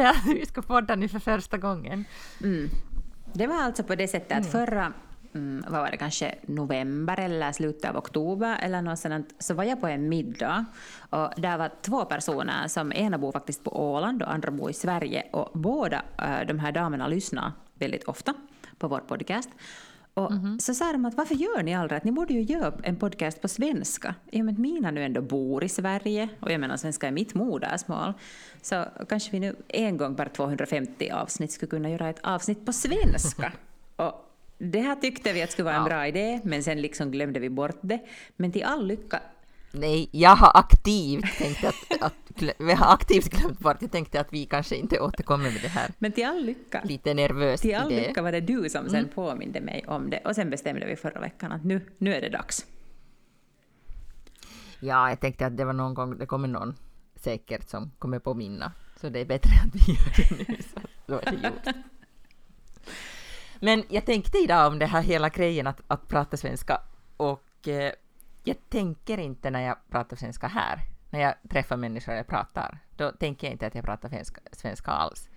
Det 0.00 0.06
är, 0.06 0.34
vi 0.34 0.46
ska 0.46 0.62
podda 0.62 0.94
nu 0.96 1.08
för 1.08 1.18
första 1.18 1.58
gången. 1.58 2.04
Mm. 2.42 2.70
Det 3.32 3.46
var 3.46 3.62
alltså 3.62 3.82
på 3.82 3.94
det 3.94 4.08
sättet 4.08 4.38
att 4.38 4.52
förra, 4.52 4.92
mm, 5.34 5.64
vad 5.68 5.80
var 5.80 5.90
det, 5.90 5.96
kanske 5.96 6.34
november 6.46 7.20
eller 7.20 7.52
slutet 7.52 7.90
av 7.90 7.96
oktober 7.96 8.58
eller 8.62 8.82
något 8.82 8.98
sådant, 8.98 9.34
så 9.38 9.54
var 9.54 9.64
jag 9.64 9.80
på 9.80 9.86
en 9.86 10.08
middag 10.08 10.64
och 11.10 11.30
där 11.36 11.58
var 11.58 11.70
två 11.82 12.04
personer 12.04 12.68
som 12.68 12.92
ena 12.92 13.18
bor 13.18 13.32
faktiskt 13.32 13.64
på 13.64 13.92
Åland 13.94 14.22
och 14.22 14.32
andra 14.32 14.50
bor 14.50 14.70
i 14.70 14.74
Sverige 14.74 15.26
och 15.32 15.50
båda 15.60 16.02
äh, 16.18 16.46
de 16.46 16.58
här 16.58 16.72
damerna 16.72 17.08
lyssnar 17.08 17.52
väldigt 17.74 18.04
ofta 18.04 18.34
på 18.78 18.88
vår 18.88 19.00
podcast. 19.00 19.50
Och 20.14 20.32
så 20.58 20.74
sa 20.74 20.92
de 20.92 21.04
att 21.04 21.14
varför 21.14 21.34
gör 21.34 21.62
ni 21.62 21.74
aldrig 21.74 21.96
att 21.96 22.04
ni 22.04 22.12
borde 22.12 22.34
ju 22.34 22.42
göra 22.42 22.72
en 22.82 22.96
podcast 22.96 23.40
på 23.40 23.48
svenska. 23.48 24.14
I 24.30 24.40
och 24.40 24.44
med 24.44 24.52
att 24.52 24.58
mina 24.58 24.90
nu 24.90 25.04
ändå 25.04 25.22
bor 25.22 25.64
i 25.64 25.68
Sverige 25.68 26.28
och 26.40 26.52
jag 26.52 26.60
menar 26.60 26.76
svenska 26.76 27.06
är 27.06 27.10
mitt 27.10 27.34
modersmål. 27.34 28.12
Så 28.62 28.84
kanske 29.08 29.30
vi 29.32 29.40
nu 29.40 29.56
en 29.68 29.96
gång 29.96 30.14
per 30.14 30.28
250 30.28 31.10
avsnitt 31.10 31.52
skulle 31.52 31.70
kunna 31.70 31.90
göra 31.90 32.08
ett 32.08 32.20
avsnitt 32.22 32.66
på 32.66 32.72
svenska. 32.72 33.52
och 33.96 34.26
det 34.58 34.80
här 34.80 34.96
tyckte 34.96 35.32
vi 35.32 35.42
att 35.42 35.52
skulle 35.52 35.66
vara 35.66 35.76
en 35.76 35.84
bra 35.84 36.06
idé 36.06 36.40
men 36.44 36.62
sen 36.62 36.80
liksom 36.80 37.10
glömde 37.10 37.40
vi 37.40 37.50
bort 37.50 37.78
det. 37.80 38.00
Men 38.36 38.52
till 38.52 38.64
all 38.64 38.86
lycka 38.86 39.20
Nej, 39.72 40.08
jag 40.12 40.36
har 40.36 40.52
aktivt 40.54 41.38
tänkt 41.38 41.64
att, 41.64 42.02
att 42.02 42.42
vi 42.58 42.72
har 42.72 42.92
aktivt 42.92 43.30
glömt 43.30 43.58
bort. 43.58 43.76
Jag 43.80 43.92
tänkte 43.92 44.20
att 44.20 44.32
vi 44.32 44.46
kanske 44.46 44.76
inte 44.76 45.00
återkommer 45.00 45.50
med 45.50 45.62
det 45.62 45.68
här. 45.68 45.90
men 45.98 46.12
till 46.12 46.26
all 46.26 46.44
lycka 46.44 46.82
Lite 46.84 47.14
nervöst 47.14 47.62
till 47.62 47.74
all 47.74 47.88
lycka 47.88 48.22
var 48.22 48.32
det 48.32 48.40
du 48.40 48.70
som 48.70 48.88
sen 48.88 49.08
påminde 49.14 49.60
mig 49.60 49.84
om 49.86 50.10
det 50.10 50.18
och 50.24 50.34
sen 50.34 50.50
bestämde 50.50 50.86
vi 50.86 50.96
förra 50.96 51.20
veckan 51.20 51.52
att 51.52 51.64
nu, 51.64 51.80
nu 51.98 52.14
är 52.14 52.20
det 52.20 52.28
dags. 52.28 52.66
Ja, 54.80 55.08
jag 55.08 55.20
tänkte 55.20 55.46
att 55.46 55.56
det 55.56 55.64
var 55.64 55.72
någon 55.72 55.94
gång, 55.94 56.18
det 56.18 56.26
kommer 56.26 56.48
någon 56.48 56.74
säkert 57.14 57.68
som 57.68 57.90
kommer 57.98 58.18
påminna. 58.18 58.72
Så 59.00 59.08
det 59.08 59.20
är 59.20 59.24
bättre 59.24 59.50
att 59.66 59.74
vi 59.74 59.92
gör 59.92 60.16
det 60.16 60.48
nu, 60.48 60.62
så 60.62 60.80
då 61.06 61.14
är 61.14 61.32
det 61.32 61.48
gjort. 61.48 61.76
Men 63.60 63.84
jag 63.88 64.06
tänkte 64.06 64.38
idag 64.38 64.72
om 64.72 64.78
det 64.78 64.86
här 64.86 65.02
hela 65.02 65.28
grejen 65.28 65.66
att, 65.66 65.80
att 65.86 66.08
prata 66.08 66.36
svenska 66.36 66.80
och 67.16 67.68
eh, 67.68 67.92
jag 68.50 68.68
tänker 68.68 69.18
inte 69.18 69.50
när 69.50 69.60
jag 69.60 69.76
pratar 69.90 70.16
svenska 70.16 70.46
här, 70.46 70.80
när 71.10 71.20
jag 71.20 71.34
träffar 71.50 71.76
människor 71.76 72.12
och 72.12 72.18
jag 72.18 72.26
pratar, 72.26 72.78
då 72.96 73.12
tänker 73.12 73.46
jag 73.46 73.54
inte 73.54 73.66
att 73.66 73.74
jag 73.74 73.84
pratar 73.84 74.08
svenska, 74.08 74.40
svenska 74.52 74.90
alls. 74.90 75.28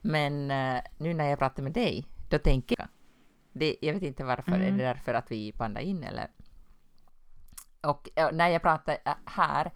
Men 0.00 0.50
eh, 0.50 0.82
nu 0.98 1.14
när 1.14 1.28
jag 1.28 1.38
pratar 1.38 1.62
med 1.62 1.72
dig, 1.72 2.06
då 2.28 2.38
tänker 2.38 2.76
jag. 2.78 2.88
Det, 3.52 3.76
jag 3.80 3.94
vet 3.94 4.02
inte 4.02 4.24
varför, 4.24 4.52
är 4.52 4.70
det 4.70 4.76
därför 4.76 5.14
att 5.14 5.30
vi 5.30 5.52
bandar 5.52 5.80
in 5.80 6.02
eller? 6.02 6.30
Och 7.80 8.08
eh, 8.14 8.32
när 8.32 8.48
jag 8.48 8.62
pratar 8.62 8.96
eh, 9.04 9.14
här, 9.24 9.72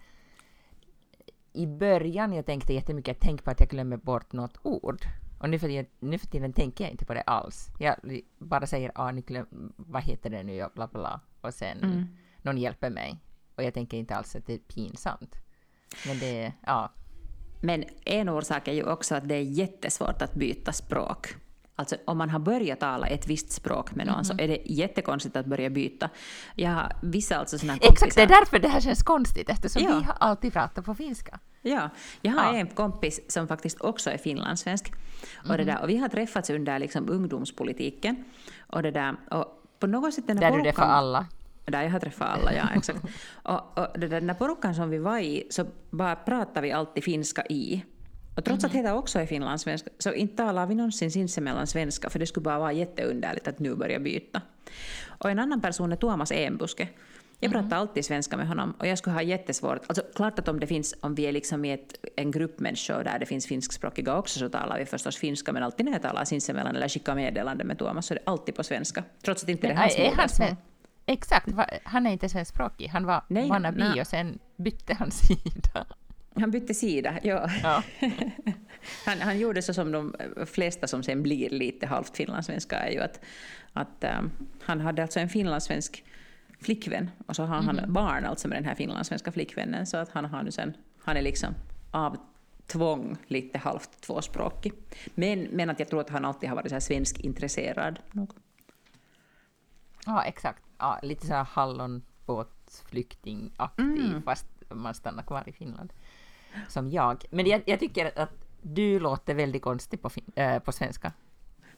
i 1.53 1.67
början 1.67 2.33
jag 2.33 2.45
tänkte 2.45 2.73
jättemycket, 2.73 3.17
tänk 3.19 3.43
på 3.43 3.51
att 3.51 3.59
jag 3.59 3.69
glömmer 3.69 3.97
bort 3.97 4.33
något 4.33 4.57
ord. 4.61 5.01
Och 5.39 5.49
nu 5.49 5.59
för, 5.59 5.67
tiden, 5.67 5.85
nu 5.99 6.17
för 6.17 6.27
tiden 6.27 6.53
tänker 6.53 6.83
jag 6.83 6.91
inte 6.91 7.05
på 7.05 7.13
det 7.13 7.21
alls. 7.21 7.69
Jag 7.79 7.95
bara 8.37 8.67
säger, 8.67 8.91
ah, 8.95 9.11
ni 9.11 9.21
glöm, 9.21 9.73
vad 9.77 10.03
heter 10.03 10.29
det 10.29 10.43
nu, 10.43 10.57
bla 10.57 10.87
bla 10.87 10.87
bla. 10.87 11.21
Och 11.41 11.53
sen 11.53 12.07
någon 12.43 12.57
hjälper 12.57 12.89
mig. 12.89 13.19
Och 13.55 13.63
jag 13.63 13.73
tänker 13.73 13.97
inte 13.97 14.15
alls 14.15 14.35
att 14.35 14.45
det 14.45 14.53
är 14.53 14.57
pinsamt. 14.57 15.35
Men 16.07 16.19
det, 16.19 16.53
ja. 16.65 16.91
Men 17.61 17.83
en 18.05 18.29
orsak 18.29 18.67
är 18.67 18.73
ju 18.73 18.83
också 18.83 19.15
att 19.15 19.27
det 19.27 19.35
är 19.35 19.41
jättesvårt 19.41 20.21
att 20.21 20.33
byta 20.33 20.71
språk. 20.73 21.35
Alltså 21.75 21.95
om 22.05 22.17
man 22.17 22.29
har 22.29 22.39
börjat 22.39 22.79
tala 22.79 23.07
ett 23.07 23.27
visst 23.27 23.51
språk 23.51 23.95
med 23.95 24.07
någon 24.07 24.25
så 24.25 24.33
är 24.33 24.47
det 24.47 24.61
jättekonstigt 24.65 25.35
att 25.35 25.45
börja 25.45 25.69
byta. 25.69 26.09
Jag 26.55 26.69
har 26.71 26.95
vissa 27.01 27.37
alltså 27.37 27.59
såna 27.59 27.77
Exakt, 27.81 28.15
det 28.15 28.21
är 28.21 28.27
därför 28.27 28.59
det 28.59 28.67
här 28.67 28.81
känns 28.81 29.03
konstigt, 29.03 29.49
eftersom 29.49 29.83
Ja. 29.83 29.97
vi 29.97 30.03
har 30.03 30.15
alltid 30.19 30.53
pratat 30.53 30.85
på 30.85 30.95
finska. 30.95 31.39
Ja, 31.61 31.89
jag 32.21 32.31
har 32.31 32.53
Ja. 32.53 32.59
en 32.59 32.67
kompis 32.67 33.21
som 33.27 33.47
faktiskt 33.47 33.81
också 33.81 34.09
är 34.09 34.17
finlandssvensk. 34.17 34.93
Och, 35.49 35.57
det 35.57 35.63
där, 35.63 35.81
och 35.81 35.89
vi 35.89 35.97
har 35.97 36.09
träffats 36.09 36.49
under 36.49 36.79
liksom 36.79 37.09
ungdomspolitiken. 37.09 38.23
Och, 38.59 38.83
det 38.83 38.91
där, 38.91 39.15
och 39.31 39.63
på 39.79 39.87
något 39.87 40.13
sätt 40.13 40.27
den 40.27 40.37
här 40.37 40.51
Där 40.51 40.57
du 40.57 40.63
det 40.63 40.73
för 40.73 40.81
alla. 40.81 41.25
Där 41.65 41.83
jag 41.83 41.89
har 41.89 41.99
träffat 41.99 42.29
alla, 42.29 42.53
ja 42.53 42.69
exakt. 42.75 42.99
och, 43.33 43.79
och 43.79 43.99
den 43.99 44.27
där 44.27 44.33
porukkan 44.33 44.75
som 44.75 44.89
vi 44.89 44.97
var 44.97 45.19
i 45.19 45.47
så 45.49 45.65
bara 45.89 46.15
pratade 46.15 46.61
vi 46.61 46.71
alltid 46.71 47.03
finska 47.03 47.45
i. 47.45 47.83
Och 48.35 48.45
trots 48.45 48.63
att 48.63 48.71
Heta 48.71 48.95
också 48.95 49.19
är 49.19 49.25
finlandssvenska 49.25 49.89
så 49.97 50.13
inte 50.13 50.37
talar 50.37 50.65
vi 50.65 50.75
någonsin 50.75 51.11
sinsemellan 51.11 51.67
svenska 51.67 52.09
för 52.09 52.19
det 52.19 52.25
skulle 52.25 52.43
bara 52.43 52.59
vara 52.59 52.71
jätteunderligt 52.73 53.47
att 53.47 53.59
nu 53.59 53.75
börja 53.75 53.99
byta. 53.99 54.41
Och 55.05 55.29
en 55.29 55.39
annan 55.39 55.61
person 55.61 55.91
är 55.91 55.95
Tuomas 55.95 56.31
Enbuske. 56.31 56.87
Jag 57.39 57.51
pratar 57.51 57.77
alltid 57.77 58.05
svenska 58.05 58.37
med 58.37 58.47
honom 58.47 58.73
och 58.79 58.87
jag 58.87 58.97
skulle 58.97 59.13
ha 59.13 59.21
jättesvårt, 59.21 59.79
alltså 59.87 60.03
klart 60.15 60.39
att 60.39 60.47
om 60.47 60.59
det 60.59 60.67
finns, 60.67 60.95
om 61.01 61.15
vi 61.15 61.23
är 61.23 61.31
liksom 61.31 61.65
i 61.65 61.71
ett, 61.71 61.95
en 62.15 62.31
grupp 62.31 62.59
människor 62.59 63.03
där 63.03 63.19
det 63.19 63.25
finns 63.25 63.47
finskspråkiga 63.47 64.17
också 64.17 64.39
så 64.39 64.49
talar 64.49 64.79
vi 64.79 64.85
förstås 64.85 65.17
finska 65.17 65.51
men 65.51 65.63
alltid 65.63 65.85
när 65.85 65.93
jag 65.93 66.01
talar 66.01 66.25
sinsemellan 66.25 66.75
eller 66.75 66.89
skickar 66.89 67.15
meddelande 67.15 67.63
med 67.63 67.79
Tuomas 67.79 68.05
så 68.05 68.13
är 68.13 68.15
det 68.15 68.23
alltid 68.25 68.55
på 68.55 68.63
svenska. 68.63 69.03
Trots 69.23 69.43
att 69.43 69.49
inte 69.49 69.67
det 69.67 69.73
är 69.73 69.77
hans 69.77 69.97
modersmål. 69.97 70.55
Exakt, 71.05 71.47
han 71.83 72.07
är 72.07 72.11
inte 72.11 72.29
svenskspråkig. 72.29 72.87
Han 72.87 73.05
var 73.05 73.23
Nej, 73.27 73.49
wannabe 73.49 73.77
nej. 73.77 74.01
och 74.01 74.07
sen 74.07 74.39
bytte 74.55 74.93
han 74.93 75.11
sida. 75.11 75.85
Han 76.35 76.51
bytte 76.51 76.73
sida, 76.73 77.19
ja. 77.23 77.49
Ja. 77.63 77.83
han, 79.05 79.21
han 79.21 79.39
gjorde 79.39 79.61
så 79.61 79.73
som 79.73 79.91
de 79.91 80.15
flesta 80.45 80.87
som 80.87 81.03
sen 81.03 81.23
blir 81.23 81.49
lite 81.49 81.87
halvt 81.87 82.17
finlandssvenska 82.17 82.75
är 82.77 82.91
ju 82.91 82.99
att, 82.99 83.19
att 83.73 84.03
ähm, 84.03 84.31
han 84.61 84.81
hade 84.81 85.01
alltså 85.01 85.19
en 85.19 85.29
finlandssvensk 85.29 86.03
flickvän 86.61 87.09
och 87.27 87.35
så 87.35 87.43
har 87.43 87.61
han 87.61 87.93
barn 87.93 88.25
alltså 88.25 88.47
med 88.47 88.57
den 88.57 88.65
här 88.65 88.75
finlandssvenska 88.75 89.31
flickvännen 89.31 89.85
så 89.85 89.97
att 89.97 90.09
han 90.09 90.25
har 90.25 90.43
nu 90.43 90.51
sen, 90.51 90.77
han 90.99 91.17
är 91.17 91.21
liksom 91.21 91.55
av 91.91 92.17
tvång 92.67 93.17
lite 93.27 93.57
halvt 93.57 94.01
tvåspråkig. 94.01 94.73
Men, 95.15 95.43
men 95.43 95.69
att 95.69 95.79
jag 95.79 95.89
tror 95.89 96.01
att 96.01 96.09
han 96.09 96.25
alltid 96.25 96.49
har 96.49 96.55
varit 96.55 96.69
så 96.69 96.75
här 96.75 96.79
svenskintresserad. 96.79 97.99
Ja, 100.05 100.23
exakt. 100.23 100.63
Ja, 100.83 100.99
lite 101.01 101.27
så 101.27 101.33
här 101.33 101.43
hallonbåtsflyktingaktig, 101.43 104.23
fast 104.25 104.45
man 104.69 104.93
stannar 104.93 105.23
kvar 105.23 105.43
i 105.45 105.51
Finland. 105.51 105.93
Som 106.67 106.89
jag. 106.89 107.25
Men 107.29 107.45
jag, 107.45 107.61
jag 107.65 107.79
tycker 107.79 108.19
att 108.19 108.29
du 108.61 108.99
låter 108.99 109.33
väldigt 109.33 109.61
konstig 109.61 110.01
på, 110.01 110.09
äh, 110.35 110.59
på 110.59 110.71
svenska. 110.71 111.11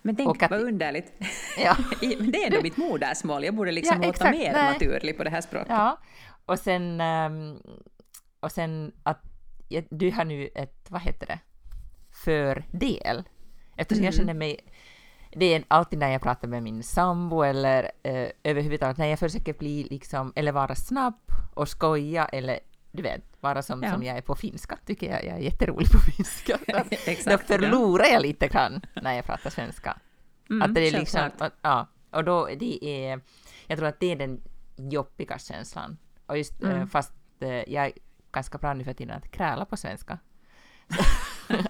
Men 0.02 0.16
tänk 0.16 0.44
att- 0.44 0.52
vad 0.52 0.62
underligt. 0.62 1.14
Ja. 1.58 1.78
Det 2.02 2.44
är 2.44 2.48
ändå 2.48 2.62
mitt 2.62 2.78
modersmål, 2.78 3.44
jag 3.44 3.56
borde 3.56 3.72
liksom 3.72 4.02
Ja, 4.02 4.08
låta 4.08 4.32
mer 4.32 4.54
Nej. 4.54 4.74
naturlig 4.74 5.18
på 5.18 5.24
det 5.24 5.30
här 5.30 5.42
språket. 5.42 5.68
Ja, 5.70 5.98
och 6.46 6.60
sen, 6.60 7.02
ehm, 7.02 7.58
och 8.40 8.52
sen 8.52 8.92
att 9.04 9.22
du 9.90 10.12
har 10.12 10.26
nu 10.26 10.50
ett, 10.56 10.86
vad 10.90 11.02
heter 11.02 11.28
det, 11.28 11.40
fördel. 12.24 13.24
Eftersom 13.78 14.04
jag 14.04 14.14
känner 14.14 14.34
mig, 14.34 14.60
det 15.36 15.46
är 15.54 15.64
alltid 15.68 16.00
när 16.00 16.10
jag 16.12 16.22
pratar 16.22 16.48
med 16.48 16.64
min 16.64 16.84
sambo 16.84 17.42
eller 17.44 17.92
eh, 18.04 18.30
överhuvudtaget 18.44 18.98
när 18.98 19.06
jag 19.08 19.20
försöker 19.20 19.54
bli 19.54 19.84
liksom, 19.84 20.34
eller 20.36 20.52
vara 20.52 20.76
snabb 20.76 21.20
och 21.54 21.70
skoja 21.70 22.26
eller 22.26 22.60
du 22.92 23.04
vet, 23.04 23.22
vara 23.40 23.62
som, 23.62 23.84
Ja. 23.84 23.92
som 23.92 24.04
jag 24.04 24.18
är 24.18 24.22
på 24.22 24.36
finska, 24.36 24.78
tycker 24.86 25.12
jag, 25.12 25.26
jag 25.26 25.34
är 25.36 25.40
jätterolig 25.42 25.88
på 25.92 26.00
finska. 26.00 26.58
Exakt, 26.90 27.26
Då 27.26 27.32
ja. 27.32 27.38
förlorar 27.38 28.06
jag 28.06 28.22
lite 28.22 28.48
grann 28.48 28.82
när 29.02 29.14
jag 29.14 29.26
pratar 29.26 29.50
svenska. 29.50 29.98
Mm, 30.50 30.62
att 30.62 30.76
det 30.76 30.82
är 30.88 30.92
liksom, 30.92 31.30
att, 31.40 31.54
ja, 31.62 31.88
och 32.12 32.24
då 32.24 32.50
det 32.60 32.86
är, 32.86 33.22
jag 33.68 33.78
tror 33.78 33.88
att 33.88 34.00
det 34.00 34.12
är 34.12 34.16
den 34.16 34.42
jobbiga 34.78 35.38
känslan. 35.40 35.98
Och 36.26 36.38
just, 36.38 36.62
Mm. 36.64 36.82
eh, 36.82 36.88
fast 36.88 37.14
eh, 37.40 37.50
jag 37.50 37.86
är 37.86 37.92
ganska 38.32 38.58
bra 38.58 38.74
nu 38.74 38.84
för 38.84 38.94
tiden 38.94 39.18
att 39.18 39.32
kräla 39.32 39.66
på 39.66 39.78
svenska. 39.78 40.20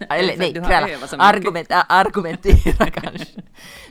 Eller 0.10 0.38
nej, 0.38 0.54
mycket. 0.54 0.70
argument, 1.20 1.68
argumentera 1.90 2.90
kanske. 2.94 3.42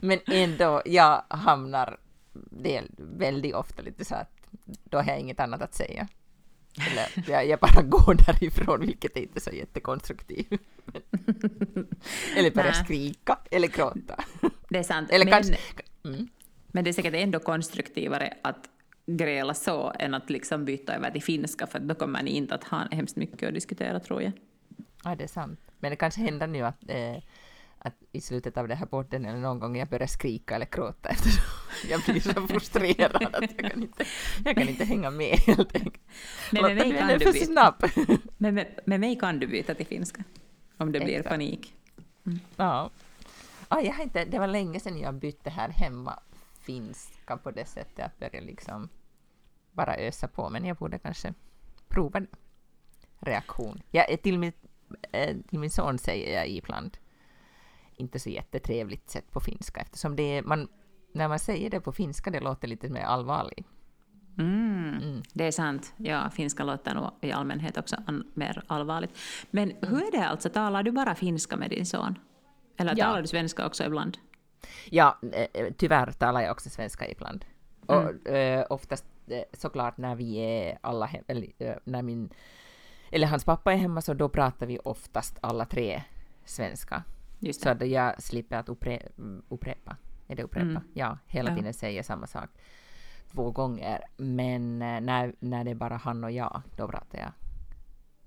Men 0.01 0.19
ändå, 0.27 0.83
jag 0.85 1.23
hamnar 1.29 1.99
är 2.65 2.85
väldigt 2.97 3.55
ofta 3.55 3.83
lite 3.83 4.05
så 4.05 4.15
att 4.15 4.49
då 4.65 4.99
har 4.99 5.05
jag 5.05 5.21
inget 5.21 5.41
annat 5.41 5.63
att 5.63 5.75
säga. 5.75 6.09
Eller 6.81 7.33
jag, 7.33 7.47
jag 7.47 7.59
bara 7.59 7.83
går 7.83 8.15
därifrån, 8.27 8.81
vilket 8.81 9.17
är 9.17 9.21
inte 9.21 9.41
så 9.41 9.51
jättekonstruktivt. 9.51 10.49
eller 12.37 12.51
börjar 12.51 12.73
Nej. 12.73 12.85
skrika 12.85 13.39
eller 13.51 13.69
gråta. 13.69 14.25
Det 14.69 14.79
är 14.79 14.83
sant. 14.83 15.11
Eller 15.11 15.25
men, 15.25 15.33
kanske... 15.33 15.57
Mm. 16.05 16.29
men 16.67 16.85
det 16.85 16.91
är 16.91 16.93
säkert 16.93 17.15
ändå 17.15 17.39
konstruktivare 17.39 18.35
att 18.43 18.69
gräla 19.07 19.55
så 19.55 19.93
än 19.99 20.15
att 20.15 20.31
liksom 20.31 20.65
byta 20.65 20.95
över 20.95 21.11
till 21.11 21.23
finska 21.23 21.67
för 21.67 21.79
då 21.79 21.95
kommer 21.95 22.23
ni 22.23 22.31
inte 22.31 22.55
att 22.55 22.65
ha 22.65 22.79
hemskt 22.91 23.17
mycket 23.17 23.49
att 23.49 23.55
diskutera 23.55 24.01
tror 24.01 24.23
jag. 24.23 24.33
Ja, 25.05 25.15
det 25.15 25.25
är 25.25 25.29
sant. 25.29 25.61
Men 25.85 25.91
det 25.91 25.97
kanske 25.97 26.21
händer 26.21 26.47
nu 26.47 26.61
att, 26.61 26.89
eh, 26.89 27.17
att 27.79 27.95
i 28.13 28.21
slutet 28.21 28.57
av 28.57 28.69
den 28.69 28.77
här 28.77 28.87
podden 28.87 29.25
eller 29.25 29.39
någon 29.39 29.59
gång 29.59 29.77
jag 29.77 29.89
börjar 29.89 30.07
skrika 30.07 30.55
eller 30.55 30.67
gråta 30.67 31.09
eftersom 31.09 31.45
jag 31.91 32.01
blir 32.01 32.21
så 32.21 32.47
frustrerad 32.47 33.17
att 33.17 33.41
jag 33.41 33.71
kan 33.71 33.83
inte, 33.83 34.05
jag 34.45 34.57
kan 34.57 34.69
inte 34.69 34.85
hänga 34.85 35.11
med 35.11 35.39
helt 35.39 35.75
enkelt. 35.75 36.01
Men 36.51 36.63
med 36.63 36.77
mig 36.77 36.99
kan 36.99 37.09
du 37.09 37.15
är 37.15 37.19
för 37.19 37.33
byta. 37.33 37.47
snabb. 37.47 37.85
Men 38.39 38.55
med, 38.55 38.81
med 38.85 39.01
mig 39.01 39.19
kan 39.19 39.39
du 39.39 39.47
byta 39.47 39.75
till 39.75 39.87
finska. 39.87 40.25
Om 40.77 40.93
det 40.93 41.01
blir 41.01 41.15
Exakt. 41.15 41.29
panik. 41.29 41.75
Ja. 42.57 42.91
Ah, 43.69 43.81
jag 43.81 43.93
har 43.93 44.03
inte, 44.03 44.25
det 44.25 44.39
var 44.39 44.47
länge 44.47 44.81
sedan 44.81 44.99
jag 44.99 45.15
bytte 45.15 45.51
här 45.51 45.69
hemma 45.69 46.21
finska 46.61 47.37
på 47.37 47.51
det 47.51 47.67
sättet 47.67 48.07
att 48.07 48.19
börja 48.19 48.41
liksom 48.41 48.89
bara 49.73 49.97
ösa 49.97 50.29
på, 50.29 50.51
men 50.51 50.65
jag 50.65 50.77
borde 50.77 50.99
kanske 50.99 51.35
prova 51.89 52.21
det. 52.21 52.27
Reaktion. 53.21 53.83
Jag, 53.91 54.23
till, 54.23 54.39
min, 54.39 54.49
eh, 54.49 54.71
till 55.49 55.59
min 55.59 55.71
son 55.71 55.99
säger 55.99 56.37
jag 56.37 56.49
ibland 56.49 56.97
inte 57.97 58.19
så 58.19 58.31
jättetrevligt 58.31 59.11
sätt 59.11 59.31
på 59.31 59.41
finska 59.41 59.81
eftersom 59.81 60.17
det 60.17 60.23
är, 60.23 60.43
man, 60.43 60.69
när 61.13 61.29
man 61.29 61.39
säger 61.39 61.71
det 61.71 61.81
på 61.81 61.93
finska 61.93 62.31
det 62.31 62.41
låter 62.41 62.69
lite 62.69 62.89
mer 62.89 63.03
allvarligt. 63.03 63.67
Mm. 64.39 64.99
Mm. 65.03 65.23
Det 65.33 65.45
är 65.47 65.53
sant. 65.53 65.95
Ja, 65.97 66.31
finska 66.31 66.65
låter 66.65 66.95
nog 66.95 67.11
i 67.21 67.33
allmänhet 67.33 67.79
också 67.79 67.97
mer 68.35 68.63
allvarligt. 68.67 69.19
Men 69.51 69.73
hur 69.81 70.07
är 70.07 70.13
det 70.13 70.29
alltså, 70.29 70.49
talar 70.49 70.83
du 70.83 70.91
bara 70.93 71.15
finska 71.15 71.57
med 71.57 71.71
din 71.71 71.87
son? 71.87 72.19
Eller 72.77 72.95
Ja. 72.97 73.05
talar 73.05 73.23
du 73.23 73.29
svenska 73.29 73.67
också 73.67 73.85
ibland? 73.85 74.19
Ja, 74.91 75.19
eh, 75.33 75.73
tyvärr 75.77 76.13
talar 76.13 76.41
jag 76.41 76.51
också 76.53 76.71
svenska 76.71 77.11
ibland. 77.11 77.45
Och 77.87 78.29
eh, 78.29 78.67
oftast 78.71 79.05
eh, 79.27 79.43
såklart 79.53 79.97
när 79.97 80.15
vi 80.15 80.37
är 80.37 80.79
alla 80.81 81.11
eller 81.27 81.47
eh, 81.59 81.75
när 81.85 82.03
min, 82.03 82.31
eller 83.11 83.27
hans 83.27 83.45
pappa 83.45 83.73
är 83.73 83.77
hemma 83.77 84.01
så 84.03 84.15
då 84.15 84.29
pratar 84.29 84.67
vi 84.67 84.79
oftast 84.85 85.39
alla 85.41 85.65
tre 85.67 86.03
svenska. 86.45 87.03
Så 87.53 87.69
att 87.71 87.89
jag 87.89 88.23
slipper 88.23 88.57
att 88.57 88.69
uppre, 88.69 88.97
mm, 89.19 89.43
upprepa. 89.49 89.97
Är 90.29 90.37
det 90.37 90.43
upprepa? 90.43 90.67
Mm. 90.67 90.83
Ja, 90.95 91.19
hela 91.27 91.51
Ja. 91.51 91.57
tiden 91.57 91.75
säger 91.75 92.03
samma 92.03 92.27
sak 92.27 92.51
två 93.33 93.51
gånger. 93.51 94.01
Men 94.17 94.83
eh, 94.83 95.01
när, 95.01 95.35
när 95.41 95.65
det 95.65 95.71
är 95.71 95.75
bara 95.75 95.97
han 95.97 96.25
och 96.25 96.31
jag, 96.33 96.63
då 96.77 96.89
pratar 96.89 97.19
jag 97.19 97.33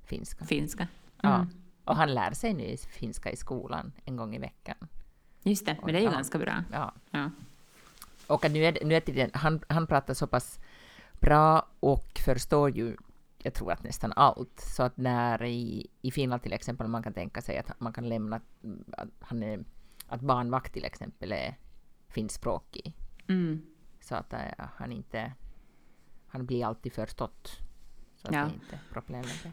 finska. 0.05 0.45
Finska. 0.45 0.87
Ja. 1.21 1.35
Mm. 1.35 1.47
Och 1.85 1.95
han 1.95 2.13
lär 2.13 2.31
sig 2.31 2.53
nu 2.53 2.77
finska 2.77 3.31
i 3.31 3.35
skolan 3.35 3.91
en 4.05 4.15
gång 4.15 4.35
i 4.35 4.39
veckan. 4.39 4.75
Just 5.43 5.65
det, 5.65 5.77
men 5.83 5.93
det 5.93 5.99
är 5.99 6.01
ju 6.01 6.05
Ja. 6.07 6.11
ganska 6.11 6.37
bra. 6.37 6.63
Ja. 6.71 6.93
Ja. 7.11 7.29
Och 8.27 8.51
nu 8.51 8.65
är, 8.65 8.77
nu 8.85 8.95
är 8.95 9.01
det, 9.05 9.11
den- 9.11 9.31
han, 9.33 9.59
han 9.69 9.87
pratar 9.87 10.13
så 10.13 10.27
pass 10.27 10.59
bra 11.19 11.65
och 11.79 12.19
förstår 12.25 12.69
ju, 12.69 12.97
jag 13.47 13.53
tror 13.53 13.71
att 13.71 13.83
nästan 13.83 14.13
allt. 14.15 14.59
Så 14.59 14.83
att 14.83 14.97
när 14.97 15.43
i, 15.43 15.87
i 16.01 16.11
Finland 16.11 16.41
till 16.41 16.53
exempel 16.53 16.87
man 16.87 17.03
kan 17.03 17.13
tänka 17.13 17.41
sig 17.41 17.57
att 17.57 17.79
man 17.79 17.93
kan 17.93 18.09
lämna, 18.09 18.41
att, 18.91 19.09
han 19.19 19.43
är, 19.43 19.65
att 20.07 20.21
barnvakt 20.21 20.73
till 20.73 20.85
exempel 20.85 21.31
är 21.31 21.57
finskspråkig. 22.07 22.93
Mm. 23.27 23.61
Så 23.99 24.15
att 24.15 24.33
äh, 24.33 24.39
han 24.57 24.91
inte, 24.91 25.33
han 26.27 26.45
blir 26.45 26.65
alltid 26.65 26.93
förstått. 26.93 27.59
Så 28.15 28.27
att 28.27 28.33
Ja. 28.33 28.39
det 28.39 28.49
är 28.49 28.53
inte 28.53 28.79
problem 28.91 29.21
med 29.21 29.35
det. 29.43 29.51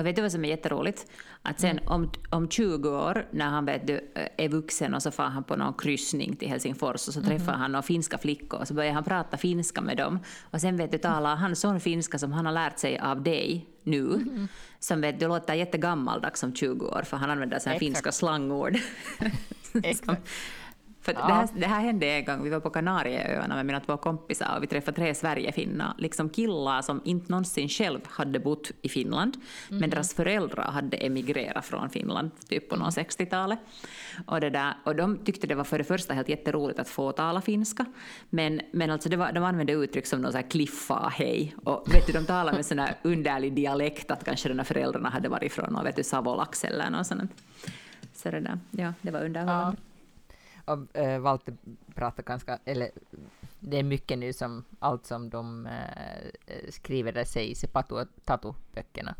Och 0.00 0.06
vet 0.06 0.16
du 0.16 0.22
vad 0.22 0.32
som 0.32 0.44
är 0.44 0.48
jätteroligt? 0.48 1.06
Att 1.42 1.60
sen 1.60 1.80
om, 1.86 2.10
om 2.30 2.48
20 2.48 2.88
år, 2.88 3.26
när 3.30 3.48
han 3.48 3.64
vet 3.64 3.86
du, 3.86 4.12
är 4.36 4.48
vuxen 4.48 4.94
och 4.94 5.02
så 5.02 5.10
far 5.10 5.24
han 5.24 5.44
på 5.44 5.56
någon 5.56 5.74
kryssning 5.74 6.36
till 6.36 6.48
Helsingfors 6.48 7.08
och 7.08 7.14
så 7.14 7.22
träffar 7.22 7.52
han 7.52 7.72
några 7.72 7.82
finska 7.82 8.18
flickor 8.18 8.60
och 8.60 8.68
så 8.68 8.74
börjar 8.74 8.92
han 8.92 9.04
prata 9.04 9.36
finska 9.36 9.80
med 9.80 9.96
dem. 9.96 10.18
Och 10.42 10.60
sen 10.60 10.76
vet 10.76 10.92
du, 10.92 10.98
talar 10.98 11.36
han 11.36 11.56
sån 11.56 11.80
finska 11.80 12.18
som 12.18 12.32
han 12.32 12.46
har 12.46 12.52
lärt 12.52 12.78
sig 12.78 12.98
av 12.98 13.22
dig 13.22 13.66
nu, 13.82 14.20
som 14.78 15.00
vet 15.00 15.20
du 15.20 15.28
låter 15.28 15.54
jättegammaldags 15.54 16.40
som 16.40 16.54
20 16.54 16.86
år, 16.86 17.02
för 17.02 17.16
han 17.16 17.30
använder 17.30 17.58
så 17.58 17.68
här 17.68 17.76
Exakt. 17.76 17.86
finska 17.86 18.12
slangord. 18.12 18.76
Som-. 20.04 20.16
För 21.02 21.12
Ja. 21.12 21.26
det, 21.26 21.32
här, 21.32 21.48
det 21.54 21.66
här 21.66 21.80
hände 21.80 22.06
en 22.06 22.24
gång, 22.24 22.44
vi 22.44 22.50
var 22.50 22.60
på 22.60 22.70
Kanarieöarna 22.70 23.54
med 23.54 23.66
mina 23.66 23.80
två 23.80 23.96
kompisar 23.96 24.56
och 24.56 24.62
vi 24.62 24.66
träffade 24.66 24.96
tre 24.96 25.14
Sverigefinnar, 25.14 25.94
liksom 25.98 26.28
killar 26.28 26.82
som 26.82 27.00
inte 27.04 27.30
någonsin 27.30 27.68
själv 27.68 28.00
hade 28.06 28.40
bott 28.40 28.70
i 28.82 28.88
Finland, 28.88 29.36
men 29.68 29.90
deras 29.90 30.14
föräldrar 30.14 30.70
hade 30.72 30.96
emigrerat 30.96 31.64
från 31.64 31.90
Finland, 31.90 32.30
typ 32.48 32.68
på 32.68 32.76
någon 32.76 32.90
60-talet. 32.90 33.58
Och, 34.26 34.40
det 34.40 34.50
där, 34.50 34.74
och 34.84 34.96
de 34.96 35.18
tyckte 35.18 35.46
det 35.46 35.54
var 35.54 35.64
för 35.64 35.78
det 35.78 35.84
första 35.84 36.14
helt 36.14 36.28
jätteroligt 36.28 36.78
att 36.78 36.88
få 36.88 37.12
tala 37.12 37.40
finska, 37.40 37.84
men, 38.30 38.60
men 38.72 38.90
alltså 38.90 39.08
det 39.08 39.16
var, 39.16 39.32
de 39.32 39.44
använde 39.44 39.72
uttryck 39.72 40.06
som 40.06 40.20
någon 40.20 40.32
så 40.32 40.38
här 40.38 40.50
kliffa, 40.50 41.12
hej, 41.14 41.54
och 41.64 41.94
vet 41.94 42.06
du, 42.06 42.12
de 42.12 42.26
talade 42.26 42.56
med 42.56 42.66
sån 42.66 42.78
här 42.78 42.94
underlig 43.02 43.52
dialekt 43.52 44.10
att 44.10 44.24
kanske 44.24 44.48
de 44.48 44.54
där 44.56 44.64
föräldrarna 44.64 45.08
hade 45.08 45.28
varit 45.28 45.52
från 45.52 45.84
vet 45.84 45.96
du, 45.96 46.02
Savolax 46.02 46.64
eller 46.64 46.90
något 46.90 47.06
sånt. 47.06 47.32
Så 48.14 48.30
det 48.30 48.40
där, 48.40 48.58
ja, 48.70 48.92
det 49.02 49.10
var 49.10 49.24
underhållande. 49.24 49.76
Och 50.72 50.96
äh, 50.96 51.20
Walter 51.20 51.56
pratar 51.94 52.22
ganska, 52.22 52.58
eller 52.64 52.90
det 53.60 53.76
är 53.78 53.82
mycket 53.82 54.18
nu 54.18 54.32
som 54.32 54.64
allt 54.78 55.06
som 55.06 55.30
de 55.30 55.66
äh, 55.66 56.70
skriver 56.70 57.12
där 57.12 57.24
sägs 57.24 57.64
i 57.64 57.66
Patu 57.66 58.04
Tatu-böckerna. 58.24 59.14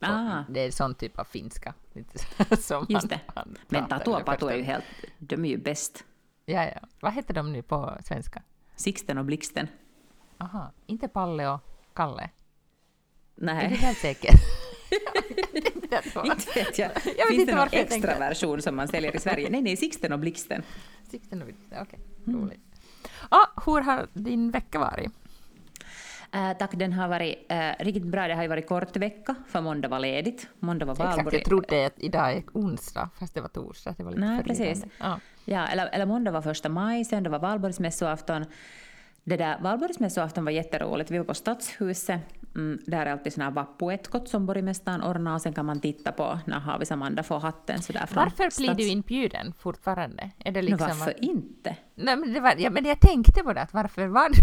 Så 0.00 0.06
Ah. 0.10 0.44
Det 0.48 0.60
är 0.60 0.70
sån 0.70 0.94
typ 0.94 1.18
av 1.18 1.24
finska. 1.24 1.74
som 2.58 2.86
Just 2.88 3.02
han- 3.02 3.08
det. 3.08 3.20
han 3.34 3.56
Men 3.68 3.80
pratar, 3.82 3.98
Tatu 3.98 4.10
och 4.10 4.24
Patu 4.24 4.48
är 4.48 4.56
ju 4.56 4.62
helt, 4.62 4.84
de 5.18 5.44
är 5.44 5.48
ju 5.48 5.58
bäst. 5.58 6.04
Ja, 6.46 6.64
ja. 6.64 6.80
Vad 7.00 7.12
heter 7.12 7.34
de 7.34 7.52
nu 7.52 7.62
på 7.62 7.98
svenska? 8.04 8.42
Sixten 8.76 9.18
och 9.18 9.24
Blixten. 9.24 9.68
Aha, 10.38 10.72
inte 10.86 11.08
Palle 11.08 11.48
och 11.48 11.60
Kalle? 11.94 12.22
Är 12.22 12.30
du 13.36 13.44
Nej, 13.46 13.68
helt 13.68 13.98
säker? 14.02 14.30
Inte 16.24 16.50
vet 16.54 16.78
jag. 16.78 16.90
Jag 16.94 17.04
vet 17.04 17.28
Finns 17.28 17.40
inte 17.40 17.52
det 17.52 17.56
någon 17.58 17.68
extra 17.72 18.18
version 18.18 18.62
som 18.62 18.76
man 18.76 18.88
säljer 18.88 19.16
i 19.16 19.18
Sverige? 19.18 19.50
Nej, 19.50 19.62
nej, 19.62 19.76
Sixten 19.76 20.12
och 20.12 20.18
Blixten. 20.18 20.62
Sikten 21.10 21.40
och 21.42 21.46
Blixten, 21.46 21.78
Okej, 21.82 21.98
Mm. 22.26 22.40
roligt. 22.40 22.60
Ja, 23.30 23.46
hur 23.66 23.80
har 23.80 24.06
din 24.12 24.50
vecka 24.50 24.78
varit? 24.78 25.10
Äh, 26.32 26.52
tack, 26.58 26.70
den 26.74 26.92
har 26.92 27.08
varit 27.08 27.46
äh, 27.48 27.70
riktigt 27.84 28.04
bra. 28.06 28.28
Det 28.28 28.34
har 28.34 28.42
ju 28.42 28.48
varit 28.48 28.68
kort 28.68 28.96
vecka, 28.96 29.34
för 29.48 29.60
måndag 29.60 29.88
var 29.88 29.98
ledigt. 29.98 30.48
Måndag 30.60 30.86
var 30.86 30.92
Exakt, 30.94 31.16
valborg. 31.16 31.36
jag 31.36 31.44
trodde 31.44 31.86
att 31.86 31.92
idag 31.96 32.32
är 32.32 32.42
onsdag, 32.52 33.10
fast 33.18 33.34
det 33.34 33.40
var 33.40 33.48
torsdag. 33.48 33.94
Det 33.98 34.04
var 34.04 34.10
lite 34.10 34.20
Nej, 34.26 34.44
precis. 34.44 34.84
Ja. 34.98 35.20
Ja, 35.44 35.66
eller, 35.66 35.86
eller 35.86 36.06
måndag 36.06 36.30
var 36.30 36.42
första 36.42 36.68
maj, 36.68 37.04
söndag 37.04 37.30
var 37.30 37.38
valborgsmässoafton. 37.38 38.44
Det 39.24 39.36
där 39.36 39.58
valborgsmässoafton 39.60 40.44
var 40.44 40.52
jätteroligt. 40.52 41.10
Vi 41.10 41.18
var 41.18 41.24
på 41.24 41.34
Stadshuset. 41.34 42.20
Mm, 42.54 42.78
där 42.86 43.06
är 43.06 43.12
alltid 43.12 43.32
såna 43.32 43.44
här 43.44 43.52
vappuetkot 43.52 44.28
som 44.28 44.46
borgmästaren 44.46 45.02
ordnar 45.02 45.34
och 45.34 45.42
sen 45.42 45.52
kan 45.52 45.66
man 45.66 45.80
titta 45.80 46.12
på 46.12 46.38
när 46.46 46.58
Havis 46.58 46.92
Amanda 46.92 47.22
får 47.22 47.40
hatten 47.40 47.82
sådär 47.82 48.06
från 48.06 48.24
Varför 48.24 48.60
blir 48.60 48.74
du 48.74 48.88
inbjuden 48.88 49.52
fortfarande? 49.58 50.30
Är 50.38 50.52
det 50.52 50.62
liksom 50.62 50.88
varför 50.88 51.10
att, 51.10 51.18
inte? 51.18 51.76
nej, 51.94 52.16
men, 52.16 52.32
det 52.32 52.40
var, 52.40 52.54
ja, 52.58 52.70
men 52.70 52.84
jag 52.84 53.00
tänkte 53.00 53.42
på 53.42 53.52
det, 53.52 53.60
att 53.60 53.74
varför 53.74 54.06
var 54.06 54.28
du 54.28 54.40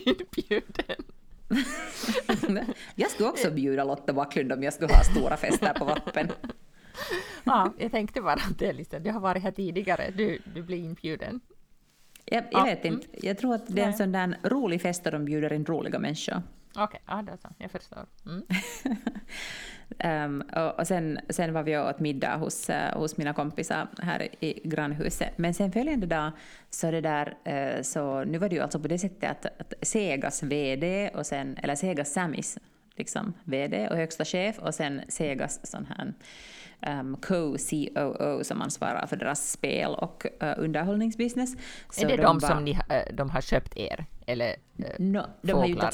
inbjuden? 0.00 1.04
jag 2.94 3.10
skulle 3.10 3.28
också 3.28 3.50
bjuda 3.50 3.84
Lotta 3.84 4.12
Backlund 4.12 4.52
om 4.52 4.62
jag 4.62 4.72
skulle 4.72 4.92
ha 4.94 5.02
stora 5.02 5.36
fester 5.36 5.74
på 5.74 5.84
Vappen. 5.84 6.28
Ja, 7.44 7.72
jag 7.78 7.90
tänkte 7.90 8.20
bara 8.20 8.32
att 8.32 8.58
det 8.58 8.66
är 8.66 8.72
liksom, 8.72 9.04
jag 9.04 9.12
har 9.12 9.20
varit 9.20 9.42
här 9.42 9.50
tidigare, 9.50 10.10
du, 10.10 10.38
du 10.54 10.62
blir 10.62 10.78
inbjuden. 10.78 11.40
Jag, 12.24 12.44
jag 12.44 12.60
Ja, 12.60 12.64
vet 12.64 12.84
inte. 12.84 13.06
Jag 13.26 13.38
tror 13.38 13.54
att 13.54 13.66
det 13.66 13.82
är 13.82 13.86
en 13.86 13.94
sån 13.94 14.12
där 14.12 14.36
rolig 14.42 14.82
fest 14.82 15.04
där 15.04 15.12
de 15.12 15.24
bjuder 15.24 15.52
in 15.52 15.64
roliga 15.66 15.98
människor. 15.98 16.42
Okej, 16.84 17.00
ja, 17.06 17.22
det 17.26 17.32
är 17.32 17.36
så, 17.36 17.48
jag 17.58 17.70
förstår. 17.70 18.06
Mm. 18.26 18.42
Ehm, 19.98 20.42
och 20.56 20.78
och 20.80 20.86
sen, 20.86 21.18
sen 21.28 21.52
var 21.52 21.62
vi 21.62 21.78
åt 21.78 22.00
middag 22.00 22.36
hos, 22.36 22.70
eh, 22.70 22.98
hos 22.98 23.16
mina 23.16 23.32
kompisar 23.32 23.88
här 24.02 24.28
i 24.44 24.60
grannhuset. 24.68 25.38
Men 25.38 25.54
sen 25.54 25.72
följande 25.72 26.06
dag 26.06 26.30
så 26.70 26.90
det 26.90 27.00
där, 27.00 27.36
eh, 27.44 27.82
så 27.82 28.24
nu 28.24 28.38
var 28.38 28.48
det 28.48 28.54
ju 28.54 28.62
alltså 28.62 28.80
på 28.80 28.88
det 28.88 28.98
sättet 28.98 29.30
att, 29.30 29.60
att 29.60 29.74
Segas 29.82 30.42
VD 30.42 31.10
och 31.14 31.26
sen, 31.26 31.56
eller 31.62 31.74
Segas 31.74 32.12
Samis 32.12 32.58
liksom 32.96 33.32
VD 33.44 33.88
och 33.88 33.96
högsta 33.96 34.24
chef 34.24 34.58
och 34.58 34.74
sen 34.74 35.00
Segas 35.08 35.70
sån 35.70 35.86
här 35.86 36.14
um, 37.00 37.16
co-COO 37.16 38.44
som 38.44 38.62
ansvarar 38.62 39.06
för 39.06 39.16
deras 39.16 39.50
spel 39.50 39.94
och 39.94 40.26
uh, 40.42 40.52
underhållningsbusiness. 40.56 41.56
Så 41.90 42.04
är 42.04 42.16
det 42.16 42.22
de, 42.22 42.38
var- 42.38 42.48
som 42.48 42.64
ni, 42.64 42.78
de 43.12 43.30
har 43.30 43.40
köpt 43.40 43.76
er? 43.76 44.04
Eller 44.26 44.48
äh, 44.78 44.84
No, 44.98 45.22
de 45.42 45.52
har 45.52 45.66
ju 45.66 45.74
fåglar? 45.74 45.92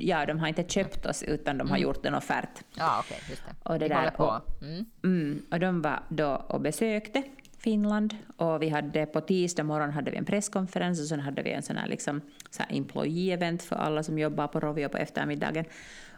Ja, 0.00 0.26
de 0.26 0.38
har 0.38 0.48
inte 0.48 0.64
köpt 0.68 1.06
oss 1.06 1.22
utan 1.22 1.58
de 1.58 1.70
har 1.70 1.78
gjort 1.78 2.06
en 2.06 2.14
offert. 2.14 2.48
Ja, 2.74 3.02
okej, 3.06 3.18
just 3.30 3.42
det. 3.46 3.70
Och 3.70 3.78
det 3.78 3.88
där, 3.88 4.10
på. 4.10 4.24
och- 4.24 4.62
Mm. 4.62 4.84
Mm, 5.04 5.42
och 5.50 5.60
de 5.60 5.82
var 5.82 6.00
då 6.08 6.34
och 6.48 6.60
besökte 6.60 7.22
Finland 7.58 8.16
och 8.36 8.62
vi 8.62 8.68
hade 8.68 9.06
på 9.06 9.20
tisdag 9.20 9.64
morgon 9.64 9.90
hade 9.90 10.10
vi 10.10 10.16
en 10.16 10.24
presskonferens 10.24 11.00
och 11.00 11.06
sen 11.06 11.20
hade 11.20 11.42
vi 11.42 11.50
en 11.52 11.62
sån 11.62 11.76
här, 11.76 11.88
liksom, 11.88 12.20
så 12.50 12.62
här 12.62 12.70
employee-event 12.76 13.58
för 13.62 13.76
alla 13.76 14.02
som 14.02 14.18
jobbar 14.18 14.46
på 14.48 14.60
Rovio 14.60 14.88
på 14.88 14.96
eftermiddagen. 14.98 15.64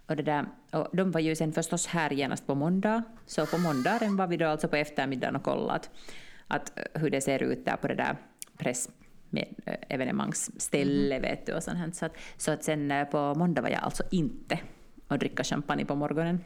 Och, 0.06 0.16
det 0.16 0.22
där, 0.22 0.44
och 0.72 0.96
de 0.96 1.10
var 1.10 1.20
ju 1.20 1.36
sen 1.36 1.52
förstås 1.52 1.86
här 1.86 2.10
genast 2.12 2.46
på 2.46 2.54
måndag, 2.54 3.02
så 3.26 3.46
på 3.46 3.58
måndagen 3.58 4.16
var 4.16 4.26
vi 4.26 4.36
då 4.36 4.46
alltså 4.48 4.68
på 4.68 4.76
eftermiddagen 4.76 5.36
och 5.36 5.42
kollade 5.42 5.72
att, 5.72 5.90
att 6.48 6.78
eh, 6.78 7.00
hur 7.00 7.10
det 7.10 7.20
ser 7.20 7.42
ut 7.42 7.64
där 7.64 7.76
på 7.76 7.88
det 7.88 7.94
där 7.94 8.16
press 8.58 8.88
med 9.32 9.54
eh, 9.66 9.74
evenemangsställe 9.88 11.18
vet 11.18 11.46
du 11.46 11.54
och 11.54 11.62
sånt. 11.62 11.96
Så 11.96 12.06
att, 12.06 12.16
så 12.36 12.50
att 12.50 12.64
sen 12.64 12.90
eh, 12.90 13.04
på 13.04 13.34
måndag 13.34 13.62
var 13.62 13.68
jag 13.68 13.82
alltså 13.82 14.02
inte 14.10 14.58
och 15.08 15.18
dricka 15.18 15.44
champagne 15.44 15.84
på 15.84 15.94
morgonen. 15.94 16.44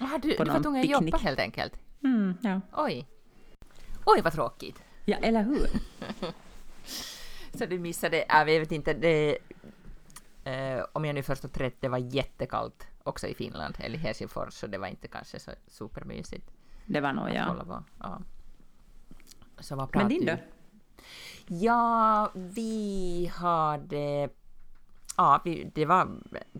Aha, 0.00 0.18
du, 0.18 0.36
På 0.36 0.44
du 0.44 0.50
var 0.50 0.62
tvungen 0.62 0.80
att 0.80 0.88
jobba 0.88 1.16
helt 1.16 1.38
enkelt? 1.38 1.78
Mm, 2.04 2.34
ja. 2.42 2.60
Oj. 2.72 3.06
Oj, 4.06 4.20
vad 4.24 4.32
tråkigt. 4.32 4.82
ja, 5.04 5.16
eller 5.16 5.42
hur? 5.42 5.66
Så 7.58 7.66
du 7.66 7.78
missade, 7.78 8.24
jag 8.28 8.44
vet 8.44 8.72
inte, 8.72 8.94
det, 8.94 9.38
eh, 10.44 10.84
om 10.92 11.04
jag 11.04 11.14
nu 11.14 11.22
förstått 11.22 11.60
rätt, 11.60 11.80
det 11.80 11.88
var 11.88 11.98
jättekallt 11.98 12.86
också 13.02 13.26
i 13.26 13.34
Finland, 13.34 13.74
eller 13.78 13.98
Helsingfors, 13.98 14.54
så 14.54 14.66
det 14.66 14.78
var 14.78 14.86
inte 14.86 15.08
kanske 15.08 15.40
så 15.40 15.50
supermysigt 15.66 16.50
Det 16.86 17.00
var 17.00 17.12
nog 17.12 17.30
ja. 17.30 17.44
kolla 17.48 17.64
på. 17.64 17.84
Ja. 18.00 18.20
Så 19.60 19.76
vad 19.76 19.96
Men 19.96 20.08
din 20.08 20.20
du? 20.20 20.26
då? 20.26 20.38
Ja, 21.48 22.30
vi 22.34 23.30
hade... 23.34 24.28
Ja, 25.16 25.40
vi, 25.44 25.70
det 25.74 25.86
var 25.86 26.08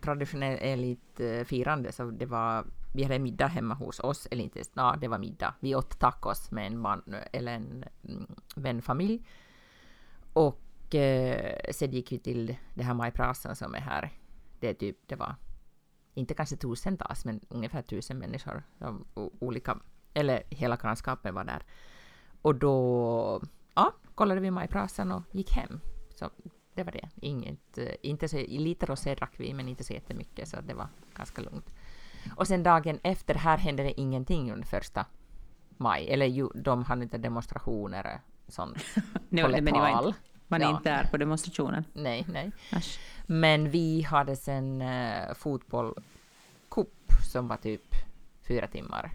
traditionellt 0.00 1.20
eh, 1.20 1.44
firande, 1.44 1.92
så 1.92 2.10
det 2.10 2.26
var... 2.26 2.64
Vi 2.94 3.02
hade 3.02 3.18
middag 3.18 3.46
hemma 3.46 3.74
hos 3.74 4.00
oss, 4.00 4.28
eller 4.30 4.44
inte, 4.44 4.62
ja, 4.74 4.96
det 5.00 5.08
var 5.08 5.18
middag. 5.18 5.54
Vi 5.60 5.74
åt 5.74 5.98
tacos 5.98 6.50
med 6.50 6.66
en 6.66 6.78
man, 6.78 7.02
eller 7.32 7.52
en 7.52 7.84
mm, 8.08 8.26
vänfamilj. 8.56 9.26
Och 10.32 10.94
eh, 10.94 11.60
sen 11.72 11.90
gick 11.90 12.12
vi 12.12 12.18
till 12.18 12.56
det 12.74 12.82
här 12.82 12.94
majprasan 12.94 13.56
som 13.56 13.74
är 13.74 13.80
här. 13.80 14.12
Det 14.60 14.68
är 14.68 14.74
typ, 14.74 14.98
det 15.06 15.16
var 15.16 15.34
inte 16.14 16.34
kanske 16.34 16.56
tusentals, 16.56 17.24
men 17.24 17.40
ungefär 17.48 17.82
tusen 17.82 18.18
människor. 18.18 18.62
Olika, 19.14 19.78
eller 20.14 20.42
hela 20.50 20.76
grannskapet 20.76 21.34
var 21.34 21.44
där. 21.44 21.62
Och 22.42 22.54
då 22.54 23.42
ja, 23.74 23.92
kollade 24.14 24.40
vi 24.40 24.50
majprasan 24.50 25.12
och 25.12 25.22
gick 25.32 25.50
hem. 25.52 25.80
Så 26.14 26.30
det 26.74 26.82
var 26.82 26.92
det. 26.92 27.08
Inget, 27.20 27.78
eh, 27.78 27.88
inte 28.02 28.28
så, 28.28 28.36
lite 28.48 28.86
rosé 28.86 29.14
drack 29.14 29.32
vi, 29.36 29.54
men 29.54 29.68
inte 29.68 29.84
så 29.84 29.92
jättemycket, 29.92 30.48
så 30.48 30.60
det 30.60 30.74
var 30.74 30.86
ganska 31.16 31.42
lugnt. 31.42 31.70
Och 32.36 32.46
sen 32.46 32.62
dagen 32.62 32.98
efter, 33.02 33.34
här 33.34 33.58
hände 33.58 33.82
det 33.82 34.00
ingenting 34.00 34.52
under 34.52 34.66
första 34.66 35.06
maj. 35.76 36.08
Eller 36.10 36.26
ju, 36.26 36.48
de 36.54 36.84
hade 36.84 37.02
inte 37.02 37.18
demonstrationer 37.18 38.20
och 38.46 38.52
sånt. 38.52 38.84
Nej, 39.28 39.44
Håller 39.44 39.60
men 39.60 39.74
var 39.74 39.88
inte, 40.06 40.18
var 40.48 40.58
ni 40.58 40.64
Ja. 40.64 40.70
inte 40.76 40.90
där 40.90 41.04
på 41.10 41.16
demonstrationen? 41.16 41.84
Nej, 41.92 42.26
nej. 42.28 42.50
Äsch. 42.72 42.98
Men 43.26 43.70
vi 43.70 44.02
hade 44.02 44.36
sen 44.36 44.82
uh, 44.82 45.34
fotbollscup 45.34 47.12
som 47.32 47.48
var 47.48 47.56
typ 47.56 47.94
fyra 48.48 48.66
timmar. 48.66 49.10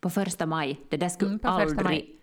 På 0.00 0.10
första 0.10 0.46
maj, 0.46 0.80
det 0.90 0.96
där 0.96 1.08
skulle 1.08 1.28
Mm, 1.28 1.38
på 1.38 1.48
första 1.48 1.62
aldrig 1.62 1.84
maj. 1.84 2.16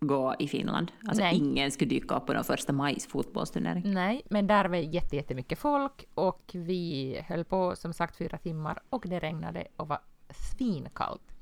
Gå 0.00 0.34
i 0.38 0.48
Finland. 0.48 0.92
Alltså 1.08 1.22
Nej. 1.22 1.36
ingen 1.36 1.70
skulle 1.70 1.90
dyka 1.90 2.16
upp 2.16 2.26
på 2.26 2.32
någon 2.32 2.44
första 2.44 2.72
majs 2.72 3.06
fotbollsturnering. 3.06 3.82
Nej, 3.94 4.22
men 4.30 4.46
där 4.46 4.64
var 4.64 4.76
jätte, 4.76 5.16
jättemycket 5.16 5.58
folk 5.58 6.04
och 6.14 6.50
vi 6.54 7.20
höll 7.28 7.44
på 7.44 7.76
som 7.76 7.92
sagt 7.92 8.16
fyra 8.16 8.38
timmar 8.38 8.82
och 8.90 9.04
det 9.08 9.18
regnade 9.18 9.66
och 9.76 9.88
var 9.88 10.00
svinkallt 10.30 11.34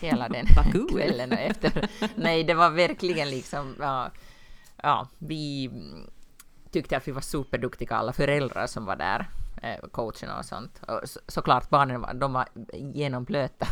hela 0.00 0.28
den 0.28 0.46
kvällen 0.90 1.32
och 1.32 1.38
efter. 1.38 1.90
Nej, 2.14 2.44
det 2.44 2.54
var 2.54 2.70
verkligen 2.70 3.30
liksom, 3.30 3.74
ja, 3.80 4.10
ja 4.82 5.08
vi 5.18 5.70
tyckte 6.70 6.96
att 6.96 7.08
vi 7.08 7.12
var 7.12 7.20
superduktiga 7.20 7.96
alla 7.96 8.12
föräldrar 8.12 8.66
som 8.66 8.84
var 8.84 8.96
där, 8.96 9.28
eh, 9.62 9.88
coacherna 9.90 10.38
och 10.38 10.44
sånt. 10.44 10.80
Och 10.88 11.08
så, 11.08 11.20
såklart 11.26 11.70
barnen 11.70 12.00
var, 12.00 12.14
de 12.14 12.32
var 12.32 12.48
genomblöta 12.72 13.66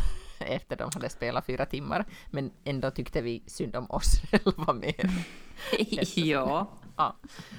efter 0.45 0.77
de 0.77 0.91
hade 0.95 1.09
spelat 1.09 1.47
fyra 1.47 1.67
timmar, 1.67 2.05
men 2.31 2.51
ändå 2.65 2.91
tyckte 2.91 3.23
vi 3.23 3.43
synd 3.47 3.77
om 3.77 3.91
oss 3.91 4.21
själva 4.31 4.73
mer. 4.73 5.11
ja. 6.17 6.71
Ja, 6.97 7.17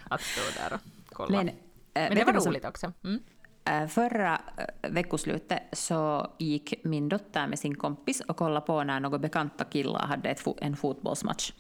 att 0.10 0.22
stå 0.22 0.42
där 0.62 0.74
och 0.76 0.80
kolla. 1.14 1.38
Men, 1.38 1.46
Men, 1.46 1.56
äh, 2.04 2.10
det 2.10 2.16
vet 2.16 2.26
var 2.28 2.34
vad 2.34 2.44
som- 2.44 2.52
roligt 2.52 2.66
också. 2.66 2.92
Mm. 3.04 3.20
Äh, 3.66 3.88
Förra 3.88 4.42
äh, 4.58 4.90
veckoslutet 4.92 5.64
så 5.74 6.32
gick 6.40 6.74
min 6.84 7.10
dotter 7.10 7.48
med 7.48 7.60
sin 7.60 7.76
kompis 7.76 8.22
och 8.22 8.38
kollade 8.38 8.66
på 8.66 8.84
när 8.84 9.00
några 9.00 9.18
bekanta 9.20 9.64
killar 9.64 10.08
hade 10.08 10.30
ett 10.30 10.40
fo- 10.42 10.58
en 10.62 10.76
fotbollsmatch. 10.76 11.54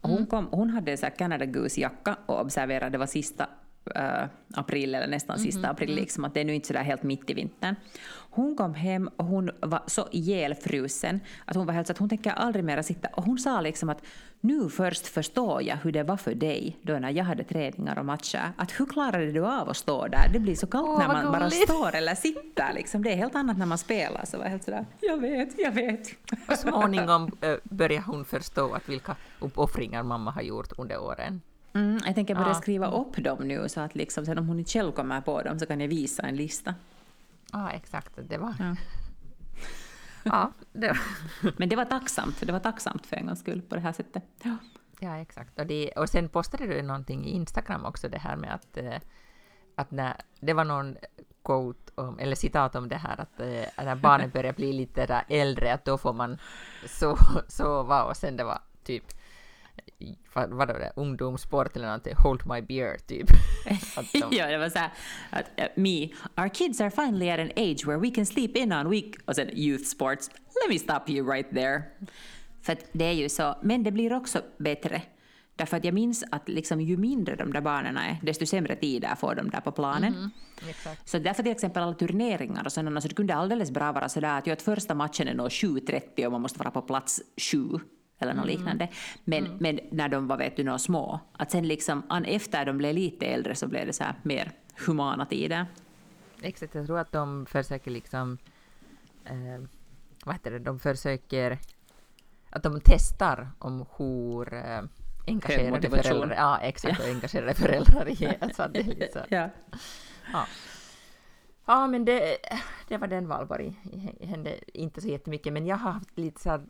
Och 0.00 0.08
hon, 0.10 0.26
kom, 0.26 0.48
hon 0.50 0.70
hade 0.70 0.92
en 0.92 1.10
Canada 1.18 1.44
Goose-jacka 1.44 2.16
och 2.26 2.40
observerade 2.40 2.90
det 2.90 2.98
var 2.98 3.06
sista 3.06 3.48
äh, 3.94 4.24
april, 4.54 4.94
eller 4.94 5.06
nästan 5.06 5.38
sista 5.38 5.68
april, 5.68 5.94
liksom, 5.94 6.24
att 6.24 6.34
det 6.34 6.40
är 6.40 6.44
nu 6.44 6.54
inte 6.54 6.66
så 6.66 6.72
där 6.72 6.82
helt 6.82 7.02
mitt 7.02 7.30
i 7.30 7.34
vintern. 7.34 7.76
Hon 8.30 8.56
kom 8.56 8.74
hem 8.74 9.10
och 9.16 9.24
hon 9.24 9.50
var 9.60 9.82
så 9.86 10.08
ihjälfrusen 10.10 11.20
att 11.44 11.56
hon 11.56 11.66
var 11.66 11.74
helt 11.74 11.86
så 11.86 11.92
att 11.92 11.98
hon 11.98 12.08
tänker 12.08 12.30
aldrig 12.30 12.64
mera 12.64 12.82
sitta. 12.82 13.08
Och 13.08 13.24
hon 13.24 13.38
sa 13.38 13.60
liksom 13.60 13.88
att 13.88 14.02
nu 14.40 14.68
först 14.68 15.06
förstår 15.06 15.62
jag 15.62 15.76
hur 15.76 15.92
det 15.92 16.02
var 16.02 16.16
för 16.16 16.34
dig 16.34 16.78
då 16.82 16.92
när 16.98 17.10
jag 17.10 17.24
hade 17.24 17.44
träningar 17.44 17.98
och 17.98 18.04
matcher. 18.04 18.52
Att 18.56 18.80
hur 18.80 18.86
klarade 18.86 19.32
du 19.32 19.46
av 19.46 19.68
att 19.68 19.76
stå 19.76 20.06
där? 20.06 20.28
Det 20.32 20.38
blir 20.38 20.54
så 20.54 20.66
kallt 20.66 20.88
Åh, 20.88 20.98
när 20.98 21.08
man 21.08 21.32
bara 21.32 21.50
står 21.50 21.94
eller 21.94 22.14
sitter. 22.14 22.72
Liksom. 22.74 23.02
Det 23.02 23.12
är 23.12 23.16
helt 23.16 23.34
annat 23.34 23.58
när 23.58 23.66
man 23.66 23.78
spelar. 23.78 24.24
Så 24.24 24.36
var 24.36 24.44
jag 24.44 24.50
helt 24.50 24.64
sådär, 24.64 24.86
jag 25.00 25.20
vet, 25.20 25.58
jag 25.58 25.72
vet. 25.72 26.08
Och 26.48 26.58
småningom 26.58 27.30
äh, 27.40 27.54
börjar 27.62 28.00
hon 28.00 28.24
förstå 28.24 28.72
att 28.72 28.88
vilka 28.88 29.16
uppoffringar 29.40 30.02
mamma 30.02 30.30
har 30.30 30.42
gjort 30.42 30.72
under 30.78 31.00
åren. 31.00 31.40
Mm, 31.74 31.98
jag 32.06 32.14
tänker 32.14 32.34
börja 32.34 32.48
Ja. 32.48 32.54
skriva 32.54 32.90
upp 32.90 33.16
dem 33.16 33.38
nu 33.48 33.68
så 33.68 33.80
att 33.80 33.94
liksom, 33.94 34.26
sen 34.26 34.38
om 34.38 34.48
hon 34.48 34.58
inte 34.58 34.70
själv 34.70 34.92
kommer 34.92 35.20
på 35.20 35.42
dem 35.42 35.58
så 35.58 35.66
kan 35.66 35.80
jag 35.80 35.88
visa 35.88 36.22
en 36.22 36.36
lista. 36.36 36.74
Ja, 37.52 37.70
exakt. 37.70 38.12
Det 38.28 38.38
var... 38.38 38.54
Ja. 38.58 38.76
Ja, 40.24 40.52
det 40.72 40.88
var... 40.88 40.98
Men 41.58 41.68
det 41.68 41.76
var 41.76 41.84
tacksamt, 41.84 42.40
det 42.46 42.52
var 42.52 42.60
tacksamt 42.60 43.06
för 43.06 43.16
en 43.16 43.26
gångs 43.26 43.40
skull 43.40 43.62
på 43.62 43.74
det 43.74 43.80
här 43.80 43.92
sättet. 43.92 44.24
Ja. 44.42 44.56
Ja, 45.00 45.16
exakt. 45.18 45.58
Och, 45.58 45.66
det, 45.66 45.90
och 45.90 46.08
sen 46.08 46.28
postade 46.28 46.66
du 46.66 46.82
någonting 46.82 47.26
i 47.26 47.30
Instagram 47.30 47.84
också, 47.84 48.08
det 48.08 48.18
här 48.18 48.36
med 48.36 48.54
att, 48.54 48.76
eh, 48.76 48.96
att 49.74 49.90
när, 49.90 50.14
det 50.40 50.52
var 50.52 50.64
någon 50.64 50.96
quote, 51.44 51.92
om, 51.94 52.18
eller 52.18 52.36
citat 52.36 52.74
om 52.74 52.88
det 52.88 52.96
här, 52.96 53.20
att 53.20 53.40
eh, 53.40 53.62
att 53.76 53.84
när 53.84 53.96
barnen 53.96 54.30
börjar 54.30 54.52
bli 54.52 54.72
lite 54.72 55.06
där 55.06 55.24
äldre, 55.28 55.74
att 55.74 55.84
då 55.84 55.98
får 55.98 56.12
man 56.12 56.38
so, 56.86 57.16
sova 57.48 58.04
och 58.04 58.16
sen 58.16 58.36
det 58.36 58.44
var 58.44 58.58
typ 58.84 59.04
vad, 60.34 60.50
vad 60.50 60.68
var 60.68 60.78
det, 60.78 60.92
ungdomssport 60.96 61.76
eller 61.76 61.86
någonting, 61.86 62.14
hold 62.16 62.46
my 62.46 62.62
beer, 62.62 62.98
typ. 63.06 63.26
De, 64.12 64.36
ja, 64.36 64.46
det 64.46 64.58
var 64.58 64.68
så 64.68 64.78
här 64.78 64.90
att 65.30 65.46
uh, 65.58 65.64
me, 65.82 66.08
our 66.36 66.48
kids 66.48 66.80
are 66.80 66.90
finally 66.90 67.30
at 67.30 67.40
an 67.40 67.50
age 67.56 67.86
where 67.86 67.98
we 67.98 68.10
can 68.10 68.26
sleep 68.26 68.56
in 68.56 68.72
on 68.72 68.90
week, 68.90 69.16
och 69.24 69.36
sen 69.36 69.50
youth 69.50 69.84
sports. 69.84 70.30
Let 70.34 70.70
me 70.70 70.78
stop 70.78 71.12
you 71.12 71.30
right 71.32 71.50
there. 71.50 71.82
För 72.62 72.72
att 72.72 72.84
det 72.92 73.04
är 73.04 73.12
ju 73.12 73.28
så, 73.28 73.56
men 73.62 73.82
det 73.82 73.92
blir 73.92 74.12
också 74.12 74.42
bättre. 74.58 75.02
Därför 75.56 75.76
att 75.76 75.84
jag 75.84 75.94
minns 75.94 76.24
att 76.30 76.48
liksom, 76.48 76.80
ju 76.80 76.96
mindre 76.96 77.36
de 77.36 77.52
där 77.52 77.60
barnen 77.60 77.96
är, 77.96 78.16
desto 78.22 78.46
sämre 78.46 78.76
tider 78.76 79.14
får 79.14 79.34
de 79.34 79.50
där 79.50 79.60
på 79.60 79.72
planen. 79.72 80.30
exakt. 80.68 81.08
Så 81.08 81.18
därför 81.18 81.42
till 81.42 81.52
exempel 81.52 81.82
alla 81.82 81.94
turneringar 81.94 82.64
och 82.64 82.72
sådana, 82.72 83.00
så 83.00 83.08
det 83.08 83.14
kunde 83.14 83.34
alldeles 83.34 83.70
bra 83.70 83.92
vara 83.92 84.08
sådär 84.08 84.38
att, 84.38 84.48
att 84.48 84.62
första 84.62 84.94
matchen 84.94 85.28
är 85.28 85.34
nog 85.34 85.48
7.30 85.48 86.26
och 86.26 86.32
man 86.32 86.40
måste 86.40 86.58
vara 86.58 86.70
på 86.70 86.82
plats 86.82 87.22
7 87.52 87.58
eller 88.22 88.34
något 88.34 88.46
liknande. 88.46 88.88
Men, 89.24 89.56
men 89.60 89.80
när 89.90 90.08
de 90.08 90.26
var 90.26 90.36
vet 90.36 90.56
du, 90.56 90.64
några 90.64 90.78
små, 90.78 91.20
att 91.32 91.50
sen 91.50 91.68
liksom 91.68 92.02
an- 92.08 92.24
efter 92.24 92.64
de 92.64 92.78
blev 92.78 92.94
lite 92.94 93.26
äldre 93.26 93.54
så 93.54 93.66
blev 93.68 93.86
det 93.86 93.92
så 93.92 94.04
här 94.04 94.14
mer 94.22 94.52
humana 94.86 95.26
tider. 95.26 95.66
Exakt, 96.42 96.74
jag 96.74 96.86
tror 96.86 96.98
att 96.98 97.12
de 97.12 97.46
försöker 97.46 97.90
liksom... 97.90 98.38
Eh, 99.24 99.62
vad 100.24 100.34
heter 100.34 100.50
det? 100.50 100.58
De 100.58 100.78
försöker... 100.78 101.58
Att 102.50 102.62
de 102.62 102.80
testar 102.84 103.48
om 103.58 103.86
hur 103.98 104.54
eh, 104.54 104.80
engagerade 105.26 105.90
föräldrar... 105.90 106.34
Ja, 106.36 106.58
exakt. 106.58 107.00
Och 107.00 107.06
engagerade 107.10 107.54
föräldrar 107.54 108.22
är. 108.22 108.36
Alltså, 108.40 108.62
att 108.62 108.74
det 108.74 108.80
är 108.80 109.12
så. 109.12 109.18
Ja. 109.28 109.50
Ja. 110.32 110.46
Ja, 111.64 111.86
men 111.86 112.04
det, 112.04 112.36
det 112.88 112.96
var 112.98 113.06
den 113.06 113.28
Valborg. 113.28 113.74
Det 114.20 114.26
hände 114.26 114.54
inte 114.74 115.00
så 115.00 115.08
jättemycket, 115.08 115.52
men 115.52 115.66
jag 115.66 115.76
har 115.76 115.92
haft 115.92 116.18
lite 116.18 116.40
så 116.40 116.50
här, 116.50 116.62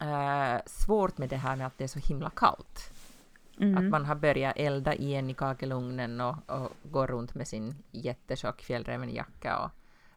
eh, 0.00 0.60
svårt 0.66 1.18
med 1.18 1.28
det 1.28 1.36
här 1.36 1.56
med 1.56 1.66
att 1.66 1.78
det 1.78 1.84
är 1.84 1.88
så 1.88 1.98
himla 1.98 2.30
kallt. 2.30 2.92
Mm. 3.60 3.78
Att 3.78 3.90
man 3.90 4.04
har 4.04 4.14
börjat 4.14 4.56
elda 4.56 4.94
igen 4.94 5.30
i 5.30 5.34
kakelugnen 5.34 6.20
och, 6.20 6.36
och 6.46 6.72
går 6.82 7.06
runt 7.06 7.34
med 7.34 7.48
sin 7.48 7.74
jättetjock 7.90 8.62
fjällrävenjacka 8.62 9.58
och 9.58 9.70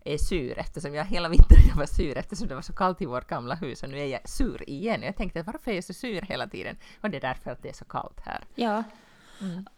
är 0.05 0.17
sur 0.17 0.59
eftersom 0.59 0.93
jag 0.93 1.05
hela 1.05 1.29
vintern 1.29 1.59
jag 1.69 1.75
var 1.77 1.85
sur 1.85 2.17
eftersom 2.17 2.47
det 2.47 2.55
var 2.55 2.61
så 2.61 2.73
kallt 2.73 3.01
i 3.01 3.05
vårt 3.05 3.27
gamla 3.27 3.55
hus 3.55 3.83
och 3.83 3.89
nu 3.89 3.99
är 3.99 4.05
jag 4.05 4.29
sur 4.29 4.69
igen. 4.69 5.01
Jag 5.03 5.15
tänkte 5.15 5.43
varför 5.43 5.71
är 5.71 5.75
jag 5.75 5.83
så 5.83 5.93
sur 5.93 6.21
hela 6.21 6.47
tiden? 6.47 6.75
Och 7.01 7.09
det 7.09 7.17
är 7.17 7.21
därför 7.21 7.51
att 7.51 7.63
det 7.63 7.69
är 7.69 7.73
så 7.73 7.85
kallt 7.85 8.19
här. 8.19 8.43
ja. 8.55 8.83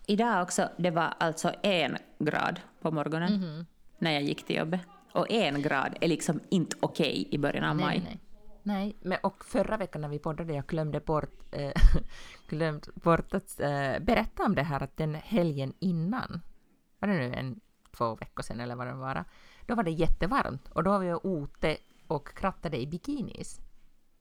Idag 0.06 0.44
också, 0.44 0.70
det 0.78 0.92
var 0.92 1.14
alltså 1.18 1.54
en 1.64 1.98
grad 2.20 2.60
på 2.82 2.92
morgonen 2.92 3.66
när 3.98 4.12
jag 4.12 4.24
gick 4.24 4.46
till 4.46 4.56
jobbet. 4.56 4.82
Och 5.12 5.32
en 5.32 5.62
grad 5.62 5.98
är 6.02 6.08
liksom 6.08 6.40
inte 6.50 6.76
okej 6.80 7.28
i 7.32 7.38
början 7.38 7.64
av 7.64 7.76
maj. 7.76 8.02
Nej, 8.06 8.20
nej. 8.64 8.96
Men, 9.02 9.18
och 9.24 9.46
förra 9.46 9.78
veckan 9.78 10.02
när 10.02 10.10
vi 10.10 10.20
poddade, 10.20 10.54
jag 10.54 10.66
glömde 10.66 11.00
bort, 11.00 11.32
eh, 11.52 11.72
glömt 12.50 12.96
bort 12.96 13.34
att 13.34 13.60
eh, 13.60 14.00
berätta 14.00 14.44
om 14.46 14.56
det 14.56 14.64
här 14.64 14.84
att 14.84 14.98
den 14.98 15.16
helgen 15.16 15.74
innan, 15.80 16.42
var 17.00 17.08
det 17.08 17.14
nu 17.14 17.34
en 17.34 17.60
två 17.98 18.16
veckor 18.16 18.44
sedan 18.44 18.60
eller 18.60 18.76
vad 18.76 18.88
det 18.88 18.94
var, 18.94 19.24
då 19.66 19.76
var 19.76 19.84
det 19.84 19.92
jättevarmt 19.92 20.68
och 20.70 20.84
då 20.84 20.92
var 20.92 21.00
vi 21.00 21.40
ute 21.44 21.78
och 22.08 22.38
krattade 22.38 22.82
i 22.82 22.88
bikinis. 22.88 23.60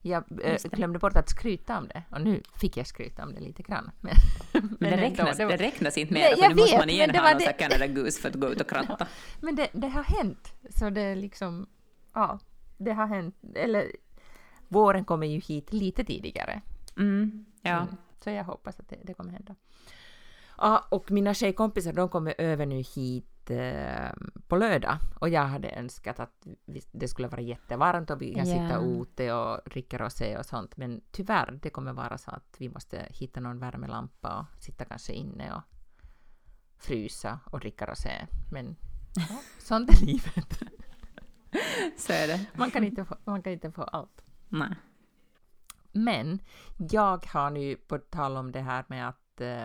Jag 0.05 0.25
det. 0.29 0.65
glömde 0.73 0.99
bort 0.99 1.17
att 1.17 1.29
skryta 1.31 1.79
om 1.79 1.89
det 1.89 2.03
och 2.11 2.21
nu 2.21 2.43
fick 2.61 2.77
jag 2.77 2.87
skryta 2.87 3.23
om 3.23 3.35
det 3.35 3.41
lite 3.41 3.63
grann. 3.63 3.91
Men, 4.01 4.15
Men 4.53 4.91
det, 4.91 4.97
räknas, 4.97 5.37
det 5.37 5.45
var- 5.45 5.53
det 5.53 5.63
räknas 5.65 5.99
inte 5.99 6.15
mer, 6.15 6.37
för 6.37 6.49
nu 6.49 6.55
måste 6.55 6.79
man 6.79 6.91
igen 6.91 7.15
ha 7.15 7.29
någon 7.31 7.39
det- 7.39 7.53
Canada 7.53 7.87
Goose 7.87 8.21
för 8.21 8.29
att 8.29 8.35
gå 8.35 8.49
ut 8.49 8.61
och 8.61 8.69
kratta. 8.69 9.07
Men 9.41 9.57
det, 9.57 9.69
det 9.73 9.89
har 9.89 10.03
hänt. 10.03 10.53
Så 10.71 10.91
det 10.91 11.01
är 11.01 11.17
liksom, 11.17 11.67
ja, 12.15 12.39
det 12.79 12.93
har 12.93 13.07
hänt. 13.07 13.37
Eller 13.55 13.93
våren 14.73 15.05
kommer 15.05 15.27
ju 15.27 15.39
hit 15.41 15.73
lite 15.73 16.05
tidigare. 16.05 16.61
Mm, 16.97 17.45
ja. 17.63 17.81
Mm. 17.81 17.97
Så 18.25 18.31
jag 18.31 18.45
hoppas 18.45 18.81
att 18.81 18.89
det, 18.89 18.97
det 19.05 19.15
kommer 19.15 19.33
hända. 19.33 19.55
Ja, 20.59 20.87
och 20.91 21.11
mina 21.11 21.35
tjejkompisar 21.35 21.93
de 21.93 22.09
kommer 22.09 22.35
över 22.39 22.67
nu 22.67 22.83
hit 22.97 23.51
eh, 23.51 24.13
på 24.49 24.57
lördag 24.57 24.99
och 25.21 25.29
jag 25.29 25.45
hade 25.45 25.71
önskat 25.71 26.21
att 26.21 26.47
det 26.93 27.09
skulle 27.09 27.29
vara 27.29 27.41
jättevarmt 27.41 28.11
och 28.11 28.23
vi 28.23 28.35
kan 28.35 28.49
Ja. 28.49 28.55
sitta 28.55 28.81
ute 28.81 29.33
och 29.33 29.61
dricka 29.71 29.99
rosé 29.99 30.39
och 30.39 30.47
sånt 30.47 30.77
men 30.77 31.01
tyvärr 31.11 31.59
det 31.63 31.71
kommer 31.71 31.93
vara 31.93 32.19
så 32.19 32.31
att 32.31 32.55
vi 32.59 32.69
måste 32.69 33.07
hitta 33.11 33.41
någon 33.41 33.59
värmelampa 33.59 34.39
och 34.39 34.63
sitta 34.63 34.85
kanske 34.85 35.13
inne 35.13 35.55
och 35.55 35.63
frysa 36.79 37.41
och 37.45 37.61
dricka 37.61 37.87
rosé. 37.87 38.27
Men 38.51 38.77
ja, 39.15 39.37
sånt 39.59 39.91
är 39.91 40.07
livet. 40.07 40.63
Så 41.97 42.13
är 42.13 42.27
det. 42.27 42.47
Man 42.55 42.71
kan 42.71 42.85
inte 42.85 43.05
få, 43.05 43.17
man 43.25 43.43
kan 43.43 43.53
inte 43.53 43.71
få 43.73 43.83
allt. 43.83 44.23
Nej. 44.53 44.75
Men 45.93 46.41
jag 46.91 47.27
har 47.27 47.51
nu, 47.51 47.77
på 47.77 47.99
tal 47.99 48.37
om 48.37 48.53
det 48.53 48.61
här 48.61 48.85
med 48.89 49.09
att 49.09 49.41
eh, 49.41 49.65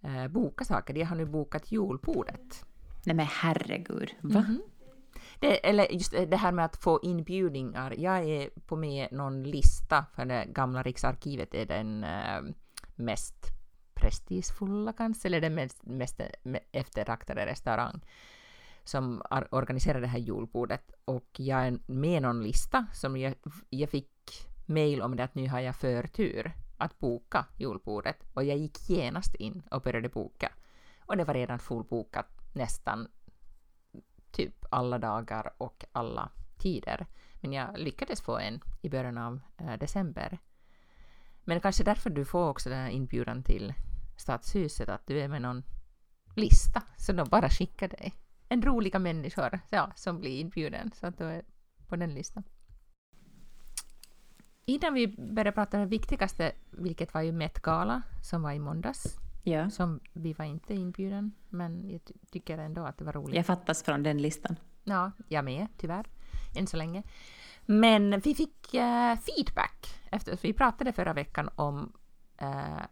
eh, 0.00 0.28
boka 0.28 0.64
saker, 0.64 0.94
jag 0.94 1.06
har 1.06 1.16
nu 1.16 1.24
bokat 1.24 1.72
julbordet. 1.72 2.64
Nej 3.06 3.16
men 3.16 3.26
herregud. 3.26 4.14
Va? 4.20 4.40
Mhm. 4.40 4.62
Det, 5.38 5.68
eller 5.68 5.92
just 5.92 6.12
det 6.12 6.36
här 6.36 6.52
med 6.52 6.64
att 6.64 6.76
få 6.76 7.00
inbjudningar. 7.02 7.94
Jag 7.98 8.24
är 8.24 8.50
på 8.66 8.76
med 8.76 9.12
någon 9.12 9.42
lista, 9.42 10.06
för 10.14 10.24
det 10.24 10.44
gamla 10.44 10.82
Riksarkivet 10.82 11.54
är 11.54 11.66
den 11.66 12.04
eh, 12.04 12.42
mest 12.94 13.46
prestigefulla 13.94 14.92
kanske, 14.92 15.28
eller 15.28 15.40
den 15.40 15.54
mest, 15.54 15.86
mest 15.86 16.20
me- 16.42 16.64
eftertraktade 16.72 17.46
restaurang 17.46 18.00
som 18.84 19.22
organiserade 19.22 19.56
organiserar 19.56 20.00
det 20.00 20.06
här 20.06 20.18
julbordet. 20.18 20.92
Och 21.04 21.30
jag 21.36 21.66
är 21.66 21.78
med 21.86 22.16
i 22.16 22.20
någon 22.20 22.42
lista 22.42 22.86
som 22.92 23.16
jag, 23.16 23.34
jag 23.70 23.90
fick 23.90 24.46
mail 24.66 25.02
om 25.02 25.16
det 25.16 25.24
att 25.24 25.34
nu 25.34 25.48
har 25.48 25.60
jag 25.60 25.76
förtur 25.76 26.52
att 26.78 26.98
boka 26.98 27.46
julbordet. 27.56 28.16
Och 28.34 28.44
jag 28.44 28.58
gick 28.58 28.90
genast 28.90 29.34
in 29.34 29.62
och 29.70 29.82
började 29.82 30.08
boka. 30.08 30.52
Och 31.06 31.16
det 31.16 31.24
var 31.24 31.34
redan 31.34 31.58
fullbokat 31.58 32.26
nästan 32.52 33.08
typ 34.30 34.64
alla 34.70 34.98
dagar 34.98 35.52
och 35.58 35.84
alla 35.92 36.30
tider. 36.58 37.06
Men 37.40 37.52
jag 37.52 37.78
lyckades 37.78 38.20
få 38.20 38.38
en 38.38 38.60
i 38.82 38.88
början 38.88 39.18
av 39.18 39.40
eh, 39.58 39.78
december. 39.78 40.38
Men 41.44 41.60
kanske 41.60 41.84
därför 41.84 42.10
du 42.10 42.24
får 42.24 42.48
också 42.48 42.68
den 42.68 42.78
här 42.78 42.90
inbjudan 42.90 43.42
till 43.42 43.74
Stadshuset, 44.16 44.88
att 44.88 45.06
du 45.06 45.20
är 45.20 45.28
med 45.28 45.42
någon 45.42 45.62
lista, 46.36 46.82
så 46.96 47.12
de 47.12 47.28
bara 47.28 47.50
skickar 47.50 47.88
dig. 47.88 48.14
En 48.54 48.62
roliga 48.62 48.98
människor 48.98 49.60
ja, 49.70 49.92
som 49.96 50.18
blir 50.20 50.40
inbjuden, 50.40 50.90
så 50.94 51.06
att 51.06 51.18
du 51.18 51.24
är 51.24 51.42
på 51.88 51.96
den 51.96 52.14
listan. 52.14 52.42
Innan 54.64 54.94
vi 54.94 55.08
börjar 55.32 55.52
prata 55.52 55.76
om 55.76 55.82
det 55.82 55.88
viktigaste, 55.88 56.52
vilket 56.70 57.14
var 57.14 57.20
ju 57.20 57.32
Met 57.32 57.62
Gala, 57.62 58.02
som 58.22 58.42
var 58.42 58.52
i 58.52 58.58
måndags, 58.58 59.16
Ja. 59.42 59.70
som 59.70 60.00
vi 60.12 60.32
var 60.32 60.44
inte 60.44 60.74
inbjuden, 60.74 61.32
men 61.48 61.90
jag 61.90 62.04
ty- 62.04 62.14
tycker 62.30 62.58
ändå 62.58 62.84
att 62.84 62.98
det 62.98 63.04
var 63.04 63.12
roligt. 63.12 63.36
Jag 63.36 63.46
fattas 63.46 63.82
från 63.82 64.02
den 64.02 64.22
listan. 64.22 64.56
Ja, 64.84 65.12
jag 65.28 65.44
med, 65.44 65.66
tyvärr, 65.76 66.06
än 66.56 66.66
så 66.66 66.76
länge. 66.76 67.02
Men 67.66 68.20
vi 68.20 68.34
fick 68.34 68.74
eh, 68.74 69.16
feedback 69.18 70.00
efter 70.12 70.38
vi 70.42 70.52
pratade 70.52 70.92
förra 70.92 71.12
veckan 71.12 71.50
om 71.56 71.92
eh, 72.38 72.82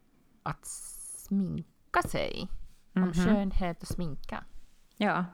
att 0.42 0.66
sminka 0.66 2.02
sig. 2.08 2.48
Om 2.94 3.02
Mhm. 3.02 3.12
skönhet 3.12 3.82
och 3.82 3.88
sminka. 3.88 4.44
Ja. 4.96 5.24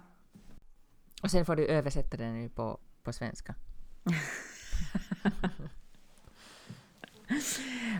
Och 1.23 1.31
sen 1.31 1.45
får 1.45 1.57
du 1.57 1.67
översätta 1.67 2.17
det 2.17 2.33
nu 2.33 2.49
på, 2.49 2.81
på 3.03 3.13
svenska. 3.13 3.55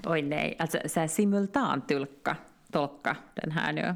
Oj 0.05 0.23
nej, 0.23 0.57
alltså 0.59 0.79
så 0.87 1.01
här 1.01 1.09
simultantolka 1.09 2.37
tolka 2.73 3.17
den 3.35 3.51
här 3.51 3.73
nu. 3.73 3.95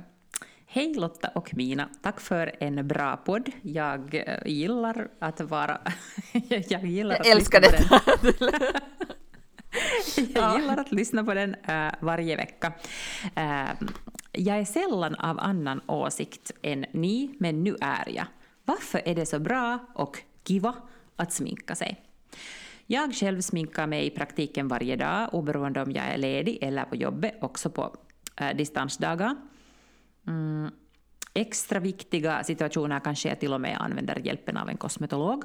Hej 0.66 0.94
Lotta 0.94 1.28
och 1.28 1.54
Mina, 1.54 1.88
tack 2.02 2.20
för 2.20 2.52
en 2.60 2.88
bra 2.88 3.16
podd. 3.16 3.50
Jag 3.62 4.14
eh, 4.14 4.46
gillar 4.46 5.08
att 5.18 5.40
vara... 5.40 5.80
jag 6.68 6.84
gillar 6.84 7.14
att 7.16 7.26
Jag 7.26 7.36
älskar 7.36 7.60
den. 7.60 7.70
detta! 7.70 8.00
Jag 10.34 10.60
gillar 10.60 10.76
att 10.76 10.92
lyssna 10.92 11.24
på 11.24 11.34
den 11.34 11.54
eh, 11.54 11.92
varje 12.00 12.36
vecka. 12.36 12.72
Eh, 13.34 13.70
jag 14.32 14.58
är 14.58 14.64
sällan 14.64 15.14
av 15.14 15.38
annan 15.38 15.80
åsikt 15.86 16.50
än 16.62 16.86
ni, 16.92 17.34
men 17.40 17.64
nu 17.64 17.76
är 17.80 18.08
jag. 18.08 18.26
Varför 18.64 19.02
är 19.04 19.14
det 19.14 19.26
så 19.26 19.38
bra 19.38 19.78
och 19.94 20.18
kiva 20.44 20.74
att 21.16 21.32
sminka 21.32 21.74
sig? 21.74 22.02
Jag 22.86 23.14
själv 23.14 23.40
sminkar 23.40 23.86
mig 23.86 24.06
i 24.06 24.10
praktiken 24.10 24.68
varje 24.68 24.96
dag, 24.96 25.34
oberoende 25.34 25.82
om 25.82 25.92
jag 25.92 26.04
är 26.04 26.18
ledig 26.18 26.58
eller 26.62 26.84
på 26.84 26.96
jobbet, 26.96 27.34
också 27.40 27.70
på 27.70 27.96
eh, 28.36 28.56
distansdagar. 28.56 29.36
Mm. 30.26 30.70
Extra 31.34 31.80
viktiga 31.80 32.44
situationer 32.44 33.00
kanske 33.00 33.28
jag 33.28 33.40
till 33.40 33.52
och 33.52 33.60
med 33.60 33.76
använder 33.80 34.26
hjälpen 34.26 34.56
av 34.56 34.68
en 34.68 34.76
kosmetolog. 34.76 35.44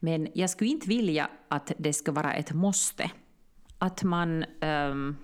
Men 0.00 0.28
jag 0.34 0.50
skulle 0.50 0.70
inte 0.70 0.88
vilja 0.88 1.28
att 1.48 1.72
det 1.78 1.92
ska 1.92 2.12
vara 2.12 2.32
ett 2.32 2.52
måste. 2.52 3.10
Att 3.78 4.02
man... 4.02 4.44
Um, 4.60 5.16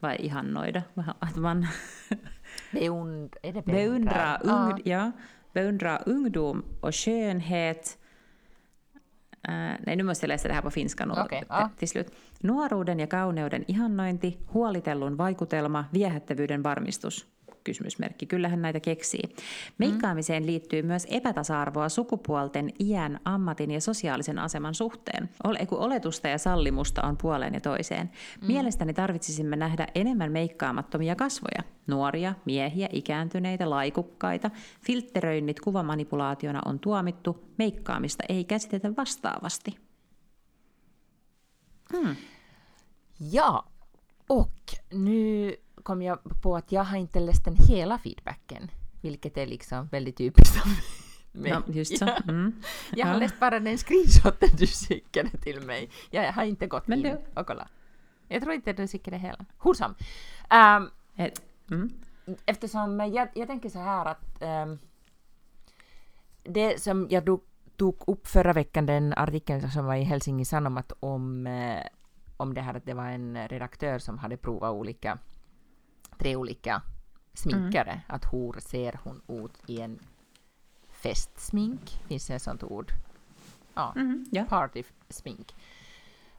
vad 0.00 0.10
är 0.10 0.20
ihannöjda? 0.20 0.82
Att 1.18 1.36
man 1.36 1.66
Beund, 2.70 3.36
är 3.42 3.52
det 3.52 3.64
beundrar, 3.64 4.80
Ja. 4.84 5.12
Beundrar 5.52 6.02
ungdom 6.06 6.64
och 6.80 6.94
skönhet. 6.94 7.98
Uh, 9.48 9.74
nej, 9.86 9.96
nu 9.96 10.02
måste 10.02 10.24
jag 10.24 10.28
läsa 10.28 10.48
det 10.48 10.54
här 10.54 10.62
på 10.62 10.70
finska 10.70 11.06
nu 11.06 11.12
Okei, 11.12 11.42
ja. 11.48 11.70
till 11.78 11.88
slut. 11.88 12.06
Nuoruuden 12.40 13.00
ja 13.00 13.06
kauneuden 13.06 13.64
ihannointi, 13.66 14.38
huolitellun 14.52 15.16
vaikutelma, 15.16 15.84
viehättävyyden 15.92 16.62
varmistus. 16.62 17.26
Kysymysmerkki. 17.64 18.26
Kyllähän 18.26 18.62
näitä 18.62 18.80
keksii. 18.80 19.36
Meikkaamiseen 19.78 20.46
liittyy 20.46 20.82
myös 20.82 21.06
epätasa-arvoa 21.10 21.88
sukupuolten, 21.88 22.70
iän, 22.80 23.20
ammatin 23.24 23.70
ja 23.70 23.80
sosiaalisen 23.80 24.38
aseman 24.38 24.74
suhteen. 24.74 25.28
Ole, 25.44 25.66
kun 25.66 25.78
oletusta 25.78 26.28
ja 26.28 26.38
sallimusta 26.38 27.02
on 27.02 27.16
puoleen 27.16 27.54
ja 27.54 27.60
toiseen. 27.60 28.10
Mielestäni 28.46 28.94
tarvitsisimme 28.94 29.56
nähdä 29.56 29.86
enemmän 29.94 30.32
meikkaamattomia 30.32 31.16
kasvoja. 31.16 31.62
Nuoria, 31.86 32.34
miehiä, 32.44 32.88
ikääntyneitä, 32.92 33.70
laikukkaita. 33.70 34.50
Filtteröinnit 34.86 35.60
kuvamanipulaationa 35.60 36.62
on 36.64 36.78
tuomittu. 36.78 37.48
Meikkaamista 37.58 38.24
ei 38.28 38.44
käsitetä 38.44 38.96
vastaavasti. 38.96 39.76
Ja, 43.30 43.62
och 44.28 44.50
nu 44.92 45.52
kom 45.82 46.02
jag 46.02 46.18
på 46.42 46.56
att 46.56 46.72
jag 46.72 46.84
har 46.84 46.96
inte 46.96 47.20
läst 47.20 47.44
den 47.44 47.56
hela 47.68 47.98
feedbacken, 47.98 48.70
vilket 49.00 49.36
är 49.36 49.46
liksom 49.46 49.86
väldigt 49.86 50.16
typiskt 50.16 50.56
av 50.62 50.68
mig. 51.40 51.50
Ja, 51.50 51.62
just 51.66 51.98
så. 51.98 52.04
Ja. 52.04 52.16
Mm. 52.28 52.52
Jag 52.92 53.06
har 53.06 53.18
läst 53.18 53.40
bara 53.40 53.60
den 53.60 53.78
screenshoten 53.78 54.48
du 54.58 54.66
skickade 54.66 55.30
till 55.30 55.60
mig. 55.60 55.90
Jag 56.10 56.32
har 56.32 56.44
inte 56.44 56.66
gått 56.66 56.86
Men 56.86 56.98
in 56.98 57.04
du- 57.34 57.40
och 57.40 57.46
kollat. 57.46 57.68
Jag 58.28 58.42
tror 58.42 58.54
inte 58.54 58.72
du 58.72 58.88
skickade 58.88 59.16
hela. 59.16 59.44
Hur 59.62 59.74
som. 59.74 59.94
Eh, 60.50 61.28
Mm. 61.70 61.90
eftersom 62.46 63.00
jag, 63.14 63.28
jag 63.34 63.46
tänker 63.48 63.68
så 63.68 63.78
här 63.78 64.04
att 64.06 64.42
ehm, 64.42 64.78
det 66.42 66.80
som 66.82 67.06
jag 67.10 67.26
tog, 67.26 67.42
tog 67.76 68.04
upp 68.06 68.26
förra 68.26 68.52
veckan, 68.52 68.86
den 68.86 69.12
artikeln 69.16 69.70
som 69.70 69.84
var 69.86 69.94
i 69.94 70.02
Helsingin 70.02 70.46
Sanomat 70.46 70.92
om, 71.00 71.46
eh, 71.46 71.82
om 72.36 72.54
det 72.54 72.60
här 72.60 72.74
att 72.74 72.86
det 72.86 72.94
var 72.94 73.06
en 73.06 73.48
redaktör 73.48 73.98
som 73.98 74.18
hade 74.18 74.36
provat 74.36 74.72
olika, 74.72 75.18
tre 76.22 76.36
olika 76.36 76.82
sminkare, 77.34 78.00
att 78.08 78.32
hur 78.32 78.60
ser 78.60 79.00
hon 79.04 79.22
ut 79.28 79.52
i 79.70 79.80
en 79.80 79.98
festsmink, 80.90 81.90
finns 82.08 82.26
det 82.26 82.34
ett 82.34 82.42
sånt 82.42 82.62
ord? 82.62 82.92
Ja, 83.74 83.92
Mhm, 83.96 84.26
ja. 84.30 84.44
partysmink, 84.48 85.54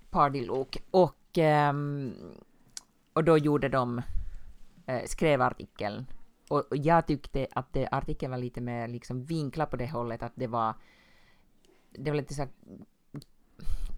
partylook. 0.10 0.78
Och, 0.92 1.38
ehm, 1.38 2.14
och 3.14 3.24
då 3.24 3.38
gjorde 3.38 3.70
de, 3.70 4.02
eh, 4.86 5.06
skrev 5.06 5.42
artikeln. 5.42 6.06
Och, 6.50 6.60
och 6.72 6.78
jag 6.78 7.08
tyckte 7.08 7.48
att 7.52 7.74
det, 7.74 7.88
artikeln 7.92 8.32
var 8.32 8.38
lite 8.38 8.62
mer 8.62 8.88
liksom 8.88 9.24
vinklad 9.26 9.70
på 9.70 9.76
det 9.78 9.92
hållet 9.92 10.24
att 10.24 10.32
det 10.36 10.48
var, 10.48 10.74
det 11.92 12.12
var 12.12 12.18
lite 12.18 12.34
så 12.34 12.42
här 12.42 12.52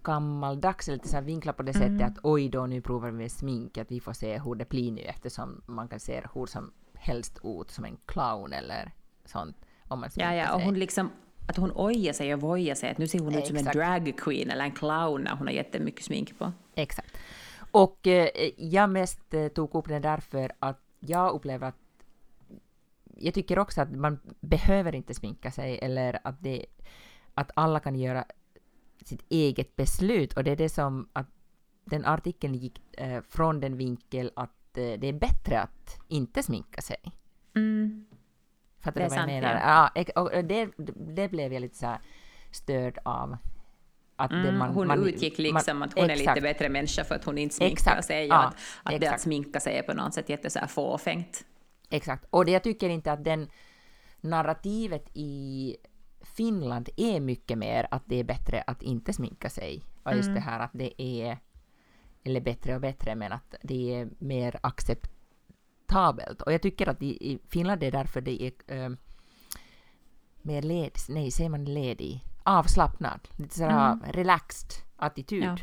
gammaldags, 0.06 0.88
lite 0.88 1.08
så 1.08 1.16
här 1.16 1.22
vinklat 1.22 1.56
på 1.56 1.62
det 1.62 1.76
Mm. 1.76 1.98
sättet 1.98 2.12
att 2.18 2.24
oj 2.24 2.48
då 2.48 2.66
nu 2.66 2.80
provar 2.80 3.10
vi 3.10 3.16
med 3.18 3.32
smink, 3.32 3.78
att 3.78 3.90
vi 3.90 4.00
får 4.00 4.12
se 4.12 4.38
hur 4.38 4.54
det 4.54 4.68
blir 4.68 4.92
nu 4.92 5.00
eftersom 5.00 5.62
man 5.66 5.88
kan 5.88 6.00
se 6.00 6.22
hur 6.34 6.46
som 6.46 6.72
helst 6.94 7.38
ut 7.44 7.70
som 7.70 7.84
en 7.84 7.96
clown 8.06 8.52
eller 8.52 8.92
sånt 9.24 9.56
om 9.88 10.00
man 10.00 10.06
Ja, 10.06 10.10
sminkar 10.10 10.32
ja, 10.34 10.52
och 10.54 10.60
sig. 10.60 10.64
hon 10.66 10.78
liksom 10.78 11.10
att 11.48 11.56
hon 11.56 11.70
ojar 11.74 12.12
sig 12.12 12.34
och 12.34 12.40
vojar 12.40 12.74
sig 12.74 12.90
att 12.90 12.98
nu 12.98 13.06
ser 13.06 13.18
hon 13.18 13.34
ut 13.34 13.46
som 13.46 13.56
en 13.56 13.66
Exakt. 13.66 13.76
drag 13.76 14.16
queen 14.18 14.50
eller 14.50 14.64
en 14.64 14.72
clown 14.72 15.22
när 15.22 15.36
hon 15.36 15.46
har 15.46 15.54
jättemycket 15.54 16.04
smink 16.04 16.38
på. 16.38 16.52
Exakt. 16.74 17.16
Och 17.70 18.06
eh, 18.06 18.28
jag 18.56 18.90
mest 18.90 19.34
eh, 19.34 19.48
tog 19.48 19.74
upp 19.74 19.88
den 19.88 20.02
därför 20.02 20.52
att 20.58 20.80
jag 21.00 21.32
upplever 21.34 21.68
att 21.68 21.76
jag 23.18 23.34
tycker 23.34 23.58
också 23.58 23.80
att 23.82 23.92
man 23.96 24.18
behöver 24.40 24.94
inte 24.94 25.14
sminka 25.14 25.50
sig 25.50 25.78
eller 25.82 26.18
att, 26.24 26.42
det, 26.42 26.66
att 27.34 27.50
alla 27.54 27.80
kan 27.80 27.94
göra 27.94 28.24
sitt 29.04 29.24
eget 29.28 29.76
beslut 29.76 30.32
och 30.32 30.44
det 30.44 30.50
är 30.50 30.56
det 30.56 30.68
som 30.68 31.08
att 31.12 31.26
den 31.84 32.04
artikeln 32.04 32.54
gick 32.54 32.80
eh, 33.00 33.20
från 33.28 33.60
den 33.60 33.76
vinkel 33.76 34.30
att 34.36 34.50
eh, 34.78 34.98
det 34.98 35.06
är 35.06 35.12
bättre 35.12 35.60
att 35.60 35.98
inte 36.08 36.42
sminka 36.42 36.82
sig. 36.82 36.96
Mm. 37.56 38.06
Fattar 38.80 39.00
Det 39.00 39.06
du 39.06 39.10
vad 39.10 39.18
jag 39.18 39.26
menar? 39.26 39.54
ja. 39.94 40.02
Ja, 40.14 40.22
och 40.22 40.44
det, 40.44 40.68
det 41.16 41.28
blev 41.28 41.52
jag 41.52 41.60
lite 41.60 41.76
så 41.76 41.86
här 41.86 41.98
störd 42.50 42.98
av. 43.04 43.36
Att 44.16 44.30
det 44.30 44.36
Mm, 44.36 44.58
man, 44.58 44.74
hon 44.74 44.86
man, 44.86 45.06
utgick 45.08 45.38
liksom 45.38 45.78
man, 45.78 45.88
att 45.88 45.94
hon 45.94 46.04
är 46.04 46.08
lite 46.08 46.22
exakt. 46.22 46.42
bättre 46.42 46.68
människa 46.68 47.04
för 47.04 47.14
att 47.14 47.24
hon 47.24 47.38
inte 47.38 47.54
sminkar 47.54 47.72
Exakt, 47.72 48.04
sig. 48.04 48.26
Ja, 48.26 48.34
att, 48.44 48.54
att 48.54 48.90
det 48.90 48.96
att 48.96 49.02
exakt. 49.02 49.22
sminka 49.22 49.60
sig 49.60 49.78
är 49.78 49.82
på 49.82 49.94
något 49.94 50.14
sätt 50.14 50.28
jätte 50.28 50.50
så 50.50 50.58
här 50.58 50.66
fåfängt. 50.66 51.44
Exakt. 51.90 52.24
Och 52.30 52.44
det, 52.44 52.52
jag 52.52 52.62
tycker 52.62 52.88
inte 52.88 53.12
att 53.12 53.24
den 53.24 53.48
narrativet 54.20 55.10
i 55.14 55.76
Finland 56.34 56.88
är 56.96 57.20
mycket 57.20 57.58
mer 57.58 57.88
att 57.90 58.02
det 58.06 58.16
är 58.20 58.24
bättre 58.24 58.64
att 58.66 58.82
inte 58.82 59.12
sminka 59.12 59.50
sig. 59.50 59.82
Och 60.02 60.16
just 60.16 60.34
det 60.34 60.40
här 60.40 60.60
att 60.60 60.70
det 60.72 61.02
är, 61.02 61.38
eller 62.24 62.40
bättre 62.40 62.74
och 62.74 62.80
bättre, 62.80 63.14
men 63.14 63.32
att 63.32 63.54
det 63.62 63.94
är 63.94 64.08
mer 64.18 64.58
acceptabelt. 64.62 66.42
Och 66.42 66.52
jag 66.52 66.62
tycker 66.62 66.88
att 66.88 67.02
i, 67.02 67.32
i 67.32 67.38
Finland 67.48 67.82
är 67.82 67.92
därför 67.92 68.20
det 68.20 68.42
är 68.42 68.52
eh, 68.66 68.90
mer 70.42 70.62
led, 70.62 70.92
nej, 71.08 71.30
säger 71.30 71.50
man 71.50 71.64
ledig? 71.64 72.24
Avslappnad, 72.42 73.28
lite 73.36 73.54
sådär 73.54 73.98
relaxed 74.12 74.70
attityd 74.96 75.42
Ja. 75.44 75.56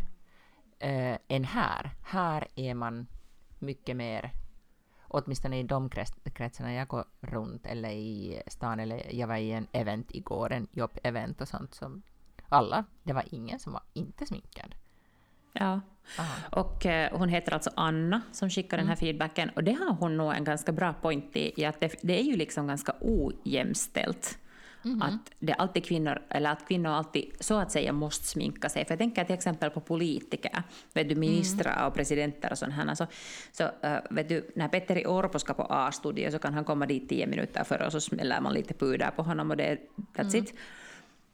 eh, 0.87 1.17
än 1.27 1.43
här. 1.43 1.91
Här 2.03 2.47
är 2.55 2.73
man 2.73 3.07
mycket 3.59 3.95
mer 3.95 4.31
åtminstone 5.13 5.59
i 5.59 5.63
de 5.63 5.89
krets- 5.89 6.29
kretsarna 6.33 6.73
jag 6.73 6.87
går 6.87 7.05
runt 7.21 7.65
eller 7.65 7.89
i 7.89 8.41
stan 8.47 8.79
eller 8.79 9.15
jag 9.15 9.27
var 9.27 9.37
i 9.37 9.51
en 9.51 9.67
event 9.71 10.11
igår, 10.11 10.51
en 10.51 10.67
jobb-event 10.71 11.41
och 11.41 11.47
sånt 11.47 11.73
som 11.73 12.01
alla, 12.49 12.85
det 13.03 13.13
var 13.13 13.23
ingen 13.31 13.59
som 13.59 13.73
var 13.73 13.83
inte 13.93 14.25
sminkad. 14.25 14.75
Ja. 15.53 15.81
Aha. 16.19 16.61
Och 16.61 16.85
eh, 16.85 17.17
hon 17.17 17.29
heter 17.29 17.53
alltså 17.53 17.69
Anna 17.75 18.21
som 18.31 18.49
skickar 18.49 18.77
den 18.77 18.87
här 18.87 18.95
feedbacken. 18.95 19.49
Och 19.49 19.63
det 19.63 19.73
har 19.73 19.95
hon 19.95 20.17
nog 20.17 20.33
en 20.33 20.43
ganska 20.43 20.71
bra 20.71 20.93
point 20.93 21.35
i, 21.35 21.61
i 21.61 21.65
att 21.65 21.79
det, 21.79 21.95
det 22.01 22.19
är 22.19 22.23
ju 22.23 22.35
liksom 22.35 22.67
ganska 22.67 22.93
ojämställt. 23.01 24.37
Att 25.01 25.31
det 25.39 25.53
alltid 25.53 25.85
kvinnor, 25.85 26.21
eller 26.29 26.51
att 26.51 26.67
kvinnor 26.67 26.89
alltid 26.89 27.25
så 27.39 27.59
att 27.59 27.71
säga 27.71 27.93
måste 27.93 28.25
sminka 28.25 28.69
sig. 28.69 28.85
För 28.85 28.91
jag 28.91 28.99
tänker 28.99 29.23
till 29.23 29.35
exempel 29.35 29.69
på 29.69 29.79
politiker, 29.79 30.63
vet 30.93 31.09
du, 31.09 31.15
ministrar 31.15 31.87
och 31.87 31.93
presidenter 31.93 32.51
och 32.51 32.57
sånt 32.57 32.73
här. 32.73 32.95
Så, 32.95 33.07
så 33.51 33.63
äh, 33.63 33.97
vet 34.09 34.29
du, 34.29 34.51
när 34.55 34.67
Petteri 34.67 35.05
Orpo 35.05 35.39
ska 35.39 35.53
på 35.53 35.63
A-studio 35.63 36.31
så 36.31 36.39
kan 36.39 36.53
han 36.53 36.65
komma 36.65 36.85
dit 36.85 37.09
tio 37.09 37.27
minuter 37.27 37.63
före 37.63 37.85
och 37.85 37.91
så 37.91 38.01
smäller 38.01 38.41
man 38.41 38.53
lite 38.53 38.73
puder 38.73 39.11
på 39.15 39.23
honom 39.23 39.51
och 39.51 39.57
det, 39.57 39.77
that's 40.15 40.35
it. 40.35 40.53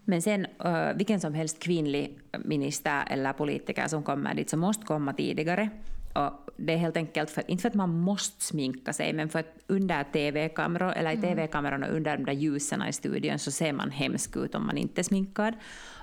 Men 0.06 0.22
sen 0.22 0.48
uh, 0.66 0.94
vilken 0.96 1.20
som 1.20 1.34
helst 1.34 1.60
kvinnlig 1.60 2.20
minister 2.46 3.04
eller 3.08 3.34
politiker 3.34 3.88
som 3.88 4.04
kommer 4.04 4.34
dit 4.34 4.50
så 4.50 4.58
måste 4.58 4.86
komma 4.86 5.14
tidigare. 5.14 5.70
Och 6.14 6.50
det 6.58 6.74
är 6.74 6.78
helt 6.78 6.98
enkelt 6.98 7.30
för, 7.30 7.52
inte 7.52 7.62
för 7.62 7.70
att 7.70 7.76
man 7.76 8.00
måste 8.00 8.44
sminka 8.44 8.94
sig, 8.94 9.14
men 9.14 9.30
för 9.30 9.40
att 9.40 9.56
under 9.68 10.04
TV-kameror, 10.04 10.92
eller 10.92 11.12
i 11.12 11.18
TV-kamerorna 11.18 11.88
under 11.88 12.18
de 12.18 12.24
där 12.26 12.34
ljusen 12.34 12.84
i 12.88 12.94
studion 12.94 13.40
så 13.40 13.52
ser 13.52 13.74
man 13.74 13.92
hemsk 13.92 14.38
ut 14.38 14.56
om 14.56 14.66
man 14.66 14.78
inte 14.78 15.02
är 15.02 15.04
sminkad. 15.04 15.54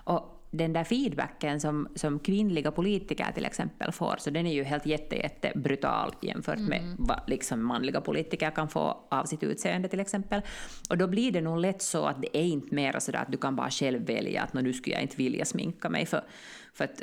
Och 0.05 0.36
den 0.57 0.73
där 0.73 0.85
feedbacken 0.85 1.61
som, 1.61 1.89
som 1.95 2.19
kvinnliga 2.19 2.71
politiker 2.71 3.33
till 3.35 3.45
exempel 3.45 3.93
får, 3.93 4.15
så 4.19 4.31
den 4.31 4.47
är 4.47 4.53
ju 4.53 4.65
helt 4.65 4.87
jätte, 4.87 5.17
jätte 5.17 5.53
brutal 5.55 6.15
jämfört 6.23 6.59
med 6.59 6.95
vad 6.99 7.21
liksom 7.27 7.65
manliga 7.65 8.01
politiker 8.01 8.51
kan 8.51 8.69
få 8.69 9.05
av 9.11 9.25
sitt 9.25 9.43
utseende 9.43 9.89
till 9.89 10.01
exempel. 10.01 10.43
Och 10.91 10.99
då 10.99 11.07
blir 11.07 11.33
det 11.33 11.41
nog 11.41 11.59
lätt 11.59 11.83
så 11.83 12.07
att 12.07 12.23
det 12.23 12.37
är 12.39 12.45
inte 12.45 12.75
mer 12.75 12.99
sådär 12.99 13.19
att 13.19 13.33
du 13.33 13.39
kan 13.39 13.57
bara 13.57 13.71
själv 13.71 14.07
välja 14.07 14.43
att 14.43 14.53
"Nå, 14.53 14.61
nu 14.61 14.73
skulle 14.73 14.97
jag 14.97 15.03
inte 15.03 15.17
vilja 15.17 15.45
sminka 15.45 15.89
mig, 15.89 16.07
för, 16.07 16.25
för 16.73 16.85
att 16.85 17.03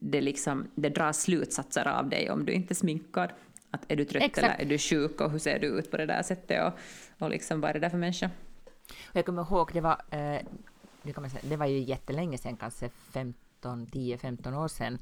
det, 0.00 0.20
liksom, 0.20 0.66
det 0.74 0.88
dras 0.88 1.22
slutsatser 1.22 1.88
av 1.88 2.08
dig 2.08 2.30
om 2.30 2.44
du 2.46 2.52
inte 2.52 2.72
är 2.72 2.76
sminkad. 2.76 3.30
Att 3.70 3.92
är 3.92 3.96
du 3.96 4.04
trött 4.04 4.22
Exakt. 4.22 4.46
eller 4.46 4.64
är 4.64 4.68
du 4.68 4.78
sjuk 4.78 5.20
och 5.20 5.30
hur 5.30 5.38
ser 5.38 5.58
du 5.58 5.66
ut 5.66 5.90
på 5.90 5.96
det 5.96 6.06
där 6.06 6.22
sättet 6.22 6.64
och, 6.64 6.72
och 7.24 7.30
liksom, 7.30 7.60
vad 7.60 7.70
är 7.70 7.74
det 7.74 7.80
där 7.80 7.90
för 7.90 7.98
människa? 7.98 8.30
Jag 9.12 9.26
kommer 9.26 9.42
ihåg, 9.42 9.70
det 9.72 9.80
var, 9.80 10.00
eh, 10.10 10.40
det, 11.08 11.14
kan 11.14 11.22
man 11.22 11.30
säga, 11.30 11.42
det 11.48 11.56
var 11.56 11.66
ju 11.66 11.78
jättelänge 11.78 12.38
sedan, 12.38 12.56
kanske 12.56 12.88
15, 12.88 13.86
10-15 13.86 14.64
år 14.64 14.68
sedan, 14.68 14.98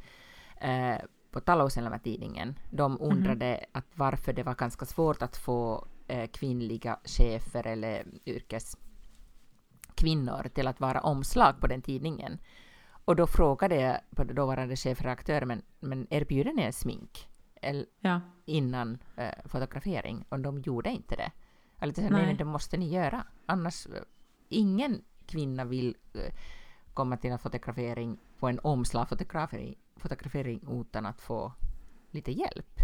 eh, 0.60 0.96
på 1.30 1.40
Talouselämä-tidningen. 1.40 2.58
De 2.70 3.00
undrade 3.00 3.64
att 3.72 3.86
varför 3.94 4.32
det 4.32 4.42
var 4.42 4.54
ganska 4.54 4.86
svårt 4.86 5.22
att 5.22 5.36
få 5.36 5.86
eh, 6.08 6.26
kvinnliga 6.30 6.98
chefer 7.04 7.66
eller 7.66 8.06
yrkeskvinnor 8.26 10.48
till 10.54 10.68
att 10.68 10.80
vara 10.80 11.00
omslag 11.00 11.60
på 11.60 11.66
den 11.66 11.82
tidningen. 11.82 12.38
Och 13.04 13.16
då 13.16 13.26
frågade 13.26 13.76
jag 13.76 14.00
dåvarande 14.36 14.76
chefredaktör, 14.76 15.44
men, 15.44 15.62
men 15.80 16.06
erbjuder 16.10 16.52
ni 16.52 16.62
en 16.62 16.72
smink? 16.72 17.28
Eller, 17.62 17.86
Ja. 18.00 18.20
innan 18.44 18.98
eh, 19.16 19.32
fotografering 19.44 20.24
och 20.28 20.40
de 20.40 20.58
gjorde 20.58 20.90
inte 20.90 21.16
det. 21.16 21.30
Jag 21.78 21.86
lite 21.86 22.02
så, 22.02 22.08
nej. 22.08 22.26
Nej, 22.26 22.34
det 22.34 22.44
måste 22.44 22.76
ni 22.76 22.88
göra. 22.88 23.26
Annars, 23.46 23.86
eh, 23.86 23.92
ingen 24.48 25.04
kvinna 25.26 25.64
vill 25.64 25.94
eh, 26.14 26.32
komma 26.94 27.16
till 27.16 27.30
en 27.30 27.38
fotografering 27.38 28.18
på 28.38 28.48
en 28.48 28.58
omslagfotografering 28.62 29.74
fotografering 29.96 30.60
utan 30.80 31.06
att 31.06 31.20
få 31.20 31.52
lite 32.10 32.32
hjälp. 32.32 32.80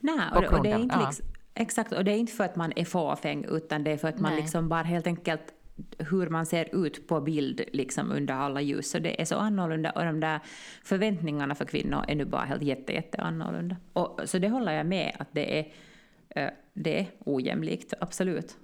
Nej, 0.00 0.20
och, 0.34 0.40
det- 0.42 0.48
och 0.48 0.62
det 0.62 0.70
är 0.70 0.78
inte 0.78 0.98
liksom, 1.06 1.26
exakt, 1.54 1.92
och 1.92 2.04
det 2.04 2.12
är 2.12 2.16
inte 2.16 2.32
för 2.32 2.44
att 2.44 2.56
man 2.56 2.72
är 2.76 2.84
fåfäng, 2.84 3.44
utan 3.48 3.84
det 3.84 3.90
är 3.90 3.96
för 3.96 4.08
att 4.08 4.20
man 4.20 4.32
Nej. 4.32 4.40
liksom 4.40 4.68
bara 4.68 4.82
helt 4.82 5.06
enkelt 5.06 5.52
hur 5.98 6.28
man 6.30 6.46
ser 6.46 6.86
ut 6.86 7.08
på 7.08 7.20
bild 7.20 7.60
liksom 7.72 8.10
under 8.12 8.34
alla 8.34 8.60
ljus. 8.60 8.90
Så 8.90 8.98
det 8.98 9.20
är 9.20 9.24
så 9.24 9.36
annorlunda 9.36 9.90
och 9.90 10.04
de 10.04 10.20
där 10.20 10.40
förväntningarna 10.84 11.54
för 11.54 11.64
kvinnor 11.64 12.04
är 12.08 12.14
nu 12.14 12.24
bara 12.24 12.44
helt 12.44 12.62
jätte, 12.62 12.92
jätte 12.92 13.18
annorlunda. 13.22 13.76
Och, 13.92 14.20
så 14.24 14.38
det 14.38 14.48
håller 14.48 14.72
jag 14.72 14.86
med 14.86 15.16
att 15.18 15.28
det 15.32 15.58
är, 15.58 15.72
eh, 16.28 16.50
det 16.74 17.00
är 17.00 17.06
ojämlikt, 17.18 17.92
absolut. 18.00 18.56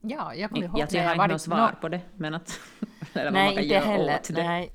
Ja, 0.00 0.34
jag 0.34 0.50
kommer 0.50 0.64
ihåg 0.64 0.78
Jag, 0.78 0.92
när 0.92 1.00
jag 1.00 1.06
har 1.08 1.14
inte 1.14 1.26
något 1.34 1.42
svar 1.42 1.72
på 1.80 1.88
det, 1.88 2.00
men 2.16 2.34
att... 2.34 2.60
eller 3.14 3.30
Nej, 3.30 3.62
inte 3.62 3.78
heller. 3.78 4.20
det. 4.28 4.42
Nej. 4.42 4.72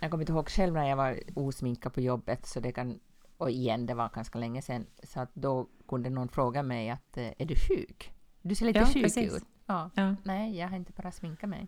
Jag 0.00 0.10
kommer 0.10 0.22
inte 0.22 0.32
ihåg 0.32 0.48
själv 0.48 0.74
när 0.74 0.88
jag 0.88 0.96
var 0.96 1.20
osminkad 1.34 1.94
på 1.94 2.00
jobbet, 2.00 2.46
så 2.46 2.60
det 2.60 2.72
kan, 2.72 3.00
och 3.36 3.50
igen, 3.50 3.86
det 3.86 3.94
var 3.94 4.08
ganska 4.08 4.38
länge 4.38 4.62
sedan, 4.62 4.86
så 5.02 5.20
att 5.20 5.30
då 5.34 5.68
kunde 5.88 6.10
någon 6.10 6.28
fråga 6.28 6.62
mig 6.62 6.90
att 6.90 7.16
eh, 7.16 7.32
är 7.38 7.44
du 7.46 7.54
sjuk? 7.56 8.12
Du 8.42 8.54
ser 8.54 8.66
lite 8.66 8.78
Ja, 8.78 8.86
sjuk 8.86 9.02
precis. 9.02 9.36
ut. 9.36 9.42
Ja. 9.66 9.90
Ja, 9.94 10.14
Nej, 10.24 10.58
jag 10.58 10.68
har 10.68 10.76
inte 10.76 10.92
bara 10.96 11.12
sminkat 11.12 11.50
mig. 11.50 11.66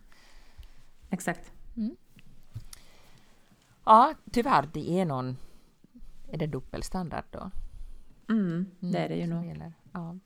exakt. 1.11 1.53
Ja, 3.85 4.15
tyvärr, 4.33 4.69
det 4.73 4.91
är 5.01 5.05
någon... 5.05 5.37
Är 6.33 6.39
det 6.39 6.47
dubbelstandard 6.47 7.25
då? 7.31 7.51
Mm, 8.29 8.67
det 8.81 8.99
är 8.99 9.09
det 9.09 9.15
ju 9.17 9.27
nog. 9.27 9.73
Ja. 9.93 10.17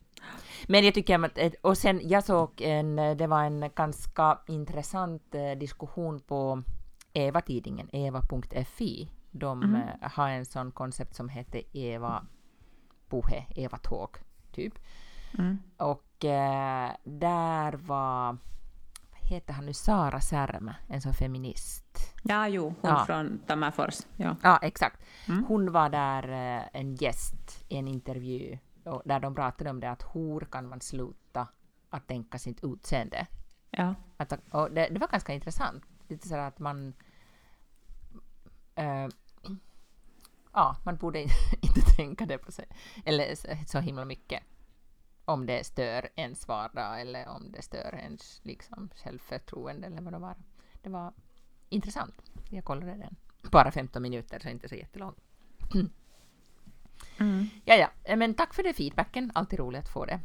Men 0.68 0.84
jag 0.84 0.94
tycker 0.94 1.24
att... 1.24 1.54
Och 1.62 1.78
sen, 1.78 2.00
jag 2.08 2.24
såg 2.24 2.60
en... 2.60 2.96
Det 2.96 3.26
var 3.26 3.42
en 3.44 3.70
ganska 3.74 4.38
intressant 4.46 5.34
eh, 5.34 5.58
diskussion 5.58 6.20
på 6.20 6.62
Eva-tidningen, 7.12 7.88
eva.fi. 7.92 9.10
De 9.30 9.74
eh, 9.74 10.10
har 10.10 10.28
en 10.28 10.44
sån 10.46 10.72
koncept 10.72 11.14
som 11.14 11.28
heter 11.28 11.62
Eva 11.72 12.26
Puhe, 13.08 13.46
Eva 13.56 13.76
Talk, 13.78 14.16
typ. 14.52 14.74
Mm. 15.38 15.58
Och 15.76 16.24
eh, 16.24 16.90
där 17.04 17.72
var... 17.72 18.36
Vad 19.10 19.30
heter 19.30 19.52
han 19.54 19.66
nu? 19.66 19.72
Sara 19.74 20.20
Särmä, 20.20 20.76
en 20.88 21.00
sån 21.00 21.14
feminist. 21.14 22.14
Ja, 22.22 22.48
jo, 22.48 22.74
hon 22.80 22.90
Ja. 22.90 23.04
från 23.06 23.38
Tammerfors. 23.46 23.94
Ja. 24.16 24.36
Ja, 24.42 24.58
exakt. 24.62 25.00
Mm. 25.28 25.44
Hon 25.48 25.72
var 25.72 25.88
där 25.88 26.28
eh, 26.28 26.62
en 26.72 26.94
gäst 26.94 27.64
i 27.68 27.76
en 27.76 27.88
intervju 27.88 28.58
där 29.04 29.20
de 29.20 29.34
pratade 29.34 29.70
om 29.70 29.80
det 29.80 29.90
att 29.90 30.04
hur 30.14 30.40
kan 30.40 30.68
man 30.68 30.80
sluta 30.80 31.48
att 31.90 32.06
tänka 32.06 32.38
sitt 32.38 32.64
utseende. 32.64 33.26
ja. 33.70 33.94
Att, 34.16 34.28
det, 34.50 34.88
det 34.90 34.98
var 34.98 35.08
ganska 35.08 35.32
intressant. 35.32 35.84
Lite 36.08 36.28
så 36.28 36.36
att 36.36 36.58
man... 36.58 36.94
eh, 38.74 39.08
ja, 40.52 40.76
man 40.84 40.96
borde 40.96 41.22
inte 41.60 41.80
tänka 41.96 42.26
det 42.26 42.38
på 42.38 42.52
sig. 42.52 42.66
Eller 43.04 43.34
så, 43.34 43.48
så 43.66 43.78
himla 43.80 44.04
mycket. 44.04 44.42
Om 45.24 45.46
det 45.46 45.66
stör 45.66 46.08
ens 46.14 46.48
vardag 46.48 47.00
eller 47.00 47.28
om 47.28 47.52
det 47.52 47.62
stör 47.62 47.94
ens 47.94 48.40
liksom, 48.44 48.90
självförtroende 48.94 49.86
eller 49.86 50.02
vad 50.02 50.12
det 50.12 50.18
var. 50.18 50.36
Det 50.82 50.90
var 50.90 51.12
intressant. 51.68 52.22
Jag 52.50 52.64
kollade 52.64 52.94
den. 52.94 53.16
Bara 53.50 53.70
15 53.70 54.02
minuter, 54.02 54.40
så 54.40 54.48
inte 54.48 54.68
så 54.68 54.74
jättelång. 54.74 55.14
Mm. 57.20 57.48
Ja, 57.64 57.74
ja. 57.74 57.90
Eh, 58.04 58.16
Men 58.16 58.34
tack 58.34 58.54
för 58.54 58.62
det 58.62 58.72
feedbacken. 58.74 59.30
Alltid 59.34 59.58
roligt 59.58 59.80
att 59.80 59.88
få 59.92 60.04
det. 60.04 60.20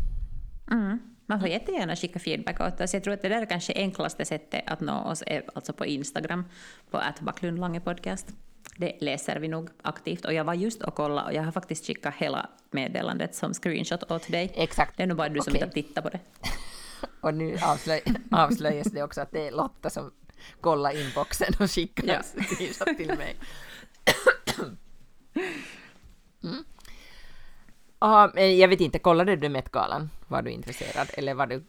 Mm. 0.71 0.99
Man 1.25 1.39
får 1.39 1.49
jättegärna 1.49 1.95
skicka 1.95 2.19
feedback 2.19 2.59
åt 2.61 2.81
oss. 2.81 2.93
Jag 2.93 3.03
tror 3.03 3.13
att 3.13 3.21
det 3.21 3.29
där 3.29 3.41
är 3.41 3.45
kanske 3.45 3.73
enklaste 3.75 4.25
sättet 4.25 4.63
att 4.67 4.79
nå 4.79 4.99
oss 5.03 5.23
är 5.27 5.43
alltså 5.55 5.73
på 5.73 5.85
Instagram, 5.85 6.45
på 6.91 6.97
att 6.97 7.19
Backlund 7.21 7.59
Lange 7.59 7.79
podcast. 7.79 8.27
Det 8.77 8.97
läser 9.01 9.39
vi 9.39 9.47
nog 9.47 9.69
aktivt. 9.81 10.25
Och 10.25 10.33
jag 10.33 10.43
var 10.43 10.53
just 10.53 10.81
och 10.81 10.95
kollade 10.95 11.27
och 11.27 11.33
jag 11.33 11.43
har 11.43 11.51
faktiskt 11.51 11.85
skickat 11.87 12.13
hela 12.17 12.49
meddelandet 12.71 13.35
som 13.35 13.53
screenshot 13.53 14.11
åt 14.11 14.31
dig. 14.31 14.51
Exakt. 14.55 14.97
Det 14.97 15.03
är 15.03 15.07
nog 15.07 15.17
bara 15.17 15.29
du 15.29 15.41
som 15.41 15.51
Okej. 15.51 15.55
inte 15.63 15.65
har 15.65 15.83
tittat 15.83 16.03
på 16.03 16.09
det. 16.09 16.19
Och 17.21 17.33
nu 17.33 17.57
avslöj, 17.63 18.01
avslöjas 18.31 18.87
det 18.91 19.03
också 19.03 19.21
att 19.21 19.31
det 19.31 19.47
är 19.47 19.51
Lotta 19.51 19.89
som 19.89 20.11
kolla 20.61 20.93
inboxen 20.93 21.53
och 21.59 21.71
skicka 21.71 22.03
Ja. 22.05 22.13
en 22.13 22.43
screenshot 22.43 22.97
till 22.97 23.07
mig. 23.17 23.35
Mm. 26.43 26.63
Ja, 27.99 28.31
men 28.35 28.57
jag 28.57 28.67
vet 28.67 28.81
inte, 28.81 28.99
kollade 28.99 29.35
du 29.35 29.49
Met-galan? 29.49 30.09
Var 30.27 30.41
du 30.41 30.51
intresserad 30.51 31.07
eller 31.13 31.33
var 31.33 31.47
du 31.47 31.63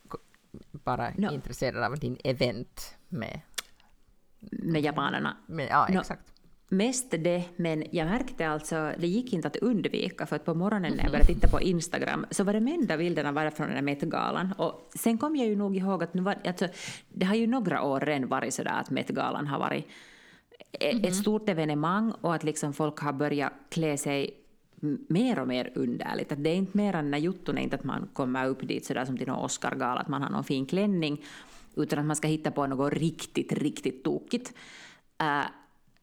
bara 0.73 1.11
No. 1.17 1.33
intresserad 1.33 1.85
av 1.85 1.99
din 1.99 2.17
event 2.25 2.95
med... 3.09 3.41
Med 4.51 4.83
japanerna. 4.83 5.37
med 5.47 5.69
ja, 5.71 5.87
No. 5.91 6.01
exakt. 6.01 6.33
Mest 6.73 7.11
det, 7.11 7.45
men 7.57 7.85
jag 7.91 8.07
märkte 8.07 8.49
alltså, 8.49 8.93
det 8.99 9.07
gick 9.07 9.33
inte 9.33 9.49
att 9.49 9.57
undvika, 9.57 10.27
för 10.27 10.37
att 10.37 10.45
på 10.45 10.55
morgonen 10.55 10.93
när 10.97 11.03
jag 11.03 11.13
började 11.13 11.35
titta 11.35 11.49
på 11.49 11.61
Instagram 11.61 12.27
så 12.31 12.45
var 12.45 12.53
de 12.53 12.69
enda 12.69 12.97
bilderna 12.97 13.33
bara 13.33 13.51
från 13.51 13.67
den 13.67 13.77
här 13.77 13.83
Met-galan. 13.83 14.53
Och 14.59 14.91
sen 14.95 15.19
kom 15.19 15.37
jag 15.37 15.47
ju 15.49 15.57
nog 15.57 15.77
ihåg 15.77 16.03
att 16.03 16.15
nu 16.15 16.23
var, 16.23 16.39
alltså, 16.45 16.69
det 17.09 17.27
har 17.27 17.35
ju 17.35 17.47
några 17.47 17.83
år 17.83 18.01
redan 18.01 18.29
varit 18.29 18.55
sådär 18.55 18.81
att 18.81 18.91
Met-galan 18.91 19.47
har 19.47 19.59
varit 19.59 19.87
e- 20.73 21.01
ett 21.09 21.15
stort 21.17 21.49
evenemang 21.49 22.13
och 22.21 22.35
att 22.35 22.45
liksom 22.45 22.73
folk 22.73 22.99
har 22.99 23.13
börjat 23.13 23.53
klä 23.71 23.97
sig 23.97 24.31
mer 25.09 25.39
och 25.39 25.49
mer 25.49 25.73
underligt. 25.75 26.33
Att 26.33 26.45
det 26.45 26.51
är 26.51 26.55
inte 26.55 26.77
mer 26.77 26.95
än 26.95 27.11
när 27.11 27.19
jutton 27.19 27.59
är 27.59 27.63
inte 27.63 27.77
att 27.77 27.85
man 27.85 28.09
kommer 28.13 28.49
upp 28.49 28.69
dit 28.69 28.87
sådär 28.87 29.05
som 29.05 29.17
till 29.17 29.27
någon 29.27 29.45
Oscar-gala, 29.45 30.01
att 30.01 30.09
man 30.09 30.23
har 30.23 30.31
någon 30.31 30.45
fin 30.45 30.67
klänning, 30.67 31.25
utan 31.77 31.99
att 31.99 32.05
man 32.05 32.17
ska 32.17 32.29
hitta 32.29 32.51
på 32.51 32.67
något 32.67 32.93
riktigt, 32.93 33.53
riktigt 33.53 34.05
tokigt. 34.05 34.53
Äh, 35.19 35.45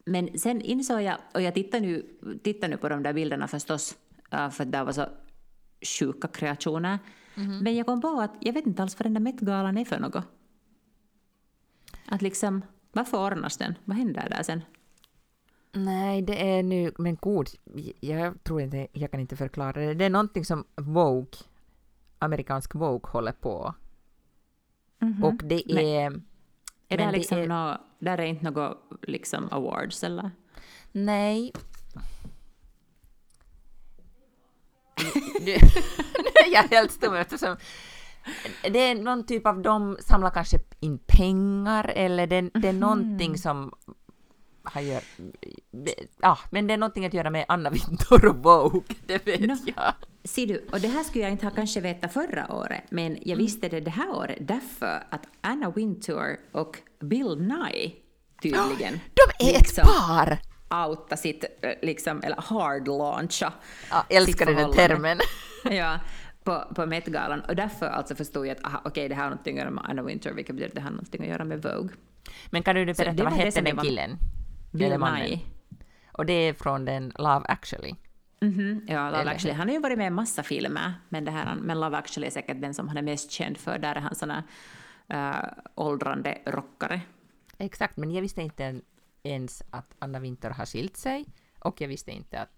men 0.05 0.39
sen 0.39 0.61
insåg 0.61 1.01
jag, 1.01 1.17
och 1.33 1.41
jag 1.41 1.53
tittar 1.53 1.79
nu, 1.79 2.05
tittar 2.43 2.67
nu 2.67 2.77
på 2.77 2.89
de 2.89 3.03
där 3.03 3.13
bilderna 3.13 3.47
förstås, 3.47 3.97
äh, 4.31 4.49
för 4.49 4.65
det 4.65 4.83
var 4.83 4.91
så 4.91 5.05
sjuka 5.99 6.27
kreationer. 6.27 6.99
Men 7.63 7.75
jag 7.75 7.85
kom 7.85 8.01
på 8.01 8.21
att 8.21 8.35
jag 8.39 8.53
vet 8.53 8.65
inte 8.65 8.81
alls 8.81 8.99
vad 8.99 9.05
den 9.05 9.13
där 9.13 9.21
Met-galan 9.21 9.77
är 9.77 9.85
för 9.85 9.99
något. 9.99 10.23
Att 12.05 12.21
liksom, 12.21 12.61
varför 12.91 13.17
ordnas 13.17 13.57
den? 13.57 13.75
Vad 13.85 13.97
händer 13.97 14.29
där 14.29 14.43
sen? 14.43 14.61
Nej, 15.77 16.21
det 16.21 16.49
är 16.51 16.63
nu, 16.63 16.91
men 16.97 17.15
god, 17.15 17.49
jag 17.99 18.43
tror 18.43 18.61
inte, 18.61 18.87
jag 18.91 19.11
kan 19.11 19.19
inte 19.19 19.35
förklara 19.35 19.71
det. 19.71 19.93
Det 19.93 20.05
är 20.05 20.09
någonting 20.09 20.45
som 20.45 20.63
Vogue, 20.75 21.31
amerikansk 22.19 22.75
Vogue 22.75 23.11
håller 23.11 23.31
på. 23.31 23.73
Och 25.23 25.35
det 25.43 25.61
Men- 25.65 25.77
är... 25.77 26.21
Är 26.89 26.97
men 26.97 27.07
det 27.11 27.17
liksom 27.17 27.37
är- 27.37 27.47
nå, 27.47 27.77
där 27.99 28.17
är 28.17 28.23
inte 28.25 28.45
något 28.51 28.77
liksom 29.01 29.47
awards 29.51 30.03
eller? 30.03 30.31
Nej. 30.91 31.51
Nu 35.41 35.51
är 36.45 36.53
jag 36.53 36.63
helt 36.63 36.91
stum 36.91 37.13
eftersom 37.13 37.57
det 38.63 38.79
är 38.79 38.95
någon 38.95 39.25
typ 39.25 39.45
av, 39.47 39.61
de 39.61 39.97
samlar 40.01 40.29
kanske 40.29 40.57
in 40.79 40.99
pengar 41.07 41.91
eller 41.95 42.27
det, 42.27 42.41
det 42.41 42.67
är 42.67 42.73
någonting 42.73 43.37
som 43.37 43.73
har 44.73 44.81
gör, 44.81 45.01
ja, 46.21 46.37
men 46.51 46.67
det 46.67 46.73
är 46.73 46.77
någonting 46.77 47.05
att 47.05 47.13
göra 47.13 47.29
med 47.29 47.45
Anna 47.47 47.69
Wintour 47.69 48.25
och 48.25 48.35
Vogue, 48.35 48.81
det 49.05 49.27
vet 49.27 49.39
Nå. 49.39 49.57
jag. 49.75 49.93
Ser 50.23 50.47
du, 50.47 50.65
och 50.71 50.79
det 50.79 50.87
här 50.87 51.03
skulle 51.03 51.23
jag 51.23 51.31
inte 51.31 51.45
ha 51.45 51.51
kanske 51.51 51.81
vetat 51.81 52.13
förra 52.13 52.53
året, 52.53 52.83
men 52.89 53.17
jag 53.21 53.37
visste 53.37 53.69
det 53.69 53.79
det 53.79 53.91
här 53.91 54.09
året 54.09 54.37
därför 54.39 55.03
att 55.09 55.27
Anna 55.41 55.69
Wintour 55.69 56.37
och 56.51 56.77
Bill 56.99 57.37
Nye 57.37 57.91
tydligen 58.41 58.99
De 59.13 59.45
är 59.45 59.49
ett 59.49 59.59
liksom 59.59 59.83
par! 59.83 60.37
outa 60.69 61.17
sitt, 61.17 61.45
liksom, 61.81 62.21
eller 62.23 62.41
hard 62.41 62.87
launcha 62.87 63.53
Ja, 63.89 64.25
sitt 64.25 64.37
den 64.37 64.73
termen. 64.73 65.19
ja, 65.63 65.99
på, 66.43 66.63
på 66.75 66.85
Met-galan. 66.85 67.41
Och 67.41 67.55
därför 67.55 67.85
alltså 67.85 68.15
förstod 68.15 68.47
jag 68.47 68.57
att 68.57 68.65
aha, 68.65 68.81
okej, 68.85 69.09
det 69.09 69.15
här 69.15 69.23
har 69.23 69.29
någonting 69.29 69.57
att 69.57 69.59
göra 69.59 69.71
med 69.71 69.83
Anna 69.87 70.03
Wintour, 70.03 70.31
vilket 70.33 70.55
betyder 70.55 70.69
att 70.69 70.75
det 70.75 70.81
har 70.81 70.91
någonting 70.91 71.21
att 71.21 71.27
göra 71.27 71.45
med 71.45 71.61
Vogue. 71.61 71.89
Men 72.49 72.63
kan 72.63 72.75
du 72.75 72.85
berätta, 72.85 73.11
det 73.11 73.23
vad 73.23 73.33
hette 73.33 73.61
den 73.61 73.77
killen? 73.77 74.17
Mannen? 74.71 75.29
Nye. 75.29 75.39
Och 76.11 76.25
det 76.25 76.33
är 76.33 76.53
från 76.53 76.85
den 76.85 77.11
Love 77.15 77.45
actually. 77.47 77.95
Mhm, 78.41 78.85
ja, 78.87 79.05
Love 79.09 79.21
Eller- 79.21 79.31
actually. 79.31 79.53
Han 79.57 79.67
har 79.67 79.73
ju 79.75 79.81
varit 79.81 79.97
med 79.97 80.07
i 80.07 80.09
massa 80.09 80.43
filmer, 80.43 80.93
men, 81.09 81.25
det 81.25 81.31
här, 81.31 81.55
men 81.55 81.79
Love 81.79 81.97
actually 81.97 82.27
är 82.27 82.31
säkert 82.31 82.61
den 82.61 82.73
som 82.73 82.87
han 82.87 82.97
är 82.97 83.01
mest 83.01 83.31
känd 83.31 83.57
för. 83.57 83.77
Där 83.79 83.95
är 83.95 83.99
han 83.99 84.15
sån 84.15 84.31
här 84.31 84.43
äh, 85.07 85.49
åldrande 85.75 86.37
rockare. 86.45 87.01
Exakt, 87.57 87.97
men 87.97 88.11
jag 88.11 88.21
visste 88.21 88.41
inte 88.41 88.81
ens 89.23 89.63
att 89.69 89.95
Anna 89.99 90.19
Winter 90.19 90.49
har 90.49 90.65
skilt 90.65 90.97
sig. 90.97 91.25
Och 91.59 91.81
jag 91.81 91.87
visste 91.87 92.11
inte 92.11 92.39
att... 92.41 92.49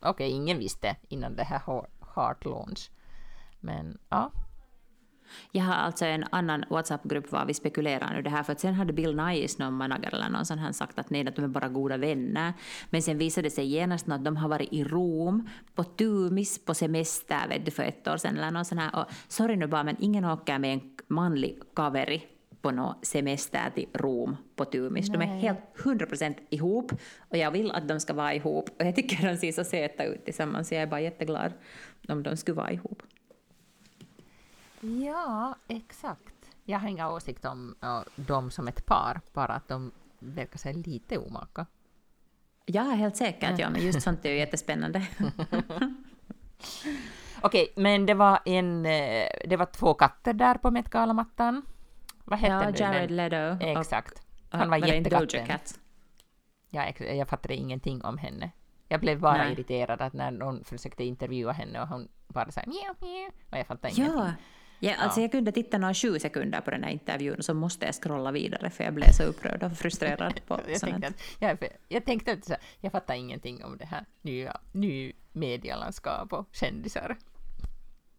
Okej, 0.00 0.30
ingen 0.30 0.58
visste 0.58 0.96
innan 1.08 1.36
det 1.36 1.44
här 1.44 1.60
Heart 2.14 2.44
Launch. 2.44 2.90
Men 3.60 3.98
ja, 4.08 4.32
Jag 5.52 5.64
har 5.64 5.74
alltså 5.74 6.04
en 6.04 6.24
annan 6.30 6.64
WhatsApp-grupp 6.70 7.32
var 7.32 7.46
vi 7.46 7.54
spekulerar 7.54 8.14
nu 8.14 8.22
det 8.22 8.30
här, 8.30 8.42
för 8.42 8.52
att 8.52 8.60
sen 8.60 8.74
hade 8.74 8.92
Bill 8.92 9.16
Nyes 9.16 9.58
någon 9.58 9.74
manager 9.74 10.14
eller 10.14 10.28
någon 10.28 10.46
sån 10.46 10.58
här 10.58 10.72
sagt 10.72 10.98
att 10.98 11.10
nej, 11.10 11.28
att 11.28 11.36
de 11.36 11.44
är 11.44 11.48
bara 11.48 11.68
goda 11.68 11.96
vänner. 11.96 12.52
Men 12.90 13.02
sen 13.02 13.18
visade 13.18 13.46
det 13.46 13.50
sig 13.50 13.66
genast 13.66 14.08
att 14.08 14.24
de 14.24 14.36
har 14.36 14.48
varit 14.48 14.72
i 14.72 14.84
Rom, 14.84 15.48
på 15.74 15.84
Tumis, 15.84 16.64
på 16.64 16.74
semester, 16.74 17.48
vet 17.48 17.64
du, 17.64 17.70
för 17.70 17.82
ett 17.82 18.08
år 18.08 18.16
sedan 18.16 18.38
eller 18.38 18.50
någon 18.50 18.64
sån 18.64 18.78
här. 18.78 18.96
Och 18.96 19.04
sorry 19.28 19.56
nu 19.56 19.66
bara, 19.66 19.84
men 19.84 19.96
ingen 20.00 20.24
åker 20.24 20.58
med 20.58 20.74
en 20.74 20.80
manlig 21.08 21.58
kaveri 21.76 22.24
på 22.64 22.70
någon 22.70 22.94
semester 23.02 23.70
till 23.74 23.88
Rom 23.92 24.36
på 24.56 24.64
Tumis. 24.64 25.08
De 25.08 25.22
är 25.22 25.26
helt 25.26 25.58
100% 25.76 26.34
ihop 26.50 26.92
och 27.18 27.36
jag 27.36 27.50
vill 27.50 27.70
att 27.70 27.88
de 27.88 28.00
ska 28.00 28.14
vara 28.14 28.34
ihop. 28.34 28.68
Och 28.78 28.86
jag 28.86 28.96
tycker 28.96 29.28
de 29.28 29.36
ser 29.36 29.52
så 29.52 29.64
söta 29.64 30.04
ut 30.04 30.24
tillsammans, 30.24 30.68
så 30.68 30.74
jag 30.74 30.82
är 30.82 30.86
bara 30.86 31.00
jätteglad 31.00 31.52
om 32.08 32.22
de 32.22 32.36
skulle 32.36 32.56
vara 32.56 32.72
ihop. 32.72 33.02
Ja, 34.84 35.54
exakt. 35.68 36.34
Jag 36.64 36.78
har 36.78 36.88
inga 36.88 37.10
åsikter 37.10 37.50
om 37.50 37.74
ja, 37.80 38.04
dem 38.16 38.50
som 38.50 38.68
ett 38.68 38.86
par, 38.86 39.20
bara 39.32 39.52
att 39.52 39.68
de 39.68 39.92
verkar 40.18 40.58
sig 40.58 40.74
lite 40.74 41.18
omaka. 41.18 41.66
Är 42.66 42.94
helt 42.96 43.16
säkert, 43.16 43.58
ja, 43.58 43.70
men 43.70 43.80
just 43.86 44.02
sånt 44.02 44.24
är 44.24 44.30
ju 44.30 44.36
jättespännande. 44.38 45.06
Okej, 47.42 47.72
men 47.76 48.06
det 48.06 48.14
var 48.14 48.38
en... 48.44 48.86
eh, 48.86 49.28
Det 49.46 49.56
var 49.56 49.66
två 49.66 49.94
katter 49.94 50.32
där 50.32 50.54
på 50.54 50.70
Met-galamattan. 50.70 51.62
Vad 52.24 52.38
hette 52.38 52.52
ja, 52.52 52.70
nu 52.70 52.76
Jared 52.76 53.08
den? 53.08 53.56
Leto. 53.56 53.80
Exakt. 53.80 54.22
och- 54.52 54.58
Han 54.58 54.70
var 54.70 54.78
Doja 54.80 54.94
jättekatten. 54.94 55.46
Cat? 55.46 55.78
Ja, 56.70 56.92
jag 56.98 57.28
fattade 57.28 57.54
ingenting 57.54 58.04
om 58.04 58.18
henne. 58.18 58.50
Jag 58.88 59.00
blev 59.00 59.20
bara 59.20 59.36
Nej. 59.38 59.52
irriterad 59.52 60.00
att 60.02 60.12
när 60.12 60.30
någon 60.30 60.64
försökte 60.64 61.04
intervjua 61.04 61.52
henne 61.52 61.80
och 61.82 61.88
hon 61.88 62.08
bara 62.28 62.50
sa 62.50 62.60
mjau, 62.66 62.94
mjau, 63.00 63.30
och 63.50 63.58
jag 63.58 63.66
fattade 63.66 63.94
Ja. 63.96 64.04
ingenting. 64.04 64.34
Ja, 64.84 64.94
alltså 64.98 65.20
Ja. 65.20 65.24
jag 65.24 65.32
kunde 65.32 65.52
titta 65.52 65.78
några 65.78 65.94
sju 65.94 66.18
sekunder 66.18 66.60
på 66.60 66.70
den 66.70 66.84
här 66.84 66.90
intervjun 66.90 67.34
och 67.38 67.44
så 67.44 67.54
måste 67.54 67.86
jag 67.86 67.94
scrolla 67.94 68.30
vidare 68.32 68.70
för 68.70 68.84
jag 68.84 68.94
blev 68.94 69.10
så 69.12 69.22
upprörd 69.22 69.62
och 69.62 69.72
frustrerad 69.72 70.40
på 70.46 70.60
Jag 70.68 70.80
tänkte, 70.80 71.08
att, 71.08 71.14
jag, 71.38 71.58
jag 71.88 72.04
tänkte 72.04 72.32
att 72.32 72.44
så, 72.44 72.52
här, 72.52 72.62
jag 72.80 72.92
fattar 72.92 73.14
ingenting 73.14 73.64
om 73.64 73.76
det 73.78 73.84
här 73.86 74.04
nya, 74.22 74.56
nya 74.72 75.12
medielandskap 75.32 76.32
och 76.32 76.48
kändisar. 76.52 77.16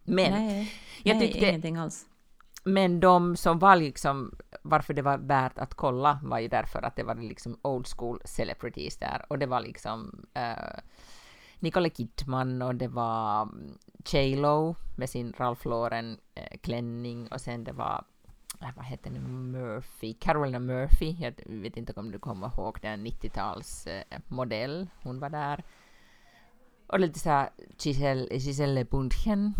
Men, 0.03 0.31
nej, 0.31 0.71
jag 1.03 1.17
nej 1.17 1.27
tyckte- 1.27 1.47
ingenting 1.49 1.77
alls. 1.77 2.05
men 2.63 2.99
de 2.99 3.35
som 3.37 3.59
var 3.59 3.75
liksom, 3.75 4.35
varför 4.61 4.93
det 4.93 5.01
var 5.01 5.17
värt 5.17 5.57
att 5.57 5.73
kolla 5.73 6.19
var 6.23 6.39
ju 6.39 6.47
därför 6.47 6.81
att 6.81 6.95
det 6.95 7.03
var 7.03 7.15
liksom 7.15 7.59
old 7.61 7.87
school 7.87 8.21
celebrities 8.25 8.97
där 8.97 9.25
och 9.29 9.39
det 9.39 9.45
var 9.45 9.59
liksom 9.61 10.25
uh, 10.37 10.79
Nicole 11.59 11.89
Kidman 11.89 12.61
och 12.61 12.75
det 12.75 12.87
var 12.87 13.49
J.Lo 14.05 14.75
med 14.95 15.09
sin 15.09 15.33
Ralph 15.37 15.67
Lauren 15.67 16.19
eh, 16.35 16.57
klänning 16.61 17.27
och 17.27 17.41
sen 17.41 17.63
det 17.63 17.71
var 17.71 18.05
äh, 18.61 18.67
vad 18.75 18.85
heter 18.85 19.11
det, 19.11 19.19
Murphy, 19.19 20.13
Carolina 20.13 20.59
Murphy, 20.59 21.15
jag 21.19 21.33
vet 21.45 21.77
inte 21.77 21.93
om 21.93 22.11
du 22.11 22.19
kommer 22.19 22.47
ihåg 22.47 22.79
den 22.81 23.07
90-tals 23.07 23.87
eh, 23.87 24.19
modell, 24.27 24.87
hon 25.03 25.19
var 25.19 25.29
där. 25.29 25.63
Och 26.87 26.99
lite 26.99 27.19
såhär 27.19 27.49
Giselle, 27.77 28.35
Giselle 28.35 28.85
Bundchen, 28.85 29.53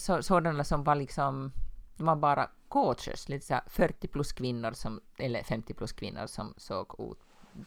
så, 0.00 0.22
sådana 0.22 0.64
som 0.64 0.84
var 0.84 0.94
liksom, 0.94 1.52
de 1.96 2.06
var 2.06 2.16
bara 2.16 2.50
coaches, 2.68 3.28
lite 3.28 3.46
såhär 3.46 3.62
40 3.66 4.08
plus 4.08 4.32
kvinnor 4.32 4.72
som, 4.72 5.00
eller 5.16 5.42
50 5.42 5.74
plus 5.74 5.92
kvinnor 5.92 6.26
som 6.26 6.54
såg 6.56 6.94
ut 6.98 7.18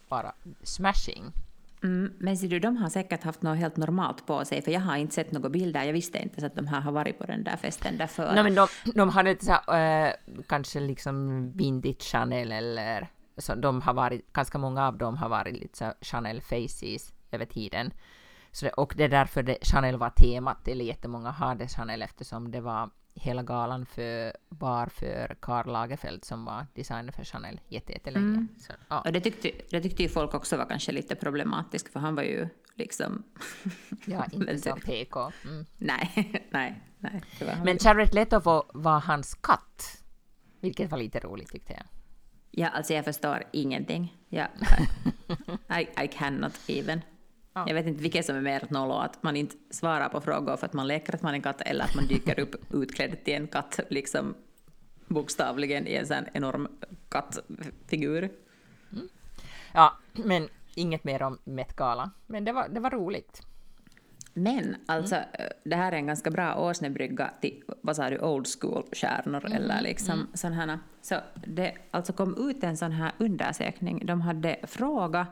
bara 0.09 0.33
smashing. 0.63 1.33
Mm, 1.83 2.13
men 2.19 2.37
ser 2.37 2.47
du, 2.47 2.59
de 2.59 2.77
har 2.77 2.89
säkert 2.89 3.23
haft 3.23 3.41
något 3.41 3.57
helt 3.57 3.77
normalt 3.77 4.25
på 4.25 4.45
sig, 4.45 4.61
för 4.61 4.71
jag 4.71 4.79
har 4.79 4.97
inte 4.97 5.13
sett 5.13 5.31
några 5.31 5.49
bilder. 5.49 5.83
Jag 5.83 5.93
visste 5.93 6.17
inte 6.17 6.41
så 6.41 6.45
att 6.45 6.55
de 6.55 6.67
här 6.67 6.81
har 6.81 6.91
varit 6.91 7.19
på 7.19 7.25
den 7.25 7.43
där 7.43 7.57
festen 7.57 7.97
därför. 7.97 8.35
No, 8.35 8.43
men 8.43 8.55
de, 8.55 8.67
de 8.95 9.09
hade 9.09 9.37
så 9.39 9.73
äh, 9.73 10.13
kanske 10.47 10.79
liksom 10.79 11.51
vintage 11.51 12.01
Chanel 12.01 12.51
eller 12.51 13.07
så 13.37 13.55
de 13.55 13.81
har 13.81 13.93
varit, 13.93 14.33
ganska 14.33 14.57
många 14.57 14.87
av 14.87 14.97
dem 14.97 15.17
har 15.17 15.29
varit 15.29 15.53
lite 15.53 15.77
så 15.77 15.93
Chanel 16.01 16.41
faces 16.41 17.13
över 17.31 17.45
tiden. 17.45 17.93
Så 18.51 18.65
det, 18.65 18.71
och 18.71 18.93
det 18.97 19.03
är 19.03 19.09
därför 19.09 19.43
det, 19.43 19.57
Chanel 19.61 19.97
var 19.97 20.09
temat, 20.09 20.67
eller 20.67 20.85
jättemånga 20.85 21.31
hade 21.31 21.67
Chanel 21.67 22.01
eftersom 22.01 22.51
det 22.51 22.61
var 22.61 22.89
hela 23.15 23.43
galan 23.43 23.85
för, 23.85 24.33
var 24.49 24.87
för 24.87 25.35
Karl 25.39 25.71
Lagerfeld 25.71 26.25
som 26.25 26.45
var 26.45 26.65
designer 26.73 27.11
för 27.11 27.23
Chanel 27.23 27.59
jätte- 27.67 27.91
jättelänge. 27.93 28.25
Mm. 28.27 28.47
Så, 28.59 28.73
ja. 28.89 29.01
Och 29.01 29.11
det 29.11 29.19
tyckte, 29.21 29.51
det 29.69 29.81
tyckte 29.81 30.03
ju 30.03 30.09
folk 30.09 30.33
också 30.33 30.57
var 30.57 30.65
kanske 30.65 30.91
lite 30.91 31.15
problematiskt, 31.15 31.93
för 31.93 31.99
han 31.99 32.15
var 32.15 32.23
ju 32.23 32.47
liksom... 32.75 33.23
ja, 34.05 34.25
inte 34.31 34.57
så 34.57 34.75
PK. 34.75 35.31
Mm. 35.45 35.65
nej, 35.77 36.11
nej, 36.49 36.81
nej. 36.99 37.21
Men 37.65 37.77
Jared 37.81 38.13
Leto 38.13 38.39
var, 38.39 38.63
var 38.73 38.99
hans 38.99 39.33
katt, 39.35 40.03
vilket 40.59 40.91
var 40.91 40.97
lite 40.97 41.19
roligt 41.19 41.51
tyckte 41.51 41.73
jag. 41.73 41.83
Ja, 42.51 42.67
alltså 42.69 42.93
jag 42.93 43.05
förstår 43.05 43.43
ingenting. 43.51 44.17
Ja, 44.29 44.47
I, 45.79 46.03
I 46.03 46.07
cannot 46.07 46.53
even. 46.67 47.01
Ja. 47.53 47.63
Jag 47.67 47.73
vet 47.73 47.87
inte 47.87 48.01
vilket 48.01 48.25
som 48.25 48.35
är 48.35 48.41
mer 48.41 48.67
nollo, 48.69 48.93
att 48.93 49.23
man 49.23 49.35
inte 49.35 49.55
svarar 49.69 50.09
på 50.09 50.21
frågor 50.21 50.57
för 50.57 50.65
att 50.65 50.73
man 50.73 50.87
leker 50.87 51.15
att 51.15 51.21
man 51.21 51.33
är 51.33 51.35
en 51.35 51.41
katt 51.41 51.61
eller 51.61 51.85
att 51.85 51.95
man 51.95 52.07
dyker 52.07 52.39
upp 52.39 52.55
utklädd 52.73 53.23
till 53.23 53.33
en 53.33 53.47
katt, 53.47 53.79
liksom 53.89 54.35
bokstavligen 55.07 55.87
i 55.87 55.93
en 55.93 56.07
sån 56.07 56.25
enorm 56.33 56.67
kattfigur. 57.09 58.29
Ja, 59.73 59.97
men 60.13 60.47
inget 60.75 61.03
mer 61.03 61.23
om 61.23 61.37
Met-galan. 61.43 62.09
Men 62.27 62.45
det 62.45 62.51
var, 62.51 62.69
det 62.69 62.79
var 62.79 62.89
roligt. 62.89 63.41
Men 64.33 64.75
alltså, 64.85 65.15
det 65.63 65.75
här 65.75 65.91
är 65.91 65.95
en 65.95 66.07
ganska 66.07 66.31
bra 66.31 66.55
åsnebrygga 66.55 67.31
till, 67.41 67.63
vad 67.81 67.95
sa 67.95 68.09
du, 68.09 68.19
old 68.19 68.47
school-stjärnor 68.47 69.45
eller 69.45 69.81
liksom 69.81 70.27
sån 70.33 70.53
här. 70.53 70.79
Så 71.01 71.15
det 71.47 71.73
alltså 71.91 72.13
kom 72.13 72.49
ut 72.49 72.63
en 72.63 72.77
sån 72.77 72.91
här 72.91 73.11
undersökning. 73.17 74.05
De 74.05 74.21
hade 74.21 74.55
frågat 74.63 75.27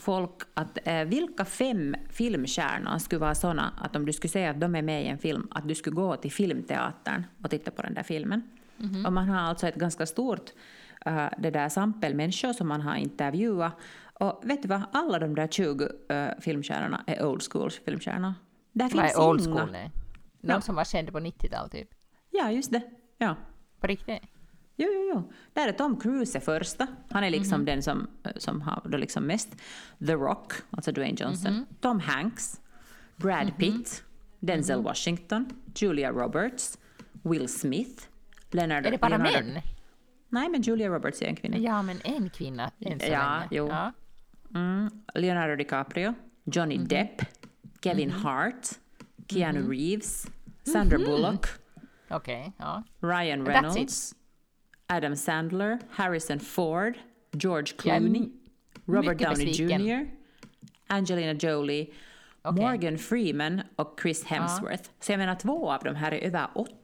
folk 0.00 0.30
att 0.54 0.78
eh, 0.84 1.04
vilka 1.04 1.44
fem 1.44 1.96
filmstjärnor 2.10 2.98
skulle 2.98 3.18
vara 3.18 3.34
såna 3.34 3.72
att 3.78 3.96
om 3.96 4.06
du 4.06 4.12
skulle 4.12 4.28
säga 4.30 4.50
att 4.50 4.60
de 4.60 4.74
är 4.74 4.82
med 4.82 5.04
i 5.04 5.06
en 5.06 5.18
film, 5.18 5.48
att 5.50 5.68
du 5.68 5.74
skulle 5.74 5.96
gå 5.96 6.16
till 6.16 6.32
filmteatern 6.32 7.24
och 7.44 7.50
titta 7.50 7.70
på 7.70 7.82
den 7.82 7.94
där 7.94 8.02
filmen. 8.02 8.42
Och 9.06 9.12
man 9.12 9.28
har 9.28 9.38
alltså 9.38 9.66
ett 9.68 9.74
ganska 9.74 10.06
stort 10.06 10.50
uh, 11.06 11.28
det 11.38 11.50
där 11.50 11.68
sampel 11.68 12.14
människor 12.14 12.52
som 12.52 12.68
man 12.68 12.80
har 12.80 12.96
intervjuat. 12.96 13.72
Och 14.20 14.40
vet 14.44 14.62
du 14.62 14.68
vad, 14.68 14.82
alla 14.92 15.18
de 15.18 15.34
där 15.34 15.46
20 15.48 15.84
uh, 15.84 16.40
filmstjärnorna 16.40 17.04
är 17.06 17.26
old 17.26 17.42
school 17.52 17.70
filmstjärnor. 17.70 18.34
Där 18.72 18.84
Vad 18.84 18.92
finns 18.92 19.14
är 19.18 19.28
old 19.28 19.40
inga. 19.46 19.56
school? 19.56 19.68
Nej. 19.72 19.90
Någon 20.40 20.54
Ja. 20.54 20.60
som 20.60 20.74
var 20.74 20.84
känd 20.84 21.12
på 21.12 21.20
90-talet 21.20 21.72
typ. 21.72 21.88
Ja, 22.30 22.50
just 22.50 22.72
det. 22.72 22.82
Ja. 23.18 23.36
På 23.80 23.86
riktigt? 23.86 24.22
Jo, 24.80 24.88
jo, 24.92 25.10
jo. 25.14 25.32
Där 25.52 25.68
är 25.68 25.72
Tom 25.72 25.96
Cruise 26.00 26.40
första. 26.40 26.86
Han 27.10 27.24
är 27.24 27.30
liksom 27.30 27.64
den 27.64 27.82
som, 27.82 28.06
som 28.36 28.60
har 28.62 28.82
då 28.84 28.98
liksom 28.98 29.24
mest. 29.26 29.56
The 30.06 30.12
Rock, 30.14 30.52
alltså 30.70 30.92
Dwayne 30.92 31.16
Johnson. 31.20 31.66
Tom 31.80 32.00
Hanks. 32.00 32.60
Brad 33.16 33.52
Pitt. 33.58 34.04
Denzel 34.40 34.82
Washington. 34.82 35.50
Julia 35.76 36.10
Roberts. 36.12 36.78
Will 37.22 37.48
Smith. 37.48 38.02
Leonardo, 38.50 38.86
Är 38.88 38.90
det 38.92 38.98
bara 38.98 39.16
Leonardo- 39.18 39.52
män? 39.54 39.62
Nej, 40.28 40.48
men 40.48 40.62
Julia 40.62 40.88
Roberts 40.88 41.22
är 41.22 41.26
en 41.26 41.36
kvinna. 41.36 41.56
Ja, 41.58 41.82
men 41.82 42.00
en 42.04 42.30
kvinna 42.30 42.70
än 42.80 43.00
så 43.00 43.06
Ja, 43.06 43.34
länge. 43.34 43.48
jo. 43.50 43.68
Ja. 43.68 43.92
Mm. 44.54 44.90
Leonardo 45.14 45.56
DiCaprio. 45.56 46.14
Johnny 46.44 46.78
Depp. 46.78 47.22
Kevin 47.82 48.10
Hart. 48.10 48.68
Keanu 49.28 49.70
Reeves. 49.72 50.26
Sandra 50.62 50.98
Bullock. 50.98 51.46
Okej, 52.10 52.52
ja. 52.58 52.82
Ryan. 53.00 53.46
Reynolds, 53.46 54.14
Adam 54.90 55.16
Sandler, 55.16 55.78
Harrison 55.90 56.40
Ford, 56.40 56.94
George 57.32 57.72
Clooney, 57.78 58.28
Robert 58.86 59.18
Downey 59.18 59.46
besviken. 59.46 59.86
Jr., 59.86 60.10
Angelina 60.86 61.32
Jolie, 61.32 61.92
Okej. 62.42 62.62
Morgan 62.64 62.98
Freeman 62.98 63.62
och 63.76 63.98
Chris 64.02 64.24
Hemsworth. 64.24 64.90
Så 65.00 65.12
jag 65.12 65.18
menar 65.18 65.34
två 65.34 65.70
av 65.72 65.82
de 65.84 65.94
här 65.94 66.12
är 66.12 66.18
över 66.18 66.46
80. 66.54 66.74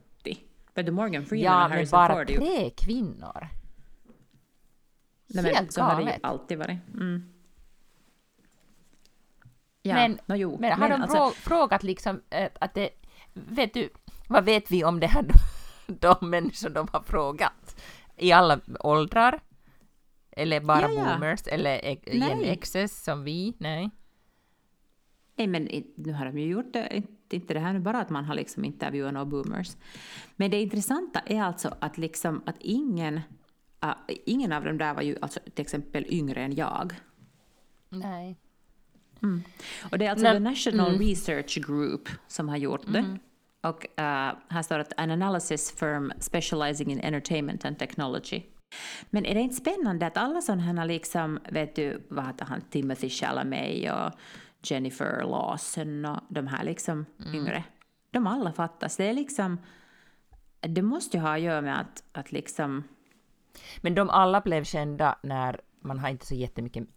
Vet 0.75 0.87
du, 0.87 0.93
Morgan 0.93 1.27
Freeman 1.27 1.45
Ja, 1.53 1.65
och 1.65 1.71
men 1.71 1.77
Harrison 1.79 1.97
bara 1.97 2.15
Ford 2.15 2.31
är 2.31 2.35
ju... 2.35 2.39
tre 2.39 2.71
kvinnor. 2.71 3.49
Nej, 5.27 5.45
men 5.45 5.55
Helt 5.55 5.73
så 5.73 5.83
har 5.83 5.95
det 5.97 6.01
ju 6.03 6.07
galet. 6.07 6.25
alltid 6.25 6.59
varit. 6.59 6.79
Mm. 6.95 7.33
Ja, 9.83 9.95
men, 9.95 10.19
nå 10.27 10.35
jo, 10.35 10.57
men 10.61 10.73
har 10.81 10.89
de 10.89 11.03
alltså- 11.03 11.17
frå- 11.19 11.31
frågat 11.33 11.83
liksom 11.83 12.23
eh, 12.31 12.49
att 12.61 12.75
det... 12.75 12.91
Vet 13.35 13.75
du, 13.75 13.89
vad 14.29 14.45
vet 14.45 14.71
vi 14.71 14.85
om 14.85 15.01
det 15.01 15.07
här 15.07 15.23
de 16.01 16.31
människor 16.31 16.71
de 16.71 16.89
har 16.93 17.01
frågat? 17.01 17.83
I 18.17 18.33
alla 18.33 18.61
åldrar? 18.81 19.41
Eller 20.31 20.61
bara 20.61 20.81
Ja, 20.81 20.93
ja. 20.93 21.05
boomers? 21.05 21.47
Eller 21.47 21.85
e- 21.85 21.99
gen 22.07 22.57
XS 22.57 23.05
som 23.05 23.25
vi? 23.25 23.55
Nej. 23.59 23.91
Nej, 25.37 25.47
men 25.47 25.69
nu 25.97 26.13
har 26.13 26.27
de 26.27 26.39
ju 26.39 26.47
gjort 26.47 26.73
det, 26.73 27.03
inte- 27.31 27.55
det 27.55 27.61
här 27.61 27.73
nu 27.73 27.79
bara 27.81 28.01
att 28.01 28.11
man 28.11 28.25
har 28.25 28.35
liksom 28.35 28.65
intervjuat 28.65 29.13
några 29.13 29.25
boomers. 29.25 29.77
Men 30.37 30.51
det 30.51 30.61
intressanta 30.63 31.21
är 31.27 31.43
alltså 31.43 31.75
att, 31.81 31.99
liksom, 31.99 32.43
att 32.47 32.57
ingen, 32.61 33.21
ah, 33.81 33.95
ingen 34.09 34.53
av 34.53 34.65
dem 34.65 34.79
där 34.79 34.95
var 34.95 35.03
ju 35.03 35.17
alltså 35.23 35.41
till 35.55 35.63
exempel 35.63 36.07
yngre 36.09 36.41
än 36.43 36.55
jag. 36.55 36.95
Nej. 37.89 38.37
Och 39.91 39.99
det 39.99 40.07
är 40.07 40.11
alltså 40.11 40.25
Nej, 40.25 40.35
The 40.35 40.41
National 40.41 40.89
mm. 40.95 41.01
Research 41.01 41.59
Group 41.67 42.09
som 42.29 42.49
har 42.49 42.57
gjort 42.57 42.87
det. 42.93 43.19
Och 43.69 44.01
eh, 44.01 44.35
här 44.49 44.63
står 44.63 44.79
att 44.79 44.93
an 44.97 45.11
analysis 45.11 45.73
firm 45.73 46.13
specializing 46.19 46.93
in 46.93 47.01
entertainment 47.01 47.65
and 47.65 47.79
technology. 47.79 48.43
Men 49.11 49.27
är 49.27 49.35
det 49.35 49.41
inte 49.41 49.57
spännande 49.57 50.07
att 50.07 50.17
alla 50.17 50.41
sådana 50.41 50.63
här 50.63 50.85
liksom, 50.85 51.39
vet 51.51 51.77
du, 51.77 52.03
vad 52.09 52.27
heter 52.27 52.45
han, 52.45 52.61
Timothy 52.61 53.09
Chalamet 53.09 53.93
och 53.93 54.13
Jennifer 54.63 55.25
Lawson 55.25 56.05
och 56.05 56.21
de 56.29 56.47
här 56.47 56.65
liksom 56.65 57.07
yngre, 57.35 57.65
de 58.11 58.27
alla 58.27 58.53
fattas. 58.53 58.97
Det 58.97 59.05
är 59.05 59.15
liksom, 59.15 59.59
det 60.61 60.83
måste 60.83 61.17
ju 61.17 61.23
ha 61.23 61.35
att 61.35 61.41
göra 61.41 61.61
med 61.61 61.81
att, 61.81 62.03
att 62.13 62.33
liksom, 62.33 62.85
Men 63.81 63.95
de 63.95 64.11
alla 64.11 64.41
blev 64.41 64.65
kända 64.65 65.19
när 65.23 65.61
man 65.81 65.99
har 65.99 66.09
inte 66.09 66.27
så 66.27 66.35
jättemycket 66.35 66.89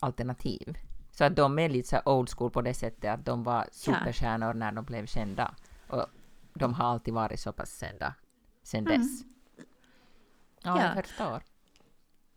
alternativ. 0.00 0.78
Så 1.10 1.24
att 1.24 1.36
de 1.36 1.58
är 1.58 1.68
lite 1.68 1.88
så 1.88 2.00
old 2.04 2.30
school 2.30 2.50
på 2.50 2.62
det 2.62 2.74
sättet 2.74 3.10
att 3.10 3.24
de 3.24 3.42
var 3.42 3.66
superstjärnor 3.72 4.54
när 4.54 4.72
de 4.72 4.84
blev 4.84 5.06
kända. 5.06 5.54
Och 5.88 6.06
de 6.58 6.74
har 6.74 6.84
alltid 6.86 7.14
varit 7.14 7.40
så 7.40 7.52
pass 7.52 7.80
kända 7.80 8.14
sen 8.62 8.84
dess. 8.84 9.22
Ja, 10.62 10.78
Ja. 10.80 10.82
jag 10.96 11.06
förstår. 11.06 11.42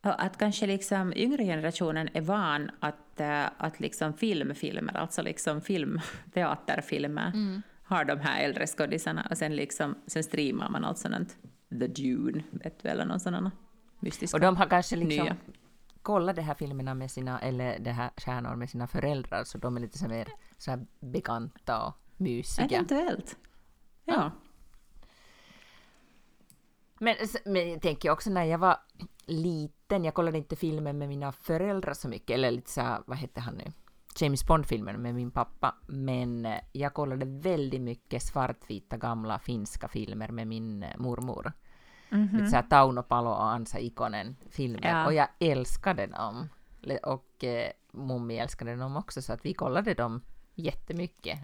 Och 0.03 0.23
att 0.23 0.37
kanske 0.37 0.67
liksom 0.67 1.13
yngre 1.15 1.43
generationen 1.43 2.09
är 2.13 2.21
van 2.21 2.71
att, 2.79 3.19
eh, 3.19 3.45
att 3.57 3.79
liksom 3.79 4.13
filmfilmer, 4.13 4.97
alltså 4.97 5.21
liksom 5.21 5.61
film, 5.61 6.01
teaterfilmer, 6.33 7.33
har 7.83 8.05
de 8.05 8.19
här 8.19 8.43
äldre 8.43 8.67
skådisarna 8.67 9.27
och 9.31 9.37
sen, 9.37 9.55
liksom, 9.55 9.95
sen 10.07 10.23
streamar 10.23 10.69
man 10.69 10.85
allt 10.85 10.97
sådant. 10.97 11.37
The 11.69 11.87
Dune, 11.87 12.43
vet 12.51 12.79
du, 12.83 12.89
eller 12.89 13.05
någon 13.05 13.19
sådana 13.19 13.51
mystiska. 13.99 14.37
Och 14.37 14.41
de 14.41 14.57
har 14.57 14.65
kanske 14.65 14.95
liksom 14.95 15.25
Nya. 15.25 15.35
kollat 16.01 16.35
de 16.35 16.41
här 16.41 16.53
filmerna 16.53 16.93
med 16.93 17.11
sina, 17.11 17.39
eller 17.39 17.79
de 17.79 17.91
här 17.91 18.09
stjärnor 18.17 18.55
med 18.55 18.69
sina 18.69 18.87
föräldrar, 18.87 19.43
så 19.43 19.57
de 19.57 19.77
är 19.77 19.81
lite 19.81 19.97
så 19.97 20.07
mer 20.07 20.27
så 20.57 20.71
här 20.71 20.85
bekanta 20.99 21.85
och 21.85 21.93
mysiga. 22.17 22.65
Eventuellt. 22.65 23.37
Ja. 24.09 24.31
Men, 26.99 27.15
men 27.45 27.69
jag 27.69 27.81
tänker 27.81 28.09
också 28.11 28.29
när 28.29 28.43
jag 28.43 28.57
var 28.57 28.77
liten, 29.25 30.03
jag 30.05 30.13
kollade 30.13 30.37
inte 30.37 30.55
filmer 30.55 30.93
med 30.93 31.09
mina 31.09 31.31
föräldrar 31.31 31.93
så 31.93 32.07
mycket, 32.07 32.29
eller 32.29 32.51
lite 32.51 32.71
så 32.71 32.81
här, 32.81 33.01
vad 33.05 33.17
hette 33.17 33.39
han 33.41 33.53
nu? 33.55 33.71
James 34.15 34.45
Bond-filmen 34.47 35.01
med 35.01 35.15
min 35.15 35.31
pappa, 35.31 35.75
men 35.87 36.45
eh, 36.45 36.59
jag 36.71 36.93
kollade 36.93 37.25
väldigt 37.25 37.81
mycket 37.81 38.23
svartvita 38.23 38.97
gamla 38.97 39.39
finska 39.39 39.87
filmer 39.87 40.29
med 40.29 40.47
min 40.47 40.83
eh, 40.83 40.97
mormor. 40.97 41.53
Lite 42.09 42.47
så 42.47 42.55
här 42.55 42.63
Tauno 42.69 43.03
Palo 43.03 43.29
och 43.29 43.43
Ansa 43.51 43.79
Ikonen 43.79 44.35
filmer, 44.49 44.89
Ja. 44.89 45.05
och 45.05 45.13
jag 45.13 45.27
älskade 45.39 46.07
dem. 46.07 46.49
Och 47.03 47.43
eh, 47.43 47.71
mummi 47.91 48.37
älskade 48.37 48.75
dem 48.75 48.97
också, 48.97 49.21
så 49.21 49.33
att 49.33 49.45
vi 49.45 49.53
kollade 49.53 49.93
dem 49.93 50.21
jättemycket 50.55 51.39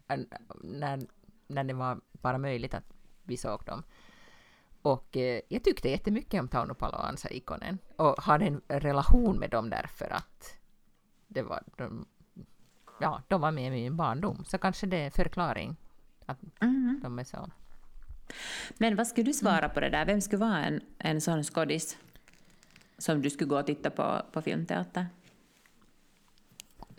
när, 0.64 1.00
när 1.48 1.64
det 1.64 1.74
var 1.74 2.02
bara 2.12 2.38
möjligt 2.38 2.74
att 2.74 2.94
vi 3.24 3.38
såg 3.38 3.64
dem. 3.66 3.84
Och 4.82 5.18
eh, 5.18 5.42
jag 5.48 5.64
tyckte 5.64 5.90
jättemycket 5.90 6.40
om 6.42 6.48
Tauno 6.48 6.74
och 6.80 7.08
Ansa 7.08 7.30
Ikonen 7.30 7.78
och 7.96 8.24
hade 8.24 8.46
en 8.46 8.62
relation 8.68 9.40
med 9.40 9.50
dem 9.50 9.70
därför 9.70 10.10
att 10.14 10.58
det 11.28 11.42
var, 11.42 11.64
de, 11.78 12.06
ja, 13.00 13.22
de 13.28 13.42
var 13.42 13.52
med 13.52 13.68
i 13.68 13.70
min 13.70 13.98
barndom. 13.98 14.46
Så 14.46 14.58
kanske 14.58 14.88
det 14.88 14.98
är 14.98 15.10
förklaring 15.10 15.76
att 16.26 16.38
Mhm. 16.62 17.00
de 17.04 17.20
är 17.20 17.24
så. 17.24 17.50
Men 18.78 18.96
vad 18.96 19.08
skulle 19.08 19.26
du 19.26 19.34
svara 19.34 19.70
på 19.70 19.80
det 19.80 19.90
där? 19.90 20.06
Vem 20.06 20.22
skulle 20.22 20.40
vara 20.40 20.66
en, 20.66 20.82
en 20.98 21.22
sån 21.22 21.44
skådis 21.44 21.98
som 22.98 23.22
du 23.22 23.30
skulle 23.30 23.50
gå 23.50 23.60
och 23.60 23.66
titta 23.66 23.90
på 23.90 24.22
på 24.32 24.42
filmteater? 24.42 25.08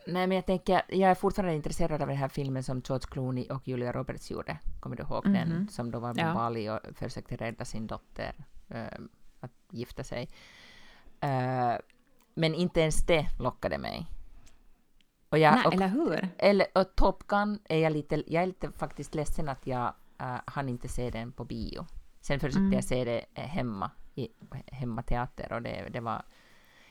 Nej, 0.07 0.27
men 0.27 0.37
jag 0.37 0.47
tänker, 0.47 0.83
jag 0.89 1.11
är 1.11 1.15
fortfarande 1.15 1.55
intresserad 1.55 2.03
av 2.03 2.09
den 2.09 2.17
här 2.17 2.29
filmen 2.29 2.63
som 2.63 2.83
George 2.89 3.07
Clooney 3.11 3.47
och 3.49 3.69
Julia 3.69 3.93
Roberts 3.93 4.31
gjorde. 4.31 4.59
Kommer 4.81 4.97
du 4.97 5.03
ihåg 5.03 5.25
den? 5.25 5.69
Som 5.69 5.91
då 5.91 5.99
var 5.99 6.15
på 6.15 6.21
Ja. 6.21 6.35
Bali 6.35 6.71
och 6.71 6.79
försökte 6.95 7.37
rädda 7.37 7.65
sin 7.65 7.87
dotter 7.87 8.35
eh, 8.69 8.99
att 9.41 9.53
gifta 9.71 10.05
sig. 10.05 10.29
Eh, 11.21 11.73
men 12.35 12.55
inte 12.55 12.81
ens 12.81 13.07
det 13.07 13.27
lockade 13.39 13.79
mig. 13.79 14.07
Och 15.29 15.39
jag, 15.39 15.55
Nej, 15.55 15.67
och, 15.67 15.75
eller 15.75 15.89
hur? 15.89 16.29
eller, 16.39 16.67
och 16.75 16.97
Top 16.97 17.27
Gun 17.27 17.59
är 17.65 17.79
jag 17.79 17.93
lite, 17.93 18.23
jag 18.27 18.43
är 18.43 18.47
lite 18.47 18.73
faktiskt 18.73 19.15
ledsen 19.15 19.49
att 19.49 19.67
jag 19.67 19.95
uh, 20.23 20.37
hann 20.47 20.69
inte 20.69 20.89
se 20.89 21.11
den 21.11 21.33
på 21.33 21.45
bio. 21.45 21.87
Sen 22.21 22.41
försökte 22.41 22.59
Mm. 22.59 22.73
jag 22.73 22.85
se 22.85 23.05
det 23.05 23.25
eh, 23.35 23.45
hemma, 23.45 23.91
i 24.15 24.29
hemmateater 24.67 25.53
och 25.53 25.63
det, 25.63 25.89
det 25.93 26.01
var... 26.01 26.23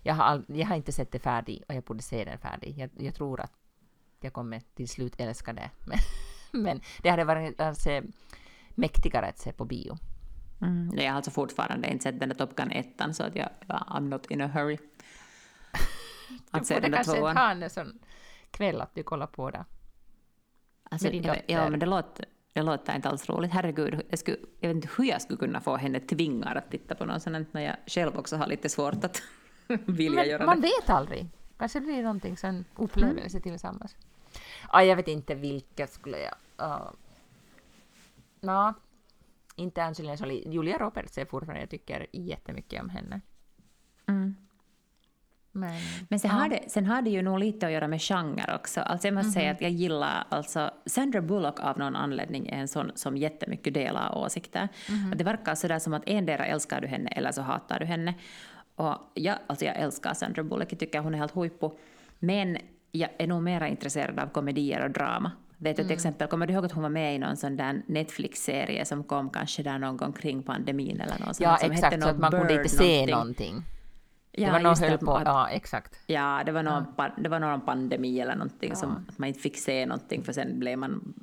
Jag 0.06 0.14
har, 0.14 0.24
all, 0.24 0.46
jag 0.48 0.68
har 0.68 0.76
inte 0.76 0.92
sett 0.92 1.12
det 1.12 1.20
färdigt 1.20 1.64
och 1.68 1.76
jag 1.76 1.84
borde 1.84 2.02
se 2.02 2.26
den 2.26 2.38
färdig. 2.38 2.78
Jag, 2.78 2.90
jag 2.98 3.16
tror 3.16 3.42
att 3.42 3.52
jag 4.22 4.34
kommer 4.34 4.62
till 4.76 4.90
slut 4.90 5.16
älska 5.18 5.54
det. 5.54 5.70
Men, 5.86 6.00
men 6.64 6.82
det 7.02 7.10
hade 7.10 7.24
varit 7.24 7.62
alltså, 7.62 8.02
mäktigare 8.70 9.26
att 9.26 9.40
se 9.40 9.54
på 9.54 9.66
bio. 9.66 9.98
Mm. 10.62 10.90
Jag 10.98 11.04
har 11.04 11.16
alltså 11.16 11.32
fortfarande 11.32 11.92
inte 11.92 12.04
sett 12.04 12.20
den 12.20 12.30
där 12.30 12.36
Top 12.36 12.56
Gun 12.56 12.72
1 12.72 12.88
så 13.16 13.24
att 13.24 13.36
jag, 13.36 13.50
I'm 13.68 14.10
not 14.10 14.32
in 14.32 14.42
a 14.42 14.48
hurry. 14.48 14.78
Att 16.52 16.66
se 16.66 16.80
den 16.80 16.92
där 16.92 16.98
kanske 16.98 17.18
tvåan. 17.18 17.38
ha 17.38 17.52
en 17.52 17.70
sån 17.70 18.00
kväll 18.52 18.82
att 18.82 18.96
du 18.96 19.04
kollar 19.04 19.28
på 19.28 19.52
det. 19.52 19.66
Alltså, 20.84 21.08
jag, 21.08 21.42
ja, 21.48 21.70
men 21.70 21.80
det 21.80 21.86
låter, 21.86 22.26
det 22.54 22.62
låter 22.62 22.96
inte 22.96 23.10
alls 23.10 23.30
roligt. 23.30 23.52
Herregud, 23.52 24.02
jag, 24.10 24.20
skulle, 24.20 24.38
jag 24.60 24.70
vet 24.70 24.76
inte 24.76 24.90
hur 24.98 25.06
jag 25.06 25.22
skulle 25.22 25.40
kunna 25.40 25.62
få 25.62 25.78
henne 25.78 26.00
tvingad 26.00 26.58
att 26.58 26.72
titta 26.72 26.96
på 26.96 27.06
något 27.06 27.22
sånt 27.22 27.54
när 27.54 27.62
jag 27.62 27.76
själv 27.88 28.18
också 28.18 28.38
har 28.38 28.48
lite 28.48 28.70
svårt 28.70 29.04
att 29.04 29.22
vilja 29.68 30.22
men 30.22 30.30
göra 30.30 30.46
man 30.46 30.62
det. 30.62 30.68
Man 30.68 30.72
vet 30.82 30.90
aldrig. 30.90 31.28
Kanske 31.58 31.80
det 31.80 31.86
blir 31.86 32.04
någonting, 32.04 32.38
en 32.44 32.66
upplevelse 32.76 33.38
mm. 33.38 33.42
tillsammans. 33.42 33.96
Ja, 34.72 34.84
jag 34.84 34.96
vet 34.96 35.08
inte 35.08 35.36
vilka 35.36 35.88
skulle 35.88 36.18
jag... 36.20 36.34
Uh, 36.68 36.90
no, 38.42 38.74
inte 39.56 39.84
Angelina 39.84 40.16
Jolie. 40.16 40.50
Julia 40.50 40.78
Roberts 40.78 41.18
är 41.18 41.26
fortfarande, 41.26 41.62
jag 41.62 41.70
tycker 41.70 42.08
jättemycket 42.12 42.82
om 42.82 42.90
henne. 42.90 43.22
Mm. 44.08 44.36
Men, 45.52 45.82
Men 46.10 46.20
sen, 46.20 46.32
ja. 46.32 46.38
har 46.38 46.50
det, 46.50 46.64
sen 46.68 46.86
har 46.86 47.02
det 47.02 47.10
ju 47.10 47.22
nog 47.22 47.40
lite 47.40 47.66
att 47.66 47.72
göra 47.72 47.88
med 47.88 48.02
genre 48.02 48.56
också. 48.56 48.82
Alltså 48.82 49.08
jag 49.08 49.14
måste 49.14 49.28
mm 49.28 49.32
-hmm. 49.32 49.34
säga 49.34 49.48
mhm. 49.48 49.56
att 49.56 49.62
jag 49.62 49.72
gillar, 49.72 50.28
alltså 50.30 50.72
Sandra 50.86 51.22
Bullock 51.22 51.60
av 51.60 51.80
någon 51.80 51.96
anledning 51.96 52.48
är 52.48 52.58
en 52.58 52.68
sån 52.68 52.92
som 52.96 53.18
jättemycket 53.18 53.74
delar 53.74 54.18
åsikter. 54.18 54.60
Mm 54.90 55.02
-hmm. 55.02 55.12
Att 55.12 55.18
det 55.18 55.24
verkar 55.24 55.56
sådär 55.56 55.80
som 55.80 55.94
att 55.94 56.04
endera 56.06 56.46
älskar 56.46 56.82
du 56.82 56.88
henne 56.88 57.10
eller 57.10 57.32
så 57.32 57.42
hatar 57.42 57.80
du 57.80 57.86
henne. 57.86 58.14
Och 58.76 58.96
jag, 59.14 59.38
alltså 59.48 59.66
jag 59.66 59.76
älskar 59.76 60.14
Sandra 60.14 60.44
Bullock, 60.44 60.72
jag 60.72 60.80
tycker 60.80 61.00
hon 61.00 61.14
är 61.14 61.18
helt 61.18 61.36
huippu. 61.36 61.70
Men 62.20 62.58
jag 62.92 63.10
är 63.18 63.28
nog 63.28 63.44
mer 63.44 63.66
intresserad 63.66 64.20
av 64.20 64.28
komedier 64.28 64.84
och 64.84 64.92
drama. 64.92 65.32
Vet 65.58 65.76
du 65.76 65.82
mm. 65.82 65.88
till 65.88 65.96
exempel, 65.96 66.28
kommer 66.28 66.48
du 66.48 66.54
ihåg 66.54 66.66
att 66.66 66.72
hon 66.72 66.84
var 66.84 66.90
med 66.90 67.16
i 67.16 67.20
någon 67.20 67.38
sån 67.38 67.58
där 67.58 67.82
Netflix-serie 67.88 68.86
som 68.86 69.04
kom 69.04 69.30
kanske 69.30 69.64
där 69.64 69.78
någon 69.80 69.98
gång 69.98 70.14
kring 70.14 70.44
pandemin 70.44 71.02
eller 71.02 71.26
något 71.26 71.40
Ja, 71.40 71.58
som 71.58 71.72
exakt, 71.72 72.04
så 72.04 72.10
att 72.10 72.20
man 72.20 72.32
kunde 72.32 72.54
inte 72.54 72.70
se 72.70 73.06
någonting. 73.06 73.64
Ja, 74.32 74.46
det 74.46 74.52
var 74.52 74.60
någon 74.60 74.78
höll 74.78 74.98
på, 74.98 75.22
ja 75.26 75.50
exakt. 75.50 76.00
Ja, 76.08 76.42
det 76.46 76.52
var 76.52 76.64
någon, 76.64 76.86
ja. 76.98 77.12
det 77.18 77.30
var 77.30 77.40
någon 77.40 77.62
pandemi 77.62 78.20
eller 78.20 78.36
någonting 78.36 78.70
ja. 78.70 78.76
som 78.76 79.06
att 79.10 79.18
man 79.18 79.28
inte 79.28 79.40
fick 79.40 79.58
se 79.58 79.86
någonting 79.86 80.24
för 80.24 80.34
sen 80.34 80.60
blev 80.60 80.80
man 80.80 81.14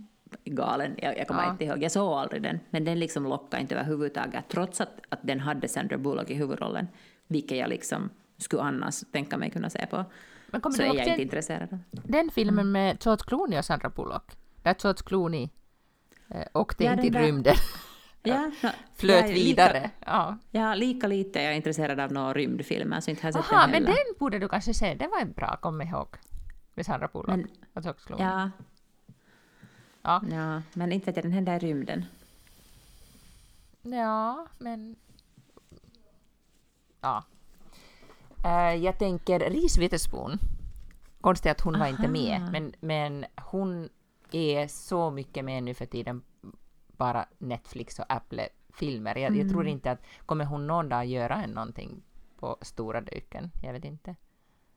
galen. 0.44 0.94
Jag, 0.98 1.18
jag 1.18 1.28
kommer 1.28 1.42
ja. 1.42 1.50
inte 1.50 1.64
ihåg, 1.64 1.82
jag 1.82 1.92
såg 1.92 2.12
aldrig 2.12 2.42
den. 2.42 2.61
Men 2.70 2.84
den 2.84 2.98
liksom 2.98 3.24
lockade 3.24 3.61
inte 3.61 3.74
överhuvudtaget 3.74 4.44
trots 4.48 4.80
att, 4.80 5.00
att 5.09 5.20
den 5.22 5.40
hade 5.40 5.68
Sandra 5.68 5.98
Bullock 5.98 6.30
i 6.30 6.34
huvudrollen. 6.34 6.88
Vilket 7.32 7.58
jag 7.58 7.68
liksom 7.68 8.10
skulle 8.38 8.62
annars 8.62 9.04
tänka 9.12 9.36
mig 9.36 9.50
kunna 9.50 9.70
se 9.70 9.86
på. 9.86 10.04
Men 10.46 10.72
så 10.72 10.82
är 10.82 10.86
jag 10.86 10.96
den, 10.96 11.08
inte 11.08 11.22
intresserad. 11.22 11.78
Den 11.90 12.30
filmen 12.30 12.58
mm. 12.58 12.72
med 12.72 12.96
George 13.04 13.24
Clooney 13.26 13.58
och 13.58 13.64
Sandra 13.64 13.88
Bullock, 13.88 14.32
där 14.62 14.76
George 14.82 15.02
Clooney 15.06 15.48
eh, 16.28 16.46
åkte 16.54 16.84
ja, 16.84 16.92
in 16.92 17.00
till 17.00 17.14
rymden. 17.16 17.56
Ja, 18.24 18.50
no, 18.62 18.68
flöt 18.94 19.30
vidare. 19.30 19.82
Lika, 19.82 19.90
ja. 20.06 20.38
ja, 20.50 20.74
lika 20.74 21.06
lite 21.06 21.40
är 21.40 21.44
jag 21.44 21.56
intresserad 21.56 22.00
av 22.00 22.12
några 22.12 22.32
rymdfilmer, 22.32 23.00
så 23.00 23.10
inte 23.10 23.26
har 23.26 23.32
sett 23.32 23.52
Aha, 23.52 23.62
den 23.62 23.70
men 23.70 23.84
den 23.84 23.94
borde 24.18 24.38
du 24.38 24.48
kanske 24.48 24.74
se, 24.74 24.94
den 24.94 25.10
var 25.10 25.24
bra, 25.24 25.56
kom 25.56 25.82
ihåg. 25.82 26.08
Med 26.74 26.86
Sandra 26.86 27.08
Bullock 27.12 27.28
men, 27.28 27.48
och 27.74 27.82
George 27.82 28.00
Clooney. 28.06 28.26
Ja. 28.26 28.50
ja. 30.02 30.22
Ja, 30.30 30.62
men 30.72 30.92
inte 30.92 31.06
vet 31.06 31.16
jag, 31.16 31.24
den 31.24 31.32
händer 31.32 31.56
i 31.56 31.58
rymden. 31.58 32.04
Ja, 33.82 34.46
men... 34.58 34.96
Ja, 37.03 37.24
Uh, 38.44 38.74
jag 38.84 38.98
tänker 38.98 39.40
Reese 39.40 39.78
Witherspoon. 39.78 40.38
Konstigt 41.20 41.53
att 41.53 41.61
hon 41.61 41.74
Aha. 41.74 41.84
var 41.84 41.90
inte 41.90 42.09
med, 42.09 42.48
men, 42.53 42.72
men 42.80 43.24
hon 43.50 43.88
är 44.32 44.66
så 44.66 45.11
mycket 45.11 45.44
med 45.44 45.62
nu 45.62 45.74
för 45.74 45.86
tiden, 45.86 46.22
bara 46.86 47.26
Netflix 47.38 47.98
och 47.98 48.05
Apple-filmer. 48.09 49.18
Jag, 49.18 49.26
mm. 49.26 49.40
jag, 49.40 49.50
tror 49.50 49.66
inte 49.66 49.90
att, 49.90 50.03
kommer 50.26 50.44
hon 50.44 50.66
någon 50.66 50.88
dag 50.88 51.07
göra 51.07 51.46
någonting 51.46 52.03
på 52.38 52.57
stora 52.61 53.00
duken? 53.00 53.50
Jag 53.62 53.72
vet 53.72 53.84
inte. 53.84 54.16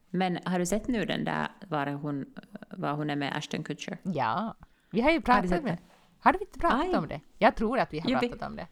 Men 0.09 0.39
har 0.45 0.59
du 0.59 0.65
sett 0.65 0.88
nu 0.88 1.05
den 1.05 1.23
där 1.23 1.47
var 1.67 1.88
hon, 1.88 2.26
var 2.69 2.93
hon 2.93 3.09
är 3.09 3.15
med 3.15 3.38
Ashton 3.38 3.63
Kutcher? 3.63 3.97
Ja, 4.03 4.55
vi 4.91 5.01
har 5.01 5.11
ju 5.11 5.21
pratat 5.21 5.51
har 5.51 5.61
med 5.61 5.78
Har 6.19 6.34
vi 6.34 6.39
inte 6.39 6.59
pratat 6.59 6.82
Aj. 6.82 6.95
om 6.95 7.07
det? 7.07 7.21
Jag 7.38 7.55
tror 7.55 7.80
att 7.80 7.93
vi 7.93 7.99
har 7.99 8.09
jo, 8.09 8.19
pratat 8.19 8.41
vi... 8.41 8.45
om 8.45 8.55
det. 8.55 8.67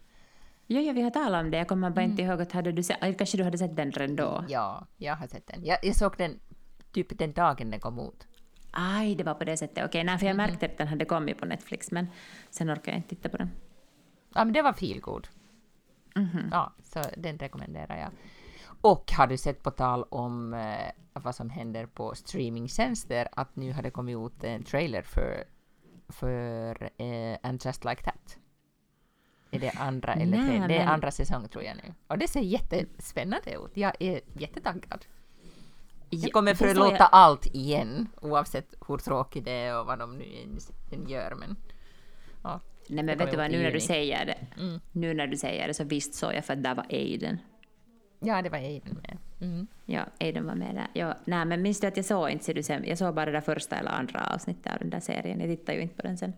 Jo, 0.68 0.82
ja, 0.82 0.94
vi 0.94 1.02
har 1.02 1.12
talat 1.12 1.44
om 1.44 1.52
det. 1.52 1.58
Jag 1.58 1.68
kommer 1.68 1.90
bara 1.90 2.02
inte 2.02 2.22
mm. 2.22 2.32
ihåg 2.32 2.42
att 2.42 2.52
hade 2.52 2.72
du 2.72 2.84
sett, 2.84 3.18
kanske 3.18 3.38
du 3.38 3.44
hade 3.44 3.58
sett 3.58 3.76
den 3.76 3.92
redan 3.92 4.16
då? 4.16 4.46
Ja, 4.50 4.88
jag 4.98 5.16
har 5.16 5.28
sett 5.28 5.48
den. 5.48 5.66
Jag, 5.66 5.78
jag 5.84 5.96
såg 5.96 6.16
den 6.18 6.40
typ 6.92 7.18
den 7.20 7.34
dagen 7.34 7.72
den 7.72 7.80
kom 7.80 8.00
ut. 8.00 8.28
Aj, 8.72 9.16
det 9.16 9.24
var 9.24 9.34
på 9.34 9.44
det 9.44 9.58
sättet. 9.58 9.86
Okej, 9.86 10.04
nej, 10.04 10.18
för 10.18 10.26
jag 10.26 10.34
mm. 10.34 10.48
märkte 10.48 10.66
att 10.66 10.78
den 10.78 10.88
hade 10.88 11.06
kommit 11.06 11.38
på 11.38 11.46
Netflix, 11.46 11.92
men 11.92 12.08
sen 12.50 12.72
orkade 12.72 12.92
jag 12.92 12.98
inte 12.98 13.10
titta 13.10 13.30
på 13.30 13.38
den. 13.38 13.52
Ja, 14.34 14.46
men 14.46 14.54
det 14.54 14.62
var 14.62 14.74
feelgood. 14.74 15.28
Mm 16.16 16.30
-hmm. 16.30 16.50
Ja, 16.52 16.74
så 16.84 17.02
den 17.18 17.38
rekommenderar 17.38 17.98
jag. 17.98 18.12
Och 18.82 19.12
har 19.12 19.28
du 19.28 19.38
sett 19.38 19.64
på 19.64 19.72
tal 19.72 20.04
om 20.04 20.54
eh, 20.54 20.92
vad 21.14 21.36
som 21.36 21.50
händer 21.50 21.86
på 21.86 22.16
streamingtjänster 22.16 23.28
att 23.32 23.56
nu 23.56 23.74
har 23.74 23.82
det 23.82 23.92
kommit 23.92 24.18
ut 24.18 24.44
en 24.44 24.64
trailer 24.64 25.02
för, 25.02 25.44
för 26.10 26.90
eh, 26.98 27.38
And 27.44 27.66
Just 27.66 27.86
Like 27.86 28.04
That? 28.04 28.38
Är 29.56 29.60
det 29.60 29.72
andra 29.72 30.14
eller 30.14 30.38
Nej, 30.38 30.48
tredje? 30.48 30.68
Det 30.68 30.78
är 30.78 30.88
andra 30.88 31.12
säsong 31.12 31.48
tror 31.48 31.64
jag 31.64 31.76
nu. 31.76 31.94
Och 32.08 32.18
det 32.18 32.28
ser 32.28 32.42
jättespännande 32.42 33.52
ut. 33.52 33.72
Jag 33.74 33.94
är 34.00 34.22
jättetaggad. 34.34 35.06
Jag 36.10 36.32
kommer 36.32 36.54
för 36.54 36.68
att 36.68 36.76
låta 36.76 36.96
jag... 36.96 37.10
allt 37.12 37.46
igen, 37.46 38.08
oavsett 38.22 38.76
hur 38.88 38.98
tråkigt 38.98 39.46
det 39.46 39.52
är 39.52 39.80
och 39.80 39.86
vad 39.86 40.00
de 40.00 40.18
nu 40.18 40.26
än 40.92 41.10
gör. 41.10 41.36
Men, 41.36 41.56
ja, 42.44 42.60
Nej 42.88 43.04
men 43.04 43.18
vet 43.18 43.32
du 43.32 43.38
vad, 43.38 43.52
nu 43.52 43.64
när 43.64 43.72
du 43.72 43.80
säger 43.80 44.26
det, 44.26 44.62
mm. 44.62 44.80
nu 44.92 45.14
när 45.14 45.28
du 45.28 45.38
säger 45.38 45.68
det 45.68 45.74
så 45.74 45.84
visst 45.84 46.14
såg 46.14 46.34
jag 46.34 46.46
för 46.46 46.54
att 46.54 46.64
där 46.64 46.76
var 46.76 46.86
Aiden. 46.90 47.38
Ja, 48.20 48.42
det 48.42 48.50
var 48.50 48.58
Aiden 48.58 48.98
med. 49.02 49.18
Mm. 49.42 49.68
Ja, 49.86 50.06
Aiden 50.20 50.46
var 50.46 50.56
med 50.56 50.76
där. 50.76 50.88
Ja, 50.94 51.18
nej, 51.26 51.46
men 51.46 51.62
minns 51.62 51.80
du 51.80 51.88
att 51.88 51.98
jag 51.98 52.06
såg 52.06 52.30
inte, 52.30 52.46
ser 52.46 52.54
du 52.54 52.64
sen, 52.64 52.84
jag 52.88 52.98
såg 52.98 53.16
bara 53.16 53.26
det 53.26 53.32
där 53.32 53.42
första 53.42 53.76
eller 53.76 53.92
andra 53.92 54.34
avsnittet 54.36 54.74
av 54.74 54.80
den 54.80 54.90
där 54.90 55.00
serien. 55.00 55.40
Jag 55.40 55.50
tittade 55.50 55.78
ju 55.78 55.82
inte 55.82 55.96
på 55.96 56.02
den 56.02 56.18
sen. 56.18 56.34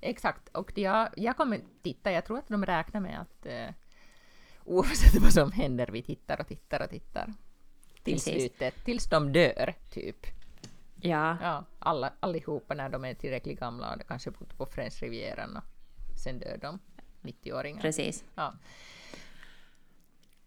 Exakt, 0.00 0.48
och 0.48 0.78
jag, 0.78 1.08
jag 1.16 1.36
kommer 1.36 1.60
titta, 1.82 2.12
jag 2.12 2.24
tror 2.24 2.38
att 2.38 2.48
de 2.48 2.66
räknar 2.66 3.00
med 3.00 3.20
att 3.20 3.46
eh, 3.46 3.74
oavsett 4.64 5.22
vad 5.22 5.32
som 5.32 5.52
händer, 5.52 5.86
vi 5.86 6.02
tittar 6.02 6.40
och 6.40 6.48
tittar 6.48 6.82
och 6.82 6.90
tittar. 6.90 7.34
Till 8.02 8.20
slutet, 8.20 8.84
tills 8.84 9.06
de 9.06 9.32
dör, 9.32 9.74
typ. 9.90 10.26
Ja. 11.00 11.36
ja 11.42 11.64
alla, 11.78 12.12
allihopa 12.20 12.74
när 12.74 12.88
de 12.88 13.04
är 13.04 13.14
tillräckligt 13.14 13.60
gamla 13.60 13.94
och 13.94 14.08
kanske 14.08 14.30
bott 14.30 14.58
på 14.58 14.66
French 14.66 15.02
Rivieran 15.02 15.56
och 15.56 15.64
sen 16.18 16.38
dör 16.38 16.58
de, 16.60 16.78
90-åringar. 17.22 17.80
Precis. 17.80 18.24
Ja. 18.34 18.54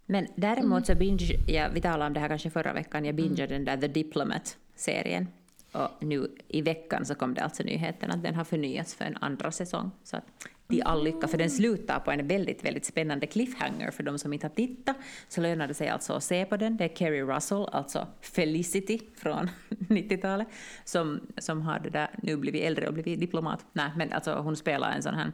Men 0.06 0.28
däremot 0.36 0.86
så 0.86 0.96
binge, 0.96 1.36
ja, 1.48 1.70
vi 1.74 1.82
talade 1.82 2.06
om 2.06 2.14
det 2.14 2.20
här 2.20 2.28
kanske 2.28 2.50
förra 2.50 2.74
veckan, 2.74 3.06
jag 3.06 3.16
bingeade 3.16 3.56
mm. 3.56 3.66
den 3.66 3.80
där 3.80 3.88
The 3.88 3.94
Diplomat-serien. 3.94 5.28
Och 5.72 5.90
nu 6.00 6.28
i 6.48 6.62
veckan 6.62 7.06
så 7.06 7.16
kom 7.16 7.34
det 7.34 7.42
alltså 7.42 7.64
nyheten 7.64 8.12
att 8.12 8.24
den 8.24 8.36
har 8.36 8.44
förnyats 8.44 8.96
för 8.96 9.06
en 9.06 9.18
andra 9.22 9.52
säsong. 9.52 9.92
Så 10.04 10.18
att 10.18 10.24
till 10.68 10.84
all 10.84 11.04
lycka, 11.04 11.28
för 11.28 11.38
den 11.38 11.50
slutar 11.50 12.00
på 12.00 12.12
en 12.12 12.28
väldigt, 12.28 12.66
väldigt 12.66 12.86
spännande 12.86 13.28
cliffhanger 13.28 13.92
för 13.92 14.04
de 14.04 14.20
som 14.20 14.34
inte 14.34 14.48
har 14.48 14.56
tittat. 14.56 14.96
Så 15.28 15.42
lönar 15.42 15.68
det 15.68 15.74
sig 15.74 15.90
alltså 15.90 16.14
att 16.14 16.24
se 16.24 16.46
på 16.46 16.58
den. 16.58 16.78
Det 16.78 16.84
är 16.84 16.96
Kerry 16.96 17.22
Russell, 17.22 17.66
alltså 17.72 18.08
Felicity 18.22 19.00
från 19.16 19.50
90-talet, 19.70 20.48
som, 20.84 21.28
som 21.38 21.62
har 21.62 21.80
det 21.80 21.90
där, 21.90 22.10
nu 22.24 22.38
blivit 22.38 22.64
äldre 22.64 22.88
och 22.88 22.94
blivit 22.94 23.20
diplomat. 23.20 23.66
Nej, 23.74 23.92
men 23.98 24.14
alltså 24.14 24.34
hon 24.34 24.56
spelar 24.56 24.92
en 24.92 25.04
sån 25.04 25.16
här 25.16 25.32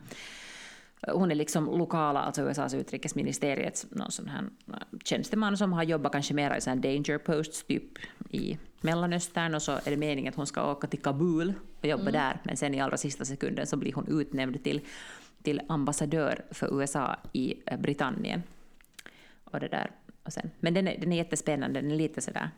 hon 1.02 1.32
är 1.32 1.36
liksom 1.36 1.66
lokala, 1.66 2.20
alltså 2.20 2.42
USAs 2.42 2.74
utrikesministeriets 2.74 3.86
någon 3.92 4.12
sån 4.12 4.28
här 4.28 4.44
tjänsteman 5.04 5.58
som 5.58 5.74
har 5.74 5.84
jobbat 5.84 6.12
kanske 6.12 6.34
mer 6.34 6.58
i 6.58 6.62
sån 6.62 6.82
danger 6.82 7.18
posts 7.18 7.64
typ 7.64 7.98
i 8.30 8.58
Mellanöstern 8.82 9.56
och 9.56 9.62
så 9.62 9.72
är 9.72 9.90
det 9.90 9.98
meningen 9.98 10.32
att 10.32 10.36
hon 10.36 10.48
ska 10.48 10.72
åka 10.72 10.88
till 10.88 11.02
Kabul 11.02 11.54
och 11.80 11.86
jobba 11.86 12.02
mm. 12.02 12.14
där 12.14 12.40
men 12.44 12.58
sen 12.58 12.74
i 12.74 12.82
allra 12.82 12.98
sista 12.98 13.26
sekunden 13.26 13.68
så 13.68 13.78
blir 13.78 13.94
hon 13.94 14.08
utnämnd 14.08 14.64
till, 14.64 14.82
till 15.44 15.62
ambassadör 15.68 16.46
för 16.52 16.82
USA 16.82 17.16
i 17.34 17.56
eh, 17.66 17.80
Britannien. 17.80 18.44
Och 19.44 19.60
det 19.60 19.68
där. 19.68 19.92
Och 20.24 20.34
sen, 20.34 20.52
men 20.60 20.74
den 20.74 20.88
är, 20.88 20.98
den 20.98 21.14
är 21.14 21.18
jättespännande, 21.18 21.82
den 21.82 21.92
är 21.92 21.96
lite 21.96 22.22
sådär 22.22 22.50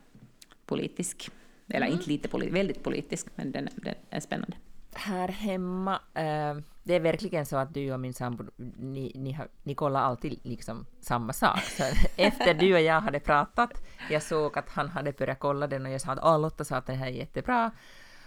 politisk. 0.66 1.30
Eller 1.68 1.86
mm. 1.86 1.98
inte 1.98 2.10
lite 2.10 2.28
politisk, 2.28 2.56
väldigt 2.56 2.82
politisk, 2.82 3.26
men 3.34 3.52
den, 3.52 3.68
den 3.76 3.94
är 4.10 4.20
spännande 4.20 4.56
här 5.00 5.28
hemma, 5.28 6.00
äh, 6.14 6.56
det 6.90 6.96
är 6.96 7.00
verkligen 7.00 7.46
så 7.46 7.56
att 7.56 7.74
du 7.74 7.92
och 7.92 8.00
min 8.00 8.14
sambo, 8.14 8.44
ni, 8.76 9.12
ni, 9.14 9.32
har, 9.32 9.48
ni 9.62 9.74
kollar 9.74 10.00
alltid 10.00 10.40
liksom 10.42 10.86
samma 11.00 11.32
sak. 11.32 11.60
Så 11.60 11.84
efter 12.16 12.54
du 12.54 12.74
och 12.74 12.80
jag 12.80 13.00
hade 13.00 13.20
pratat, 13.20 13.70
jag 14.10 14.22
såg 14.22 14.58
att 14.58 14.68
han 14.68 14.88
hade 14.88 15.12
börjat 15.12 15.38
kolla 15.38 15.66
den 15.66 15.86
och 15.86 15.92
jag 15.92 16.00
sa 16.00 16.12
att 16.12 16.18
ah, 16.22 16.36
Lotta 16.36 16.64
sa 16.64 16.76
att 16.76 16.86
den 16.86 16.96
här 16.96 17.06
är 17.06 17.10
jättebra. 17.10 17.70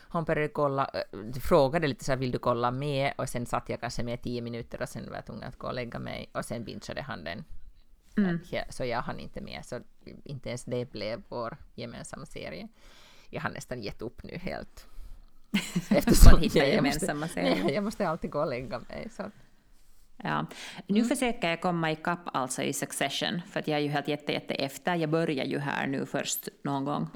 Hon 0.07 0.23
började 0.23 0.47
kolla, 0.47 0.89
äh, 0.93 1.39
frågade 1.41 1.87
lite 1.87 2.03
så 2.03 2.11
här, 2.11 2.19
vill 2.19 2.31
du 2.31 2.39
kolla 2.39 2.71
med? 2.71 3.13
Och 3.17 3.29
sen 3.29 3.45
satt 3.45 3.69
jag 3.69 3.81
kanske 3.81 4.03
med 4.03 4.21
tio 4.21 4.41
minuter 4.41 4.81
och 4.81 4.89
sen 4.89 5.09
var 5.09 5.15
jag 5.15 5.25
tvungen 5.25 5.43
att 5.43 5.57
gå 5.57 5.67
och 5.67 5.73
lägga 5.73 5.99
mig 5.99 6.29
och 6.33 6.45
sen 6.45 6.63
bingeade 6.63 7.01
han 7.01 7.23
den. 7.23 7.43
Mm. 8.17 8.39
Så 8.69 8.85
jag 8.85 9.01
hann 9.01 9.19
inte 9.19 9.41
med, 9.41 9.65
så 9.65 9.79
inte 10.23 10.49
ens 10.49 10.63
det 10.63 10.91
blev 10.91 11.23
vår 11.29 11.57
gemensamma 11.75 12.25
serie. 12.25 12.67
Jag 13.29 13.41
har 13.41 13.49
nästan 13.49 13.81
gett 13.81 14.01
upp 14.01 14.23
nu 14.23 14.37
helt. 14.37 14.87
Eftersom 15.89 16.31
man 16.31 16.41
hittar 16.41 16.59
jag 16.59 16.69
gemensamma 16.69 17.27
serier. 17.27 17.71
Jag 17.73 17.83
måste 17.83 18.07
alltid 18.07 18.31
gå 18.31 18.39
och 18.39 18.47
lägga 18.49 18.79
mig. 18.79 19.07
Så. 19.11 19.23
Ja. 20.23 20.45
Nu 20.87 21.03
försöker 21.03 21.49
jag 21.49 21.61
komma 21.61 21.91
ikapp 21.91 22.19
alltså 22.33 22.61
i 22.61 22.73
Succession, 22.73 23.41
för 23.51 23.59
att 23.59 23.67
jag 23.67 23.77
är 23.79 23.83
ju 23.83 23.89
helt 23.89 24.07
jätte, 24.07 24.31
jätte 24.31 24.53
efter. 24.53 24.95
Jag 24.95 25.09
börjar 25.09 25.45
ju 25.45 25.59
här 25.59 25.87
nu 25.87 26.05
först 26.05 26.49
någon 26.63 26.85
gång 26.85 27.09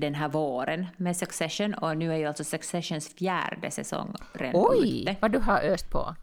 den 0.00 0.14
här 0.14 0.28
våren 0.28 0.86
med 0.96 1.16
Succession 1.16 1.74
och 1.74 1.96
nu 1.96 2.12
är 2.12 2.16
ju 2.16 2.26
alltså 2.26 2.44
Successions 2.44 3.14
fjärde 3.14 3.70
säsong 3.70 4.14
redan 4.32 4.62
Oj, 4.70 5.02
ute. 5.02 5.16
vad 5.20 5.32
du 5.32 5.38
har 5.38 5.60
öst 5.60 5.90
på. 5.90 6.14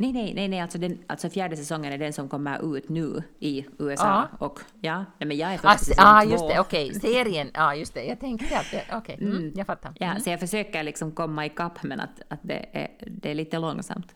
Nej, 0.00 0.12
nej, 0.12 0.34
nej, 0.34 0.48
nej 0.48 0.60
alltså, 0.60 0.78
den, 0.78 1.04
alltså 1.06 1.30
fjärde 1.30 1.56
säsongen 1.56 1.92
är 1.92 1.98
den 1.98 2.12
som 2.12 2.28
kommer 2.28 2.76
ut 2.76 2.88
nu 2.88 3.22
i 3.38 3.66
USA. 3.78 4.28
Ja. 4.30 4.46
Och 4.46 4.60
ja, 4.80 5.04
nej, 5.18 5.26
men 5.28 5.36
jag 5.36 5.54
är 5.54 5.58
först 5.58 5.98
Ah, 5.98 6.18
ah, 6.18 6.22
två. 6.22 6.30
just 6.30 6.48
det, 6.48 6.60
okej, 6.60 6.94
serien, 6.94 7.50
ja 7.54 7.64
ah, 7.64 7.74
just 7.74 7.94
det, 7.94 8.04
jag 8.04 8.20
tänkte 8.20 8.58
att 8.58 8.70
det, 8.70 8.84
okej, 8.92 9.18
mm, 9.20 9.52
jag 9.56 9.66
fattar. 9.66 9.92
Ja, 9.98 10.20
så 10.20 10.30
jag 10.30 10.40
försöker 10.40 10.82
liksom 10.82 11.12
komma 11.12 11.46
ikapp 11.46 11.82
men 11.82 12.00
att, 12.00 12.22
att 12.28 12.38
det, 12.42 12.66
är, 12.72 12.88
det 13.06 13.30
är 13.30 13.34
lite 13.34 13.58
långsamt. 13.58 14.14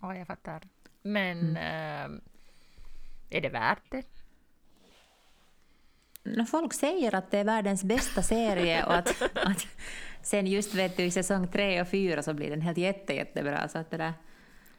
Ja, 0.00 0.16
jag 0.16 0.26
fattar. 0.26 0.62
Men 1.02 1.56
eh, 1.56 2.08
är 3.30 3.40
det 3.40 3.48
värt 3.48 3.90
det? 3.90 4.06
No, 6.22 6.44
folk 6.44 6.72
säger 6.72 7.14
att 7.14 7.30
det 7.30 7.38
är 7.38 7.44
världens 7.44 7.84
bästa 7.84 8.22
serie 8.22 8.84
och 8.84 8.94
att, 8.94 9.22
att 9.34 9.66
sen 10.22 10.46
just 10.46 10.74
vet 10.74 10.96
du 10.96 11.02
i 11.02 11.10
säsong 11.10 11.48
tre 11.48 11.80
och 11.80 11.88
fyra 11.88 12.22
så 12.22 12.34
blir 12.34 12.50
den 12.50 12.60
helt 12.60 12.78
jätte, 12.78 13.14
jättebra. 13.14 13.68
Så 13.68 13.78
att 13.78 13.90
det 13.90 13.96
där, 13.96 14.12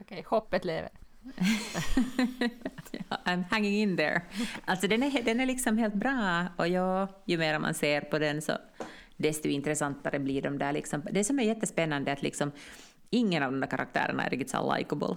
Okej, 0.04 0.24
hoppet 0.28 0.66
lever. 0.66 0.90
I'm 3.26 3.44
hanging 3.50 3.74
in 3.74 3.98
there. 3.98 4.22
Alltså 4.66 4.88
den 4.88 5.04
är, 5.04 5.24
den 5.24 5.40
är 5.40 5.46
liksom 5.46 5.78
helt 5.78 5.94
bra 5.94 6.46
och 6.58 6.68
ja, 6.68 7.08
ju 7.26 7.38
mer 7.38 7.60
man 7.60 7.74
ser 7.74 8.02
på 8.02 8.20
den 8.20 8.42
så 8.42 8.58
desto 9.18 9.48
intressantare 9.48 10.20
blir 10.20 10.42
de 10.42 10.58
där. 10.58 10.74
Liksom. 10.74 11.04
Det 11.12 11.24
som 11.24 11.40
är 11.40 11.44
jättespännande 11.44 12.12
är 12.12 12.16
att 12.16 12.22
liksom, 12.22 12.52
ingen 13.10 13.44
av 13.44 13.52
de 13.52 13.60
där 13.60 13.68
karaktärerna 13.68 14.26
är 14.26 14.30
riktigt 14.30 14.50
så 14.50 14.76
likable. 14.76 15.16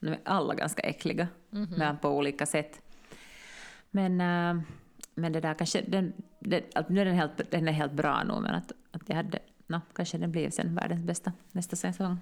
De 0.00 0.08
är 0.08 0.20
alla 0.24 0.54
ganska 0.54 0.82
äckliga, 0.82 1.28
men 1.50 1.98
på 1.98 2.08
olika 2.08 2.46
sätt. 2.46 2.80
Men, 3.90 4.20
äh, 4.20 4.62
men 5.14 5.32
det 5.32 5.40
där 5.40 5.54
kanske, 5.54 5.80
den, 5.80 6.12
den, 6.38 6.62
nu 6.88 7.00
är 7.00 7.04
den 7.04 7.14
helt, 7.14 7.50
den 7.50 7.68
är 7.68 7.72
helt 7.72 7.92
bra 7.92 8.24
nu, 8.24 8.40
men 8.40 8.54
att, 8.54 8.72
att 8.90 9.02
jag 9.06 9.16
hade, 9.16 9.38
no, 9.66 9.80
kanske 9.94 10.18
den 10.18 10.32
blir 10.32 10.50
sen 10.50 10.74
världens 10.74 11.04
bästa 11.04 11.32
nästa 11.52 11.76
säsong. 11.76 12.18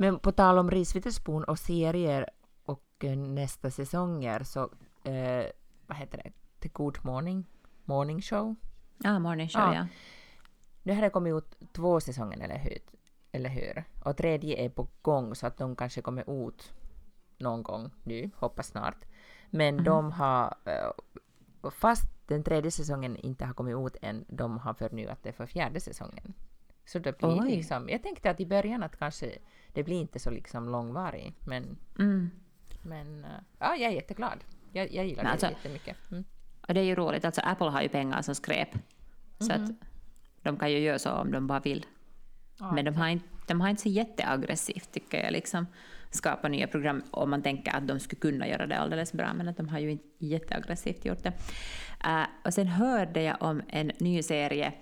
Men 0.00 0.18
på 0.18 0.32
tal 0.32 0.58
om 0.58 0.70
Reese 0.70 0.96
Witherspoon 0.96 1.44
och 1.44 1.58
serier 1.58 2.30
och 2.64 3.04
eh, 3.04 3.16
nästa 3.16 3.70
säsonger 3.70 4.42
så, 4.42 4.60
eh, 5.04 5.46
vad 5.86 5.96
heter 5.96 6.18
det, 6.24 6.32
The 6.58 6.68
Good 6.68 6.98
Morning, 7.02 7.46
Morning 7.84 8.22
Show? 8.22 8.54
Ja, 8.98 9.18
morning 9.18 9.48
show, 9.48 9.60
Ja. 9.62 9.74
ja. 9.74 9.86
Nu 10.82 10.94
har 10.94 11.02
det 11.02 11.10
kommit 11.10 11.34
ut 11.34 11.72
två 11.72 12.00
säsonger, 12.00 12.40
eller 12.44 12.58
hur? 12.58 12.78
Eller 13.32 13.50
hur? 13.50 13.84
Och 14.04 14.16
tredje 14.16 14.64
är 14.64 14.68
på 14.68 14.88
gång, 15.02 15.34
så 15.34 15.46
att 15.46 15.56
de 15.56 15.76
kanske 15.76 16.02
kommer 16.02 16.48
ut 16.48 16.72
någon 17.38 17.62
gång 17.62 17.90
nu, 18.04 18.30
hoppas 18.36 18.66
snart. 18.66 19.04
Men 19.50 19.84
de 19.84 20.12
har, 20.12 20.54
eh, 20.64 21.70
fast 21.70 22.28
den 22.28 22.42
tredje 22.42 22.70
säsongen 22.70 23.16
inte 23.16 23.44
har 23.44 23.54
kommit 23.54 23.76
ut 23.76 23.96
än, 24.02 24.24
de 24.28 24.58
har 24.58 24.74
förnyat 24.74 25.22
det 25.22 25.32
för 25.32 25.46
fjärde 25.46 25.80
säsongen. 25.80 26.34
Så 26.92 26.98
det 26.98 27.18
blir 27.18 27.40
Oj. 27.42 27.50
liksom, 27.50 27.88
jag 27.88 28.02
tänkte 28.02 28.30
att 28.30 28.40
i 28.40 28.46
början 28.46 28.82
att 28.82 28.98
kanske 28.98 29.30
det 29.72 29.82
blir 29.82 30.00
inte 30.00 30.18
så 30.18 30.30
liksom 30.30 30.68
långvarig, 30.68 31.34
men, 31.46 31.76
Mm. 31.98 32.30
men 32.82 33.24
eh, 33.24 33.30
ja, 33.58 33.76
jag 33.76 33.90
är 33.90 33.94
jätteglad. 33.94 34.38
Jag, 34.72 34.92
jag 34.92 35.06
gillar 35.06 35.22
Men 35.22 35.24
det 35.24 35.30
alltså- 35.32 35.46
jättemycket. 35.46 35.96
Mm. 36.10 36.24
Och 36.68 36.74
det 36.74 36.80
är 36.80 36.84
ju 36.84 36.94
roligt, 36.94 37.24
alltså 37.24 37.40
Apple 37.44 37.66
har 37.70 37.82
ju 37.82 37.88
pengar 37.88 38.22
som 38.22 38.34
skräp. 38.34 38.68
Så 39.38 39.52
att 39.52 39.70
de 40.42 40.56
kan 40.56 40.70
ju 40.72 40.78
göra 40.78 40.98
så 40.98 41.10
om 41.10 41.30
de 41.32 41.46
bara 41.46 41.60
vill. 41.60 41.86
Ja, 42.58 42.72
Men 42.72 42.84
de 42.84 42.94
har, 42.94 43.08
inte, 43.08 43.26
de 43.46 43.60
har 43.60 43.68
inte 43.68 43.82
så 43.82 43.88
jätteaggressivt 43.88 44.92
tycker 44.92 45.22
jag, 45.24 45.32
liksom 45.32 45.66
skapa 46.10 46.48
nya 46.48 46.66
program 46.66 47.02
om 47.10 47.30
man 47.30 47.42
tänker 47.42 47.76
att 47.76 47.88
de 47.88 48.00
skulle 48.00 48.20
kunna 48.20 48.48
göra 48.48 48.66
det 48.66 48.78
alldeles 48.78 49.12
bra, 49.12 49.32
men 49.34 49.48
att 49.48 49.56
de 49.56 49.68
har 49.68 49.78
ju 49.78 49.90
inte 49.90 50.26
jätteaggressivt 50.26 51.04
gjort 51.04 51.22
det. 51.22 51.32
Eh, 52.04 52.24
och 52.44 52.54
sen 52.54 52.66
hörde 52.66 53.22
jag 53.22 53.36
om 53.42 53.62
en 53.68 53.92
ny 53.98 54.22
serie 54.22 54.72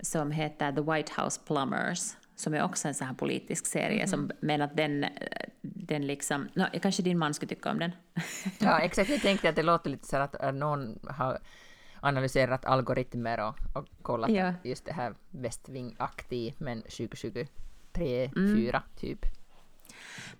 som 0.00 0.30
heter 0.30 0.72
The 0.72 0.80
White 0.92 1.12
House 1.22 1.40
Plumbers, 1.46 2.16
som 2.34 2.54
är 2.54 2.62
också 2.64 2.88
en 2.88 2.94
sån 2.94 3.06
här 3.06 3.14
politisk 3.14 3.66
serie, 3.66 4.06
som, 4.08 4.30
men 4.40 4.62
att 4.62 4.76
den, 4.76 5.06
den 5.62 6.06
liksom, 6.06 6.48
no, 6.54 6.64
kanske 6.82 7.02
din 7.02 7.18
man 7.18 7.34
skulle 7.34 7.48
tycka 7.48 7.70
om 7.70 7.78
den. 7.78 7.90
Ja, 8.58 8.80
exakt. 8.80 9.10
Jag 9.10 9.20
tänkte 9.22 9.48
att 9.48 9.56
det 9.56 9.62
låter 9.62 9.90
lite 9.90 10.06
så 10.06 10.16
att 10.16 10.54
någon 10.54 10.98
har 11.08 11.38
analyserat 12.00 12.64
algoritmer 12.64 13.40
och, 13.48 13.58
och 13.78 13.86
kollat 14.02 14.30
Ja. 14.30 14.52
just 14.64 14.84
det 14.84 14.92
här 14.92 15.14
Westving-aktig, 15.30 16.54
men 16.58 16.82
2023, 16.82 18.30
Mm. 18.36 18.56
4 18.56 18.82
typ. 18.96 19.18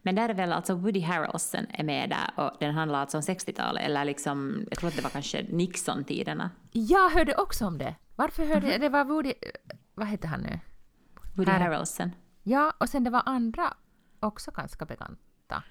Men 0.03 0.15
där 0.15 0.29
är 0.29 0.35
väl 0.35 0.53
alltså 0.53 0.75
Woody 0.75 1.01
Harrelson 1.01 1.67
är 1.71 1.85
med 1.85 2.11
där 2.11 2.45
och 2.45 2.51
den 2.61 2.75
handlar 2.75 2.99
alltså 3.01 3.17
om 3.19 3.23
60-talet, 3.23 3.83
eller 3.83 4.05
liksom, 4.05 4.65
jag 4.71 4.79
tror 4.79 4.89
att 4.89 4.97
det 4.97 5.03
var 5.03 5.11
kanske 5.11 5.43
Nixon-tiderna. 5.43 6.51
Jag 6.73 7.11
hörde 7.11 7.35
också 7.35 7.67
om 7.67 7.79
det. 7.79 7.95
Varför 8.17 8.47
hörde 8.47 8.71
jag? 8.73 8.81
Det 8.81 8.89
var 8.89 9.05
Woody... 9.05 9.33
Vad 9.95 10.07
heter 10.09 10.29
han 10.29 10.41
nu? 10.41 10.59
Woody 11.35 11.51
Har- 11.51 11.59
Harrelson. 11.59 12.11
Ja, 12.43 12.73
och 12.79 12.89
sen 12.89 13.05
det 13.05 13.11
var 13.11 13.23
andra 13.27 13.75
också 14.21 14.51
ganska 14.51 14.85
bekanta. 14.85 15.63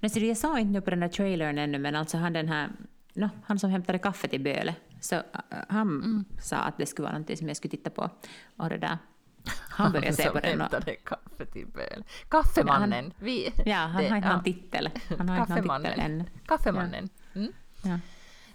No, 0.00 0.08
så 0.08 0.18
jag 0.18 0.36
sa 0.36 0.58
inte 0.58 0.72
nu 0.72 0.80
på 0.80 0.90
den 0.90 1.00
där 1.00 1.08
trailern 1.08 1.58
ännu, 1.58 1.78
men 1.78 1.96
alltså 1.96 2.16
han 2.16 2.32
den 2.32 2.48
här, 2.48 2.70
no, 3.14 3.30
han 3.44 3.58
som 3.58 3.70
hämtade 3.70 3.98
kaffe 3.98 4.28
till 4.28 4.40
Böle, 4.42 4.74
så 5.00 5.14
äh, 5.14 5.22
han 5.68 6.24
sa 6.40 6.56
att 6.56 6.78
det 6.78 6.86
skulle 6.86 7.04
vara 7.04 7.12
någonting 7.12 7.36
som 7.36 7.48
jag 7.48 7.56
skulle 7.56 7.70
titta 7.70 7.90
på. 7.90 8.10
Och 8.56 8.68
det 8.68 8.78
där, 8.78 8.98
han 9.48 9.92
började 9.92 10.12
se 10.16 10.22
som 10.22 10.32
på 10.32 10.40
den 10.40 10.60
och, 10.60 10.70
hämtade 10.72 10.94
kaffe 10.96 11.46
till 11.46 11.66
Böle. 11.66 12.02
Kaffemannen! 12.28 13.12
Vi, 13.18 13.52
ja, 13.66 13.76
han 13.76 14.02
det- 14.02 14.08
har 14.08 14.16
inte 14.16 14.28
ja. 14.28 14.34
någon 14.34 14.44
titel. 14.44 14.90
Han 15.18 15.28
har 15.28 15.40
inte 15.40 15.60
någon 15.60 15.82
titel 15.82 16.00
ännu. 16.00 16.24
Kaffemannen. 16.46 17.08
Mm. 17.34 17.52
Ja. 17.84 17.98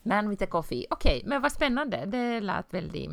Man 0.04 0.30
with 0.30 0.44
a 0.44 0.48
coffee. 0.50 0.86
Okej, 0.90 1.22
men 1.26 1.42
vad 1.42 1.52
spännande. 1.52 2.06
Det 2.06 2.40
lät 2.40 2.74
väldigt 2.74 3.10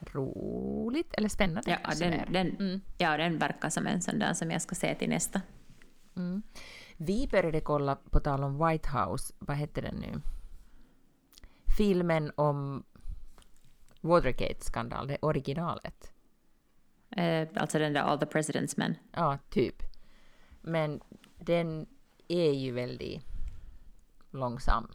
roligt, 0.00 1.14
eller 1.14 1.28
spännande. 1.28 1.78
Ja, 1.84 1.94
den, 1.98 2.32
den, 2.32 2.56
Mm. 2.56 2.80
ja, 2.98 3.16
den 3.16 3.38
verkar 3.38 3.68
som 3.70 3.86
en 3.86 4.02
sån 4.02 4.18
där 4.18 4.34
som 4.34 4.50
jag 4.50 4.62
ska 4.62 4.74
se 4.74 4.94
till 4.94 5.08
nästa. 5.08 5.40
Mm. 6.16 6.42
Vi 6.96 7.28
började 7.30 7.60
kolla, 7.60 7.96
på 8.10 8.20
tal 8.20 8.44
om 8.44 8.66
White 8.68 8.88
House, 8.88 9.34
vad 9.38 9.56
hette 9.56 9.80
den 9.80 9.94
nu? 9.94 10.20
Filmen 11.76 12.32
om 12.36 12.84
Watergate-skandal, 14.00 15.06
det 15.06 15.18
originalet. 15.22 16.12
Eh, 17.16 17.48
alltså 17.56 17.78
den 17.78 17.92
där 17.92 18.00
All 18.00 18.18
the 18.18 18.26
President's 18.26 18.74
Men. 18.76 18.94
Ja, 19.12 19.38
typ. 19.50 19.82
Men 20.62 21.00
den 21.38 21.86
är 22.28 22.52
ju 22.52 22.72
väldigt 22.72 23.22
långsam. 24.30 24.88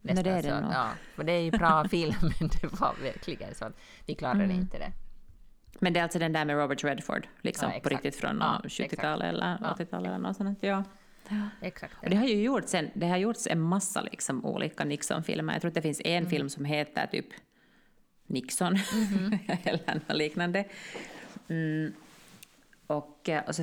Men 0.00 0.16
det 0.16 0.30
är 0.30 0.42
så 0.42 0.48
den 0.48 0.62
nog. 0.62 0.72
Ja, 0.72 0.88
för 1.14 1.24
det 1.24 1.32
är 1.32 1.40
ju 1.40 1.50
bra 1.50 1.84
film, 1.90 2.14
men 2.40 2.48
det 2.48 2.80
var 2.80 2.94
verkligen 3.02 3.54
så 3.54 3.64
att 3.64 3.76
vi 4.06 4.14
klarade 4.14 4.44
Mm. 4.44 4.56
inte 4.56 4.78
det. 4.78 4.92
Men 5.80 5.92
det 5.92 5.98
är 6.00 6.02
alltså 6.02 6.18
den 6.18 6.32
där 6.32 6.44
med 6.44 6.56
Robert 6.56 6.84
Redford, 6.84 7.28
liksom 7.42 7.70
Ja, 7.74 7.80
på 7.80 7.88
riktigt 7.88 8.16
från 8.16 8.38
Ja, 8.40 8.60
70-talet 8.64 9.28
eller 9.28 9.58
Ja. 9.62 9.76
80-talet 9.78 10.06
eller 10.08 10.18
något 10.18 10.36
sånt. 10.36 10.58
Ja. 10.62 10.82
Exakt. 11.60 11.94
Och 12.02 12.10
det 12.10 12.16
har 12.16 12.26
ju 12.26 12.42
gjorts 12.42 12.74
en, 12.74 12.90
det 12.94 13.06
har 13.08 13.16
gjorts 13.16 13.46
en 13.46 13.60
massa 13.60 14.02
liksom 14.02 14.44
olika 14.46 14.84
Nixon-filmer. 14.84 15.52
Jag 15.52 15.60
tror 15.62 15.68
att 15.68 15.74
det 15.74 15.82
finns 15.82 16.00
en 16.04 16.26
film 16.26 16.48
som 16.48 16.64
heter 16.64 17.06
typ 17.06 17.26
Nixon 18.26 18.76
eller 19.64 19.94
något 19.94 20.16
liknande. 20.16 20.64
Mm. 21.48 21.94
Och, 22.86 23.28
eh, 23.28 23.44
och 23.44 23.54
så 23.54 23.62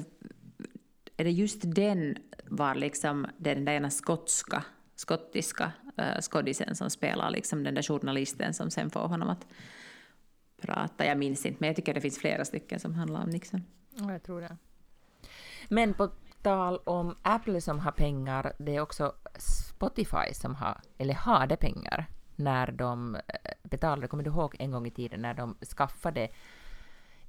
är 1.18 1.24
det 1.24 1.32
just 1.32 1.62
den 1.64 2.18
var 2.46 2.76
liksom 2.76 3.28
den 3.38 3.66
där 3.66 3.74
ena 3.74 3.90
skotska, 3.90 4.64
skottiska 4.96 5.72
uh, 6.02 6.22
skådisen 6.22 6.76
som 6.76 6.90
spelar 6.90 7.30
liksom 7.30 7.64
den 7.64 7.76
där 7.76 7.82
journalisten 7.82 8.54
som 8.54 8.72
sen 8.72 8.90
får 8.90 9.08
honom 9.08 9.30
att 9.30 9.48
prata. 10.62 11.06
Jag 11.06 11.18
minns 11.18 11.46
inte, 11.46 11.58
men 11.60 11.68
jag 11.68 11.76
tycker 11.76 11.94
det 11.94 12.02
finns 12.02 12.20
flera 12.20 12.46
stycken 12.46 12.80
som 12.80 12.96
handlar 12.96 13.24
om 13.24 13.30
Nixon. 13.30 13.64
Ja, 13.96 14.12
jag 14.12 14.24
tror 14.24 14.42
det. 14.42 14.58
Men 15.70 15.94
på 15.94 16.12
tal 16.42 16.78
om 16.78 17.18
Apple 17.22 17.62
som 17.62 17.80
har 17.80 17.92
pengar, 17.92 18.54
det 18.60 18.76
är 18.76 18.82
också 18.82 19.14
Spotify 19.38 20.34
som 20.34 20.56
har, 20.56 20.82
eller 20.98 21.14
hade 21.14 21.56
pengar 21.56 22.08
när 22.36 22.72
de 22.72 23.16
eh, 23.16 23.22
betalade. 23.64 24.08
Kommer 24.08 24.24
du 24.24 24.30
ihåg 24.30 24.56
en 24.60 24.72
gång 24.72 24.88
i 24.88 24.92
tiden 24.92 25.22
när 25.22 25.34
de 25.34 25.56
skaffade 25.78 26.30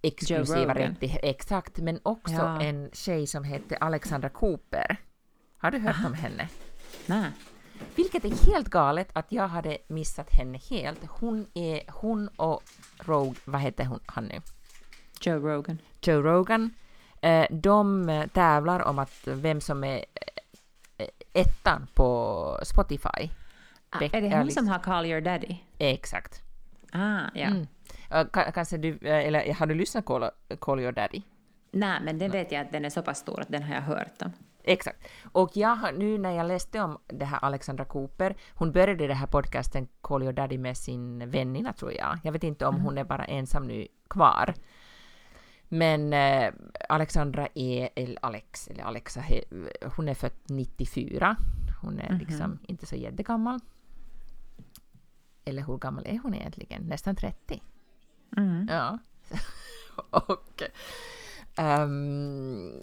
exklusiva 0.02 0.74
rättigheter? 0.74 1.28
Exakt, 1.28 1.78
men 1.78 2.00
också 2.02 2.34
Ja. 2.34 2.60
en 2.60 2.90
tjej 2.92 3.26
som 3.26 3.44
hette 3.44 3.76
Alexandra 3.76 4.28
Cooper. 4.28 4.96
Har 5.58 5.70
du 5.70 5.78
hört 5.78 6.06
om 6.06 6.14
henne? 6.14 6.48
Nej. 7.06 7.30
Vilket 7.96 8.24
är 8.24 8.46
helt 8.52 8.68
galet 8.68 9.08
att 9.12 9.32
jag 9.32 9.48
hade 9.48 9.78
missat 9.88 10.30
henne 10.30 10.58
helt. 10.70 11.00
Hon 11.08 11.46
är, 11.54 11.82
hon 11.92 12.28
och 12.28 12.62
Rogue, 12.98 13.34
vad 13.44 13.60
heter 13.60 13.84
hon, 13.84 14.00
han 14.06 14.24
nu? 14.24 14.40
Joe 15.20 15.38
Rogan. 15.38 15.78
Joe 16.02 16.22
Rogan. 16.22 16.70
Eh, 17.22 17.46
de 17.50 18.08
eh, 18.08 18.26
tävlar 18.26 18.80
om 18.82 18.98
att 18.98 19.26
vem 19.26 19.60
som 19.60 19.84
är 19.84 20.04
ettan 21.32 21.86
på 21.94 22.58
Spotify. 22.62 23.30
Ah, 23.92 23.98
Beck- 23.98 24.14
är 24.16 24.20
det 24.20 24.36
hon 24.36 24.46
liksom- 24.46 24.64
som 24.64 24.72
har 24.72 24.78
Call 24.78 25.06
Your 25.06 25.20
Daddy? 25.20 25.56
Exakt. 25.78 26.42
Ah, 26.92 27.20
ja. 27.34 27.46
Mm. 27.46 27.66
Ka- 28.10 28.52
kanske 28.52 28.76
du, 28.78 28.98
eh, 29.02 29.26
eller 29.26 29.54
har 29.54 29.66
du 29.66 29.74
lyssnat 29.74 30.04
på 30.06 30.18
Call, 30.18 30.30
Call 30.58 30.80
Your 30.80 30.92
Daddy? 30.92 31.22
Nej, 31.70 32.00
men 32.04 32.18
den 32.18 32.30
vet 32.30 32.52
jag 32.52 32.60
att 32.66 32.72
den 32.72 32.84
är 32.84 32.90
så 32.90 33.02
pass 33.02 33.18
stor 33.18 33.40
att 33.40 33.48
den 33.48 33.62
har 33.62 33.74
jag 33.74 33.82
hört 33.82 34.22
om. 34.22 34.32
Exakt. 34.64 35.08
Och 35.32 35.50
jag 35.54 35.78
nu 35.98 36.18
när 36.18 36.30
jag 36.30 36.46
läste 36.46 36.80
om 36.80 36.98
det 37.06 37.24
här 37.24 37.38
Alexandra 37.44 37.84
Cooper, 37.84 38.36
hon 38.54 38.72
började 38.72 39.06
det 39.06 39.14
här 39.14 39.26
podcasten 39.26 39.88
Call 40.00 40.22
Your 40.22 40.32
Daddy 40.32 40.58
med 40.58 40.76
sin 40.76 41.30
väninna 41.30 41.72
tror 41.72 41.92
jag. 41.92 42.18
Jag 42.24 42.32
vet 42.32 42.44
inte 42.44 42.66
om 42.66 42.74
Mm. 42.74 42.84
hon 42.86 42.98
är 42.98 43.04
bara 43.04 43.24
ensam 43.24 43.66
nu 43.66 43.86
kvar. 44.08 44.54
Men 45.68 46.12
eh, 46.12 46.52
Alexandra 46.88 47.48
är, 47.54 47.88
eller 47.96 48.18
Alex, 48.24 48.68
eller 48.68 48.82
Alexa, 48.84 49.22
hon 49.96 50.08
är 50.08 50.14
född 50.14 50.32
94. 50.48 51.36
Hon 51.82 51.98
är 52.00 52.10
Mhm. 52.10 52.18
liksom 52.18 52.58
inte 52.68 52.86
så 52.86 52.96
jättegammal. 52.96 53.60
Eller 55.44 55.62
hur 55.62 55.78
gammal 55.78 56.06
är 56.06 56.18
hon 56.18 56.34
egentligen? 56.34 56.82
Nästan 56.82 57.16
30. 57.16 57.62
Mm. 58.36 58.66
Ja. 58.70 58.98
och... 60.10 60.62
ehm, 61.56 62.82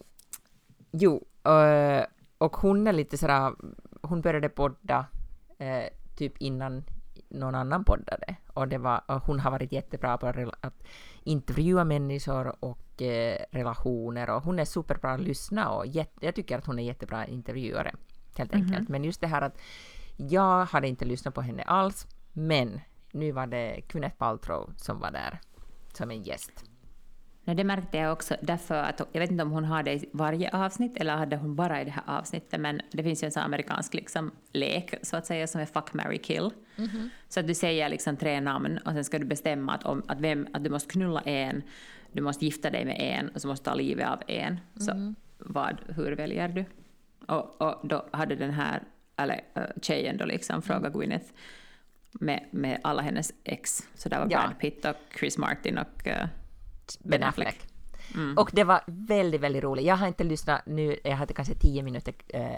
jo, 0.91 1.27
eh, 1.43 2.05
och 2.37 2.55
hon 2.55 2.87
är 2.87 2.93
lite 2.93 3.17
sådär... 3.17 3.53
Hon 4.01 4.21
började 4.21 4.49
podda 4.49 5.05
eh, 5.57 5.85
typ 6.15 6.37
innan 6.37 6.83
någon 7.29 7.55
annan 7.55 7.83
poddade. 7.83 8.35
Och, 8.53 8.67
det 8.67 8.77
var, 8.77 9.01
och 9.07 9.23
hon 9.23 9.39
har 9.39 9.51
varit 9.51 9.71
jättebra 9.71 10.17
på 10.17 10.27
att, 10.61 10.83
intervjua 11.23 11.83
människor 11.83 12.55
och 12.59 13.01
eh, 13.01 13.37
relationer. 13.51 14.29
Och 14.29 14.43
hon 14.43 14.59
är 14.59 14.65
superbra 14.65 15.11
att 15.11 15.21
lyssna 15.21 15.69
och 15.69 15.87
jätte, 15.87 16.25
jag 16.25 16.35
tycker 16.35 16.57
att 16.57 16.65
hon 16.65 16.79
är 16.79 16.83
jättebra 16.83 17.25
intervjuare. 17.25 17.95
Helt 18.37 18.53
enkelt. 18.53 18.89
Men 18.89 19.03
just 19.03 19.21
det 19.21 19.27
här 19.27 19.41
att 19.41 19.57
jag 20.17 20.65
hade 20.65 20.87
inte 20.87 21.05
lyssnat 21.05 21.33
på 21.33 21.41
henne 21.41 21.63
alls. 21.63 22.07
Men 22.39 22.81
nu 23.11 23.31
var 23.31 23.47
det 23.47 23.81
Gwyneth 23.87 24.15
Paltrow 24.15 24.73
som 24.77 24.99
var 24.99 25.11
där 25.11 25.39
som 25.93 26.11
en 26.11 26.23
gäst. 26.23 26.63
No, 27.43 27.53
det 27.53 27.63
märkte 27.63 27.97
jag 27.97 28.13
också 28.13 28.35
därför 28.41 28.75
att 28.75 29.01
jag 29.11 29.21
vet 29.21 29.31
inte 29.31 29.43
om 29.43 29.51
hon 29.51 29.65
har 29.65 29.83
det 29.83 29.93
i 29.93 30.09
varje 30.13 30.49
avsnitt 30.51 30.97
eller 30.97 31.17
hade 31.17 31.37
hon 31.37 31.55
bara 31.55 31.81
i 31.81 31.85
det 31.85 31.91
här 31.91 32.03
avsnittet 32.05 32.61
men 32.61 32.81
det 32.91 33.03
finns 33.03 33.23
ju 33.23 33.25
en 33.25 33.31
sån 33.31 33.43
amerikansk 33.43 33.93
liksom, 33.93 34.31
lek 34.53 34.93
så 35.01 35.17
att 35.17 35.25
säga 35.25 35.47
som 35.47 35.61
är 35.61 35.65
fuck, 35.65 35.93
marry, 35.93 36.17
kill. 36.17 36.49
Så 37.29 37.39
att 37.39 37.47
du 37.47 37.53
säger 37.53 37.89
liksom 37.89 38.17
tre 38.17 38.41
namn 38.41 38.77
och 38.77 38.91
sen 38.91 39.03
ska 39.03 39.19
du 39.19 39.25
bestämma 39.25 39.73
att, 39.73 39.83
om, 39.83 40.03
att, 40.07 40.19
vem, 40.19 40.47
att 40.53 40.63
du 40.63 40.69
måste 40.69 40.89
knulla 40.89 41.21
en, 41.21 41.63
du 42.11 42.21
måste 42.21 42.45
gifta 42.45 42.69
dig 42.69 42.85
med 42.85 42.97
en 42.99 43.29
och 43.29 43.41
så 43.41 43.47
måste 43.47 43.69
du 43.69 43.71
ta 43.71 43.77
livet 43.77 44.07
av 44.09 44.21
en. 44.27 44.59
Så 44.75 45.13
vad, 45.37 45.77
hur 45.95 46.11
väljer 46.11 46.47
du? 46.47 46.65
Och, 47.27 47.61
och 47.61 47.87
då 47.87 48.05
hade 48.11 48.35
den 48.35 48.51
här 48.51 48.83
eller, 49.15 49.41
uh, 49.57 49.63
tjejen 49.81 50.17
då 50.17 50.25
liksom 50.25 50.61
frågat 50.61 50.93
Gwyneth 50.93 51.25
med, 52.11 52.45
med 52.51 52.79
alla 52.83 53.01
hennes 53.01 53.33
ex. 53.43 53.87
Så 53.95 54.09
där 54.09 54.19
var 54.19 54.27
Ja. 54.31 54.39
Brad 54.39 54.59
Pitt 54.59 54.85
och 54.85 54.95
Chris 55.19 55.37
Martin 55.37 55.77
och 55.77 56.07
uh, 56.07 56.25
Ben 56.99 57.23
Affleck. 57.23 57.59
Och 58.37 58.49
det 58.53 58.63
var 58.63 58.81
väldigt, 58.87 59.41
väldigt 59.41 59.63
roligt. 59.63 59.85
Jag 59.85 59.95
har 59.95 60.07
inte 60.07 60.23
lyssnat 60.23 60.61
nu, 60.65 60.97
jag 61.03 61.15
hade 61.15 61.33
kanske 61.33 61.53
tio 61.55 61.83
minuter 61.83 62.13
eh, 62.27 62.51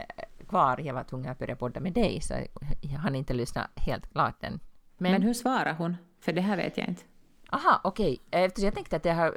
kvar. 0.49 0.79
Jag 0.79 0.93
var 0.93 1.03
tvungen 1.03 1.31
att 1.31 1.39
börja 1.39 1.55
podda 1.55 1.79
med 1.79 1.93
dig, 1.93 2.21
så 2.21 2.33
jag 2.81 2.99
hann 2.99 3.15
inte 3.15 3.33
lyssna 3.33 3.67
helt 3.75 4.11
klart 4.11 4.43
än. 4.43 4.59
Men, 4.97 5.11
Men 5.11 5.21
hur 5.21 5.33
svarar 5.33 5.73
hon? 5.73 5.97
För 6.19 6.33
det 6.33 6.41
här 6.41 6.57
vet 6.57 6.77
jag 6.77 6.87
inte. 6.87 7.03
aha, 7.51 7.81
okej. 7.83 8.19
Eh, 8.31 8.41
Eftersom 8.41 8.65
jag 8.65 8.73
tänkte 8.73 8.95
att 8.95 9.03
det 9.03 9.11
har 9.13 9.35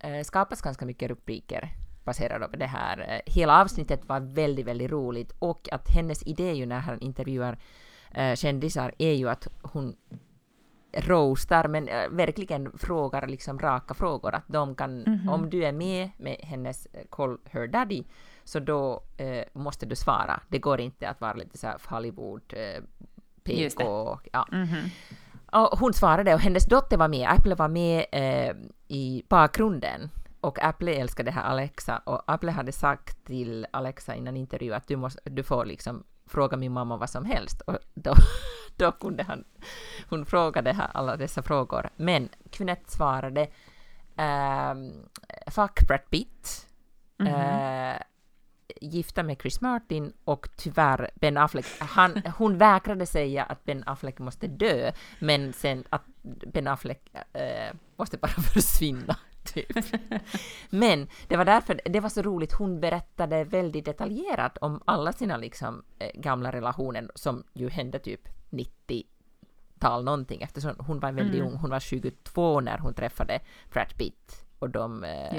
eh, 0.00 0.10
eh, 0.10 0.22
skapats 0.24 0.62
ganska 0.62 0.86
mycket 0.86 1.08
rubriker 1.10 1.68
baserade 2.04 2.48
på 2.48 2.56
det 2.56 2.66
här. 2.66 3.22
Hela 3.26 3.60
avsnittet 3.60 4.08
var 4.08 4.20
väldigt, 4.20 4.66
väldigt 4.66 4.90
roligt 4.90 5.32
och 5.38 5.68
att 5.72 5.88
hennes 5.88 6.22
idé 6.26 6.52
ju 6.52 6.66
när 6.66 6.80
han 6.80 7.00
intervjuar 7.00 7.58
eh, 8.14 8.34
kändisar 8.34 8.94
är 8.98 9.12
ju 9.12 9.28
att 9.28 9.48
hon 9.62 9.96
roastar, 10.92 11.68
men 11.68 11.88
äh, 11.88 12.08
verkligen 12.10 12.78
frågar 12.78 13.26
liksom 13.26 13.58
raka 13.58 13.94
frågor. 13.94 14.34
Att 14.34 14.48
de 14.48 14.74
kan, 14.74 15.20
om 15.28 15.50
du 15.50 15.64
är 15.64 15.72
med 15.72 16.10
med 16.16 16.36
hennes 16.42 16.86
eh, 16.86 17.06
Call 17.10 17.38
Her 17.44 17.66
Daddy, 17.66 18.04
så 18.44 18.60
då 18.60 19.02
eh, 19.16 19.44
måste 19.52 19.86
du 19.86 19.96
svara. 19.96 20.40
Det 20.48 20.58
går 20.58 20.80
inte 20.80 21.08
att 21.08 21.20
vara 21.20 21.34
lite 21.34 21.58
så 21.58 21.66
här 21.66 21.78
Hollywood, 21.88 22.42
det. 22.46 22.82
PK. 23.44 24.18
Ja. 24.32 24.46
Och 25.52 25.78
hon 25.78 25.92
svarade 25.92 26.34
och 26.34 26.40
hennes 26.40 26.66
dotter 26.66 26.96
var 26.96 27.08
med. 27.08 27.28
Apple 27.30 27.54
var 27.54 27.68
med 27.68 28.04
eh, 28.12 28.56
i 28.88 29.22
bakgrunden. 29.28 30.10
Och 30.40 30.62
Apple 30.62 30.94
älskade 30.94 31.30
det 31.30 31.34
här 31.34 31.44
Alexa. 31.44 31.98
Och 31.98 32.22
Apple 32.26 32.50
hade 32.50 32.72
sagt 32.72 33.24
till 33.24 33.66
Alexa 33.70 34.14
innan 34.14 34.36
intervju 34.36 34.72
att 34.74 34.88
du, 34.88 34.96
måste, 34.96 35.20
du 35.30 35.42
får 35.42 35.64
liksom 35.64 36.04
fråga 36.30 36.56
min 36.56 36.72
mamma 36.72 36.96
vad 36.96 37.10
som 37.10 37.24
helst. 37.24 37.60
Och 37.60 37.78
då, 37.94 38.14
då 38.76 38.92
kunde 38.92 39.22
han, 39.22 39.44
hon 40.08 40.26
frågade 40.26 40.76
alla 40.94 41.16
dessa 41.16 41.42
frågor. 41.42 41.88
Men 41.96 42.28
Gwyneth 42.50 42.90
svarade 42.90 43.48
ehm, 44.16 44.92
Fuck 45.46 45.86
Brad 45.88 46.10
Pitt. 46.10 46.66
eh, 47.26 48.02
gifta 48.80 49.22
med 49.22 49.36
Chris 49.40 49.60
Martin 49.60 50.12
och 50.24 50.48
tyvärr 50.56 51.10
Ben 51.14 51.36
Affleck. 51.36 51.66
Han, 51.78 52.22
hon 52.36 52.58
vägrade 52.58 53.06
säga 53.06 53.42
att 53.44 53.64
Ben 53.64 53.84
Affleck 53.86 54.18
måste 54.18 54.46
dö, 54.46 54.92
men 55.18 55.52
sen 55.52 55.84
att 55.90 56.02
Ben 56.52 56.66
Affleck 56.66 57.14
eh, 57.32 57.74
måste 57.96 58.16
bara 58.18 58.32
försvinna. 58.54 59.16
Typ. 59.52 59.72
Men 60.70 61.08
det 61.28 61.36
var 61.36 61.44
därför 61.44 61.80
det 61.84 62.00
var 62.00 62.08
så 62.08 62.22
roligt. 62.22 62.52
Hon 62.52 62.80
berättade 62.80 63.44
väldigt 63.44 63.84
detaljerat 63.84 64.58
om 64.58 64.82
alla 64.84 65.12
sina 65.12 65.36
liksom, 65.36 65.82
eh, 65.98 66.10
gamla 66.20 66.52
relationer 66.52 67.10
som 67.14 67.44
ju 67.52 67.68
hände 67.68 67.98
typ 67.98 68.28
90-tal 68.50 70.04
någonting 70.04 70.42
eftersom 70.42 70.74
hon 70.78 71.00
var 71.00 71.12
väldigt 71.12 71.40
ung. 71.52 71.56
Hon 71.56 71.70
var 71.70 71.80
22 71.80 72.60
när 72.60 72.78
hon 72.78 72.94
träffade 72.94 73.40
Brad 73.72 73.94
Pitt 73.98 74.44
och 74.58 74.70
de 74.70 75.04
eh, 75.04 75.34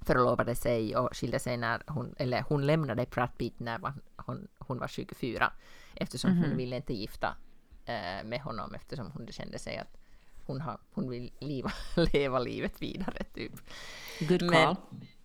förlovade 0.00 0.54
sig 0.54 0.96
och 0.96 1.16
skilde 1.16 1.38
sig 1.38 1.56
när 1.56 1.82
hon, 1.86 2.14
eller 2.18 2.42
hon 2.48 2.66
lämnade 2.66 3.06
Brad 3.10 3.38
Pitt 3.38 3.60
när 3.60 3.78
var- 3.78 3.94
hon, 4.16 4.48
hon 4.58 4.78
var 4.78 4.88
24 4.88 5.52
eftersom 5.94 6.30
hon 6.42 6.56
ville 6.56 6.76
inte 6.76 6.94
gifta 6.94 7.36
eh, 7.84 8.24
med 8.24 8.40
honom 8.40 8.74
eftersom 8.74 9.10
hon 9.10 9.26
kände 9.32 9.58
sig 9.58 9.76
att 9.78 9.96
hon, 10.46 10.60
har, 10.60 10.78
hon 10.92 11.10
vill 11.10 11.30
leva, 11.38 11.72
leva 12.12 12.38
livet 12.38 12.82
vidare 12.82 13.24
typ. 13.34 13.52
Good 14.20 14.42
Men, 14.42 14.50
call. 14.50 14.76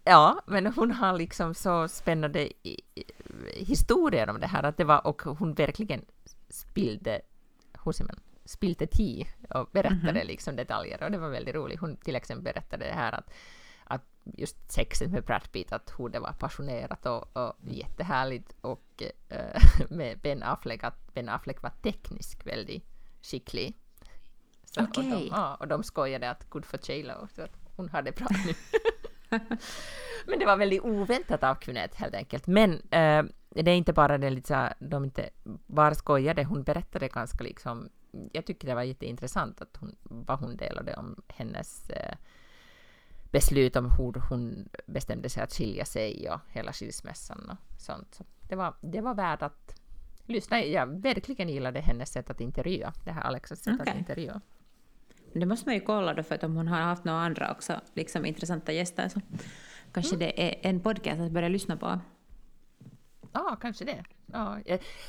ja, 0.03 0.41
men 0.47 0.65
hon 0.67 0.91
har 0.91 1.17
liksom 1.17 1.53
så 1.53 1.87
spännande 1.87 2.49
historier 3.53 4.29
om 4.29 4.39
det 4.39 4.47
här 4.47 4.63
att 4.63 4.77
det 4.77 4.83
var, 4.83 5.07
och 5.07 5.21
hon 5.21 5.53
verkligen 5.53 6.05
spillde, 6.49 7.21
hur 7.85 7.91
säger 7.91 8.07
man, 8.07 8.19
spilte 8.45 8.87
tid 8.87 9.27
och 9.49 9.69
berättade 9.71 10.23
liksom 10.23 10.55
detaljer 10.55 11.03
och 11.03 11.11
det 11.11 11.17
var 11.17 11.29
väldigt 11.29 11.55
roligt. 11.55 11.79
Hon 11.79 11.97
till 11.97 12.15
exempel 12.15 12.43
berättade 12.53 12.85
det 12.85 12.93
här 12.93 13.11
att, 13.11 13.33
att 13.83 14.01
just 14.23 14.71
sexet 14.71 15.11
med 15.11 15.23
Brad 15.23 15.51
Pitt, 15.51 15.71
att 15.71 15.93
hur 15.97 16.09
det 16.09 16.19
var 16.19 16.33
passionerat 16.33 17.05
och, 17.05 17.37
och 17.37 17.53
jättehärligt 17.61 18.55
och 18.61 19.03
eh, 19.29 19.61
med 19.89 20.19
Ben 20.19 20.43
Affleck, 20.43 20.83
att 20.83 21.13
Ben 21.13 21.29
Affleck 21.29 21.61
var 21.61 21.71
tekniskt 21.81 22.45
väldigt 22.45 22.83
skicklig. 23.21 23.77
Så, 24.71 24.81
och, 24.81 24.89
de, 24.93 25.27
ja, 25.31 25.55
och 25.55 25.67
de 25.67 25.83
skojade 25.83 26.29
att 26.29 26.49
good 26.49 26.65
for 26.65 26.79
J.Lo, 26.91 27.27
så 27.35 27.41
att 27.41 27.57
hon 27.75 27.89
hade 27.89 28.11
bra 28.11 28.27
nu. 28.45 28.53
Men 30.25 30.39
det 30.39 30.45
var 30.45 30.57
väldigt 30.57 30.81
oväntat 30.81 31.43
av 31.43 31.59
Gwyneth 31.59 32.01
helt 32.01 32.15
enkelt. 32.15 32.47
Men 32.47 32.73
eh, 32.73 33.23
det 33.49 33.71
är 33.71 33.75
inte 33.75 33.93
bara 33.93 34.17
det 34.17 34.29
lite 34.29 34.47
så 34.47 34.53
här, 34.53 34.73
de 34.79 35.03
inte 35.03 35.29
bara 35.67 35.95
skojade, 35.95 36.43
hon 36.43 36.63
berättade 36.63 37.07
ganska 37.07 37.43
liksom, 37.43 37.89
jag 38.31 38.45
tycker 38.45 38.67
det 38.67 38.75
var 38.75 38.83
jätteintressant 38.83 39.61
att 39.61 39.77
hon, 39.77 39.95
vad 40.03 40.39
hon 40.39 40.57
delade 40.57 40.93
om 40.93 41.21
hennes 41.27 41.89
eh, 41.89 42.15
beslut 43.31 43.75
om 43.75 43.91
hur 43.91 44.29
hon 44.29 44.69
bestämde 44.85 45.29
sig 45.29 45.43
att 45.43 45.53
skilja 45.53 45.85
sig 45.85 46.29
och 46.29 46.39
hela 46.49 46.73
skilsmässan 46.73 47.49
och 47.49 47.81
sånt. 47.81 48.15
Så 48.15 48.23
det, 48.49 48.55
var, 48.55 48.73
det 48.81 49.01
var 49.01 49.13
värt 49.13 49.41
att 49.41 49.75
lyssna. 50.25 50.63
Jag 50.63 51.01
verkligen 51.01 51.49
gillade 51.49 51.79
hennes 51.79 52.11
sätt 52.11 52.29
att 52.29 52.41
intervjua, 52.41 52.93
det 53.05 53.11
här 53.11 53.21
Alexas 53.21 53.59
sätt 53.59 53.73
att 53.73 53.87
Okej. 53.87 53.97
intervjua. 53.97 54.41
Det 55.33 55.45
måste 55.45 55.69
man 55.69 55.75
ju 55.75 55.81
kolla 55.81 56.13
då, 56.13 56.23
för 56.23 56.35
att 56.35 56.43
om 56.43 56.55
hon 56.55 56.67
har 56.67 56.81
haft 56.81 57.03
några 57.03 57.19
andra 57.19 57.51
också, 57.51 57.81
liksom 57.93 58.25
intressanta 58.25 58.71
gäster, 58.71 59.09
så 59.09 59.19
kanske 59.91 60.15
det 60.15 60.49
är 60.49 60.69
en 60.69 60.79
podcast 60.79 61.21
att 61.21 61.31
börja 61.31 61.49
lyssna 61.49 61.77
på. 61.77 61.99
Ja, 63.33 63.57
kanske 63.61 63.85
det. 63.85 64.03
Ja, 64.25 64.57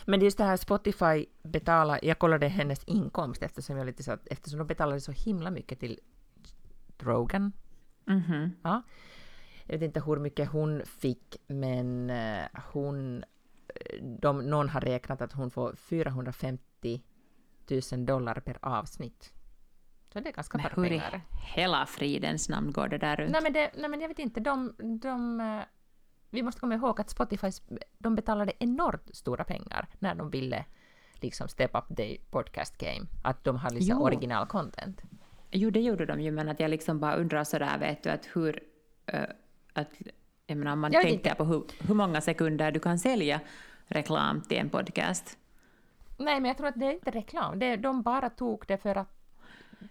men 0.06 0.20
det 0.20 0.24
är 0.24 0.26
just 0.26 0.38
det 0.38 0.44
här 0.44 0.56
Spotify 0.56 1.26
betalar, 1.42 2.00
jag 2.02 2.18
kollade 2.18 2.48
hennes 2.48 2.84
inkomst 2.84 3.42
eftersom 3.42 3.76
jag 3.76 3.86
lite 3.86 4.02
så 4.02 4.12
att, 4.12 4.26
eftersom 4.26 4.58
de 4.58 4.66
betalade 4.66 5.00
så 5.00 5.12
himla 5.12 5.50
mycket 5.50 5.80
till 5.80 6.00
Rogan. 6.98 7.52
Mhm. 8.04 8.50
Ja. 8.62 8.82
Jag 9.66 9.78
vet 9.78 9.82
inte 9.82 10.00
hur 10.00 10.16
mycket 10.16 10.48
hon 10.48 10.82
fick, 10.86 11.36
men 11.46 12.10
eh, 12.10 12.44
hon, 12.72 13.24
eh, 13.68 14.02
de, 14.02 14.38
någon 14.50 14.68
har 14.68 14.80
räknat 14.80 15.22
att 15.22 15.32
hon 15.32 15.50
får 15.50 15.74
450 15.74 17.02
000 17.92 18.06
dollar 18.06 18.40
per 18.40 18.58
avsnitt. 18.62 19.32
Så 20.12 20.20
det 20.20 20.28
är 20.28 20.32
ganska 20.32 20.58
Men 20.58 20.66
hur 20.76 20.84
i 20.86 20.88
pengar. 20.88 21.20
hela 21.54 21.86
fridens 21.86 22.48
namn 22.48 22.72
går 22.72 22.88
det 22.88 22.98
där 22.98 23.16
runt? 23.16 23.30
Nej 23.32 23.42
men, 23.42 23.52
det, 23.52 23.70
nej 23.76 23.90
men 23.90 24.00
jag 24.00 24.08
vet 24.08 24.18
inte, 24.18 24.40
de, 24.40 24.74
de, 25.02 25.40
eh, 25.40 25.60
vi 26.30 26.42
måste 26.42 26.60
komma 26.60 26.74
ihåg 26.74 27.00
att 27.00 27.10
Spotify, 27.10 27.48
de 27.98 28.14
betalade 28.14 28.52
enormt 28.58 29.16
stora 29.16 29.44
pengar 29.44 29.88
när 29.98 30.14
de 30.14 30.30
ville 30.30 30.64
liksom 31.14 31.48
step 31.48 31.70
up 31.74 31.96
the 31.96 32.16
podcast 32.30 32.78
game. 32.78 33.06
Att 33.24 33.44
de 33.44 33.56
har 33.56 33.70
liksom 33.70 33.96
Jo. 33.98 34.04
original 34.04 34.46
content. 34.46 35.02
Jo, 35.50 35.70
det 35.70 35.80
gjorde 35.80 36.06
de 36.06 36.20
ju, 36.20 36.30
men 36.30 36.48
att 36.48 36.60
jag 36.60 36.70
liksom 36.70 37.00
bara 37.00 37.14
undrar 37.14 37.44
sådär, 37.44 37.78
vet 37.78 38.02
du, 38.02 38.10
att 38.10 38.28
hur, 38.32 38.62
eh, 39.06 39.22
att, 39.72 39.88
jag 40.46 40.56
menar, 40.58 40.72
om 40.72 40.80
man 40.80 40.92
Jag 40.92 41.02
tänker 41.02 41.18
tänker- 41.24 41.34
på 41.34 41.44
hur, 41.44 41.64
hur 41.88 41.94
många 41.94 42.20
sekunder 42.20 42.72
du 42.72 42.80
kan 42.80 42.98
sälja 42.98 43.40
reklam 43.86 44.40
till 44.40 44.58
en 44.58 44.70
podcast. 44.70 45.38
Nej, 46.18 46.40
men 46.40 46.44
jag 46.48 46.56
tror 46.56 46.66
att 46.68 46.74
det 46.80 46.86
är 46.86 46.92
inte 46.92 47.10
reklam. 47.10 47.58
Det, 47.58 47.76
de 47.76 48.02
bara 48.02 48.30
tog 48.30 48.64
det 48.68 48.78
för 48.78 48.94
att 48.98 49.08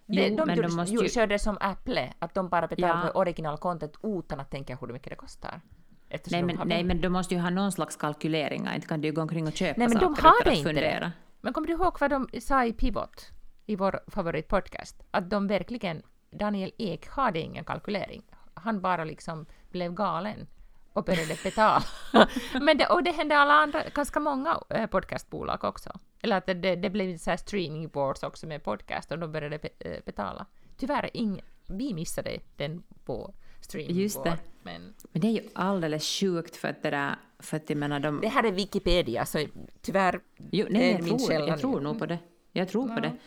det, 0.06 0.28
Jo, 0.28 0.36
de 0.36 0.46
men 0.46 0.62
de 0.62 0.76
måste 0.76 0.96
ju... 0.96 1.10
körde 1.10 1.36
det 1.36 1.40
som 1.40 1.58
Apple, 1.62 2.14
att 2.20 2.34
de 2.34 2.50
bara 2.50 2.68
betalar 2.68 2.96
Ja. 2.96 3.02
för 3.02 3.18
original 3.18 3.58
content 3.58 3.94
utan 4.04 4.40
att 4.40 4.52
tänka 4.52 4.76
hur 4.82 4.88
mycket 4.88 5.10
det 5.10 5.16
kostar. 5.16 5.62
Eftersom 6.10 6.36
Nej 6.36 6.42
de 6.42 6.46
men, 6.48 6.58
har 6.58 6.66
nej, 6.66 6.84
men 6.84 7.02
du 7.02 7.10
måste 7.10 7.36
ju 7.36 7.42
ha 7.42 7.50
någon 7.50 7.72
slags 7.72 7.96
kalkyleringar, 7.96 8.76
inte 8.76 8.88
kan 8.88 9.02
du 9.02 9.08
ju 9.08 9.14
gå 9.14 9.22
omkring 9.22 9.48
och 9.48 9.54
köpa 9.54 9.80
Nej, 9.80 9.88
men 9.88 9.98
de 9.98 10.16
saker 10.16 10.28
har 10.30 10.36
utan 10.36 10.44
det 10.46 10.52
att 10.52 10.58
inte 10.58 10.70
fundera. 10.70 11.00
det. 11.00 11.12
Men 11.42 11.54
kommer 11.54 11.68
du 11.68 11.74
ihåg 11.74 11.98
vad 12.00 12.10
de 12.10 12.28
sa 12.42 12.66
i 12.66 12.74
Pivot, 12.74 13.30
i 13.66 13.76
vår 13.76 14.00
favoritpodcast? 14.08 15.04
Att 15.12 15.30
de 15.30 15.48
verkligen, 15.48 16.02
Daniel 16.32 16.72
Ek 16.78 17.08
hade 17.08 17.40
ingen 17.40 17.64
kalkylering. 17.66 18.24
Han 18.54 18.82
bara 18.82 19.04
liksom 19.04 19.46
blev 19.70 19.94
galen 19.94 20.48
och 20.94 21.04
började 21.04 21.36
betala. 21.44 21.84
Men 22.62 22.78
det, 22.78 22.88
och 22.88 23.04
det 23.04 23.12
hände 23.12 23.38
alla 23.38 23.54
andra, 23.54 23.84
ganska 23.96 24.20
många 24.20 24.58
eh, 24.70 24.86
podcastbolag 24.88 25.64
också. 25.64 26.00
Eller 26.24 26.38
att 26.38 26.46
det, 26.46 26.76
det, 26.76 26.90
blev 26.90 27.18
så 27.18 27.30
här 27.30 27.38
streaming 27.38 27.90
wars 27.94 28.24
också 28.24 28.48
med 28.48 28.64
podcast 28.64 29.12
och 29.12 29.20
de 29.20 29.32
började 29.32 29.60
eh, 29.80 29.98
betala. 30.06 30.46
Tyvärr, 30.78 31.10
ing, 31.14 31.42
vi 31.68 31.94
missade 31.94 32.40
den 32.56 32.84
på 33.06 33.34
streaming 33.62 33.96
Just 33.96 34.24
det. 34.24 34.30
war, 34.30 34.40
Men 34.64 34.94
Men 35.12 35.22
det 35.22 35.28
är 35.28 35.32
ju 35.32 35.50
alldeles 35.54 36.20
sjukt 36.20 36.56
för 36.56 36.68
att 36.68 36.84
det 36.84 36.90
där, 36.90 37.16
för 37.40 37.58
att 37.58 37.70
jag 37.70 37.78
menar 37.78 38.00
de... 38.00 38.22
det 38.22 38.28
här 38.28 38.44
är 38.44 38.52
Wikipedia, 38.52 39.26
så 39.26 39.48
tyvärr 39.82 40.22
Jo, 40.52 40.68
nej, 40.70 40.92
jag, 40.92 41.04
min 41.04 41.18
tror, 41.18 41.28
källa 41.28 41.48
jag 41.48 41.60
tror 41.60 41.82
nog 41.82 42.00
på 42.00 42.06
det. 42.06 42.20
Jag 42.52 42.70
tror 42.70 42.88
på 42.96 43.00
det. 43.00 43.18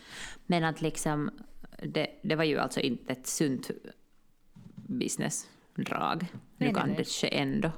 Men 0.45 0.63
att 0.63 0.81
liksom, 0.81 1.31
det, 1.83 2.07
det 2.23 2.35
var 2.35 2.43
ju 2.43 2.57
alltså 2.57 2.79
inte 2.79 3.13
ett 3.13 3.27
sunt 3.27 3.71
businessdrag. 4.75 6.25
Nu 6.57 6.65
nej, 6.65 6.73
kan 6.73 6.87
nej. 6.87 6.97
det 6.97 7.05
ske 7.05 7.37
ändå. 7.37 7.71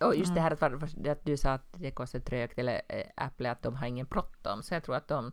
Och 0.00 0.16
just 0.16 0.34
det 0.34 0.40
här 0.40 0.50
att, 0.50 1.06
att 1.06 1.24
du 1.24 1.36
sa 1.36 1.50
att 1.50 1.72
det 1.72 1.90
går 1.90 2.06
så 2.06 2.20
trögt, 2.20 2.58
eller 2.58 2.82
äh, 2.88 3.04
Apple, 3.14 3.50
att 3.50 3.62
de 3.62 3.76
har 3.76 3.86
ingen 3.86 4.06
bråttom, 4.06 4.62
så 4.62 4.74
jag 4.74 4.84
tror 4.84 4.96
att 4.96 5.08
de, 5.08 5.32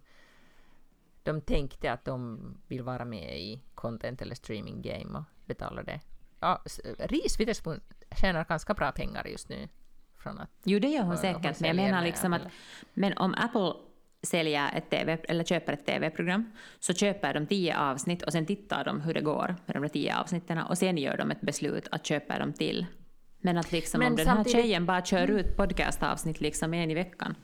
de 1.24 1.42
tänkte 1.42 1.92
att 1.92 2.06
de 2.06 2.40
vill 2.68 2.84
vara 2.84 3.06
med 3.06 3.40
i 3.40 3.64
content 3.76 4.22
eller 4.22 4.36
streaming 4.36 4.82
game 4.82 5.18
och 5.18 5.24
betala 5.46 5.84
det. 5.84 6.00
Ja, 6.40 6.62
Reese 7.00 7.40
Witherspoon 7.40 7.80
tjänar 8.22 8.46
ganska 8.46 8.74
bra 8.74 8.92
pengar 8.92 9.28
just 9.28 9.50
nu. 9.50 9.68
Från 10.18 10.40
att, 10.40 10.50
Jo, 10.64 10.80
det 10.80 10.88
gör 10.88 11.00
hon 11.00 11.08
hon 11.08 11.18
säkert, 11.18 11.60
men 11.60 11.68
jag 11.68 11.76
menar 11.76 12.02
liksom 12.02 12.34
att 12.34 12.42
men 12.94 13.18
om 13.18 13.36
Apple 13.38 13.74
säljer 14.22 14.78
ett 14.78 14.90
TV, 14.90 15.18
eller 15.24 15.44
köper 15.44 15.74
ett 15.74 15.86
TV-program, 15.86 16.52
så 16.80 16.94
köper 16.94 17.34
de 17.34 17.48
tio 17.48 17.80
avsnitt 17.80 18.24
och 18.24 18.32
sen 18.32 18.46
tittar 18.46 18.84
de 18.84 19.02
hur 19.02 19.14
det 19.14 19.22
går 19.22 19.56
med 19.66 19.76
de 19.76 19.82
där 19.82 19.90
tio 19.90 20.20
avsnitten 20.20 20.58
och 20.58 20.78
sen 20.78 20.98
gör 20.98 21.18
de 21.18 21.32
ett 21.32 21.42
beslut 21.42 21.88
att 21.92 22.06
köpa 22.06 22.40
dem 22.40 22.54
till. 22.54 22.86
Men 23.46 23.58
att 23.58 23.72
liksom 23.72 24.00
Men 24.00 24.12
om 24.12 24.16
den 24.16 24.28
här 24.28 24.36
samtidigt- 24.36 24.54
Mm. 24.56 24.64
tjejen 24.64 24.86
bara 24.86 25.02
kör 25.06 25.32
ut 25.32 25.58
podcastavsnitt 25.58 26.42
liksom 26.42 26.74
en 26.74 26.92
i 26.92 26.94
veckan 26.94 27.36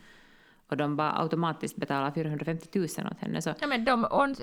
och 0.69 0.77
de 0.77 0.95
bara 0.95 1.19
automatiskt 1.21 1.75
betalar 1.75 2.11
450 2.11 2.67
000 2.79 2.85
åt 2.85 3.19
henne 3.19 3.41
så 3.41 3.53
ja, 3.59 3.67
men 3.67 3.85
de 3.85 4.05
on, 4.11 4.35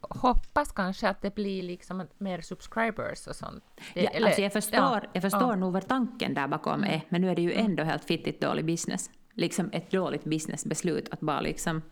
hoppas 0.00 0.72
kanske 0.72 1.08
att 1.08 1.22
det 1.22 1.34
blir 1.34 1.62
liksom 1.62 2.06
mer 2.18 2.40
subscribers 2.40 3.26
och 3.26 3.36
sånt. 3.36 3.64
Det- 3.94 4.02
Ja, 4.02 4.10
eller- 4.10 4.26
alltså 4.26 4.42
jag 4.42 4.52
förstår, 4.52 4.78
ja, 4.80 5.00
jag 5.12 5.22
förstår 5.22 5.40
ja. 5.42 5.48
Mm. 5.48 5.60
nog 5.60 5.72
vad 5.72 5.88
tanken 5.88 6.34
där 6.34 6.48
bakom 6.48 6.84
är, 6.84 7.00
men 7.08 7.20
nu 7.20 7.30
är 7.30 7.34
det 7.36 7.42
ju 7.42 7.52
ändå 7.52 7.82
helt 7.82 8.04
fittigt 8.04 8.40
dålig 8.40 8.64
business. 8.64 9.10
Liksom 9.34 9.70
ett 9.72 9.90
dåligt 9.90 10.24
businessbeslut 10.24 11.08
att 11.12 11.20
bara 11.20 11.40
liksom 11.40 11.82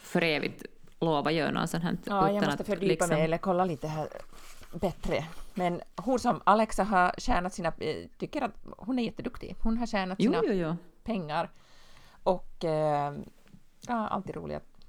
för 0.00 0.22
evigt 0.22 0.62
lova 1.00 1.30
göra 1.32 1.50
något 1.50 1.70
sånt 1.70 1.84
här. 1.84 1.96
Ja, 2.04 2.32
jag 2.32 2.44
måste 2.44 2.64
fördjupa 2.64 2.86
liksom, 2.86 3.08
mig 3.10 3.22
eller 3.24 3.38
kolla 3.38 3.64
lite 3.64 3.88
här 3.88 4.08
bättre. 4.80 5.24
Men 5.58 5.80
hon 5.96 6.18
som 6.18 6.40
Alexa 6.46 6.84
har 6.84 7.14
tjänat 7.18 7.54
sina... 7.54 7.68
eh, 7.78 8.08
tycker 8.18 8.42
att 8.42 8.52
hon 8.78 8.98
är 8.98 9.02
jätteduktig. 9.02 9.56
Hon 9.60 9.78
har 9.78 9.86
tjänat 9.86 10.18
sina 10.22 10.40
jo, 10.44 10.52
jo. 10.52 10.76
pengar. 11.04 11.50
Och 12.22 12.64
eh, 12.64 13.14
ja, 13.80 14.08
alltid 14.08 14.34
roligt 14.36 14.56
att 14.56 14.80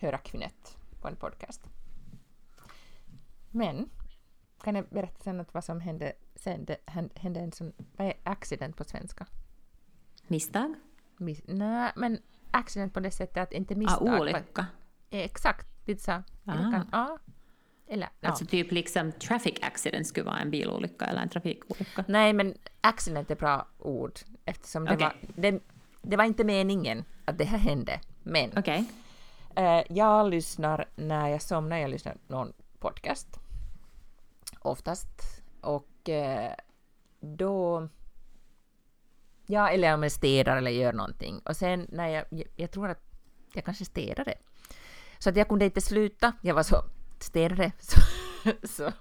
höra 0.00 0.18
kvinnet 0.18 0.76
på 1.00 1.08
en 1.08 1.16
podcast. 1.16 1.68
Men 3.50 3.90
kan 4.62 4.74
jag 4.74 4.88
berätta 4.88 5.22
sen 5.24 5.40
att 5.40 5.54
vad 5.54 5.64
som 5.64 5.80
hände 5.80 6.12
sen? 6.34 6.64
Det 6.64 6.76
hän- 6.86 7.10
hände 7.14 7.40
en 7.40 7.52
sån... 7.52 7.72
Vad 7.96 8.06
är 8.06 8.14
accident 8.22 8.76
på 8.76 8.84
svenska? 8.84 9.26
Misstag? 10.26 10.74
Miss, 11.16 11.42
nej, 11.46 11.92
men 11.96 12.18
accident 12.50 12.94
på 12.94 13.00
det 13.00 13.10
sättet 13.10 13.36
att 13.42 13.52
inte 13.52 13.74
Ah, 13.74 13.76
misstag. 13.76 14.08
va- 14.10 14.20
olycka. 14.20 14.66
Exakt, 15.10 15.86
lite 15.88 16.02
så. 16.02 16.12
Ah. 16.12 16.22
kan-. 16.44 17.18
Eller, 17.92 18.08
ja. 18.20 18.28
Alltså 18.28 18.46
typ 18.46 18.72
liksom 18.72 19.12
traffic 19.12 19.54
accident 19.62 20.06
skulle 20.06 20.26
vara 20.26 20.38
en 20.38 20.50
bilolycka 20.50 21.04
eller 21.04 21.22
en 21.22 21.28
trafikolycka. 21.28 22.04
Nej, 22.08 22.32
men 22.32 22.54
accident 22.80 23.30
är 23.30 23.36
bra 23.36 23.66
ord 23.78 24.20
eftersom 24.44 24.84
det, 24.84 24.94
Okej. 24.94 25.06
var, 25.06 25.42
det, 25.42 25.60
det 26.02 26.16
var 26.16 26.24
inte 26.24 26.44
meningen 26.44 27.04
att 27.24 27.38
det 27.38 27.44
här 27.44 27.58
hände. 27.58 28.00
Men 28.22 28.50
Okej. 28.56 28.84
eh, 29.56 29.82
jag 29.88 30.30
lyssnar 30.30 30.84
när 30.96 31.28
jag 31.28 31.42
somnar, 31.42 31.78
jag 31.78 31.90
lyssnar 31.90 32.16
någon 32.26 32.52
podcast 32.78 33.40
oftast 34.60 35.42
och 35.60 36.08
eh, 36.08 36.52
då 37.20 37.88
Ja, 39.46 39.70
eller 39.70 39.94
om 39.94 40.02
jag 40.02 40.12
städar 40.12 40.56
eller 40.56 40.70
gör 40.70 40.92
någonting. 40.92 41.38
Och 41.38 41.56
sen 41.56 41.86
när 41.88 42.08
jag, 42.08 42.24
jag, 42.30 42.48
jag 42.56 42.70
tror 42.70 42.88
att 42.88 43.02
jag 43.54 43.64
kanske 43.64 43.84
städade. 43.84 44.34
Så 45.18 45.30
att 45.30 45.36
jag 45.36 45.48
kunde 45.48 45.64
inte 45.64 45.80
sluta. 45.80 46.32
Jag 46.42 46.54
var 46.54 46.62
så 46.62 46.76
städade 47.22 47.72
så, 47.78 48.00
så, 48.66 48.92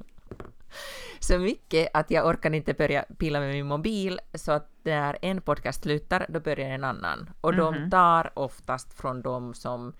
så 1.19 1.39
mycket 1.39 1.89
att 1.93 2.11
jag 2.11 2.27
orkade 2.27 2.57
inte 2.57 2.73
börja 2.73 3.05
pilla 3.17 3.39
med 3.39 3.53
min 3.53 3.67
mobil. 3.67 4.19
Så 4.33 4.51
att 4.51 4.69
när 4.83 5.17
en 5.21 5.41
podcast 5.41 5.83
slutar, 5.83 6.25
då 6.29 6.39
börjar 6.39 6.69
en 6.69 6.83
annan. 6.83 7.29
Och 7.41 7.55
de 7.55 7.89
tar 7.89 8.39
oftast 8.39 8.93
från 8.93 9.21
de 9.21 9.53
som 9.53 9.93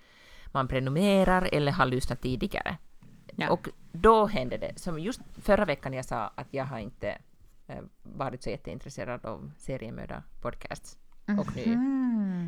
man 0.46 0.68
prenumererar 0.68 1.48
eller 1.52 1.72
har 1.72 1.86
lyssnat 1.86 2.22
tidigare. 2.22 2.76
Ja. 3.36 3.50
Och 3.50 3.68
då 3.92 4.26
hände 4.26 4.56
det, 4.56 4.78
som 4.78 4.98
just 4.98 5.20
förra 5.42 5.64
veckan 5.64 5.92
jag 5.92 6.04
sa 6.04 6.32
att 6.34 6.48
jag 6.50 6.64
har 6.64 6.78
inte 6.78 7.18
eh, 7.66 7.82
varit 8.02 8.42
så 8.42 8.50
jätteintresserad 8.50 9.26
av 9.26 9.52
seriemördar-podcasts. 9.58 10.96
Och 11.38 11.56
nu, 11.56 11.64
the 11.64 11.70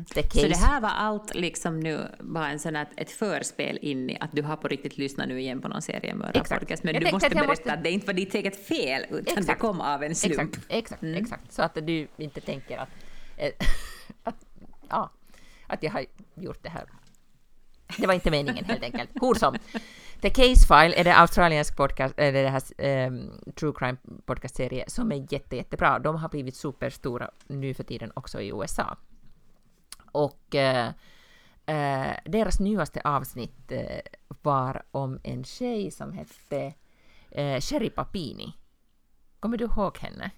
case. 0.05 0.39
Så 0.39 0.47
det 0.47 0.55
här 0.57 0.81
var 0.81 0.89
allt 0.89 1.35
liksom 1.35 1.79
nu 1.79 2.07
bara 2.19 2.47
en 2.49 2.59
sån 2.59 2.75
ett 2.75 3.11
förspel 3.11 3.79
in 3.81 4.09
i 4.09 4.17
att 4.19 4.29
du 4.31 4.41
har 4.41 4.55
på 4.57 4.67
riktigt 4.67 4.97
lyssnat 4.97 5.27
nu 5.27 5.39
igen 5.41 5.61
på 5.61 5.67
någon 5.67 5.81
seriemördarpodcast. 5.81 6.83
Men 6.83 6.93
Jag 6.93 7.03
du 7.05 7.11
måste 7.11 7.29
berätta 7.29 7.47
måste- 7.47 7.73
att 7.73 7.83
det 7.83 7.91
inte 7.91 8.05
var 8.05 8.13
ditt 8.13 8.35
eget 8.35 8.67
fel 8.67 9.05
utan 9.09 9.43
det 9.45 9.55
kom 9.55 9.81
av 9.81 10.03
en 10.03 10.15
slump. 10.15 10.41
Exakt, 10.55 10.65
exakt, 10.69 11.01
Mm. 11.03 11.23
exakt. 11.23 11.51
Så 11.51 11.61
att 11.61 11.75
du 11.75 12.07
inte 12.17 12.41
tänker 12.41 12.77
att, 12.77 12.89
eh, 13.37 13.51
att, 14.23 14.35
ja, 14.89 15.11
att 15.67 15.83
jag 15.83 15.91
har 15.91 16.05
gjort 16.35 16.63
det 16.63 16.69
här. 16.69 16.83
Det 17.97 18.07
var 18.07 18.13
inte 18.13 18.31
meningen 18.31 18.65
helt 18.65 18.83
enkelt. 18.83 19.09
Hur 19.21 19.33
som. 19.33 19.55
The 20.21 20.29
Case 20.29 20.67
File 20.67 20.93
är 20.99 21.03
det 21.03 21.15
australiensk 21.15 21.77
podcast, 21.77 22.13
eller 22.17 22.43
det 22.43 22.49
här 22.49 22.61
ehm, 22.77 23.31
true 23.59 23.73
crime 23.75 23.97
podcastserie 24.25 24.83
som 24.87 25.11
är 25.11 25.33
jätte, 25.33 25.55
jättebra. 25.55 25.99
De 25.99 26.15
har 26.15 26.29
blivit 26.29 26.55
superstora 26.55 27.29
nu 27.47 27.73
för 27.73 27.83
tiden 27.83 28.11
också 28.15 28.41
i 28.41 28.47
USA. 28.49 28.97
Och 30.13 30.55
eh, 30.55 30.91
eh, 31.65 32.15
deras 32.25 32.59
nyaste 32.59 33.01
avsnitt 33.03 33.71
eh, 33.71 33.99
var 34.41 34.83
om 34.91 35.19
en 35.23 35.43
tjej 35.43 35.91
som 35.91 36.13
hette 36.13 36.73
eh, 37.31 37.59
Sherry 37.59 37.89
Papini. 37.89 38.53
Kommer 39.39 39.57
du 39.57 39.65
ihåg 39.65 39.97
henne? 39.97 40.31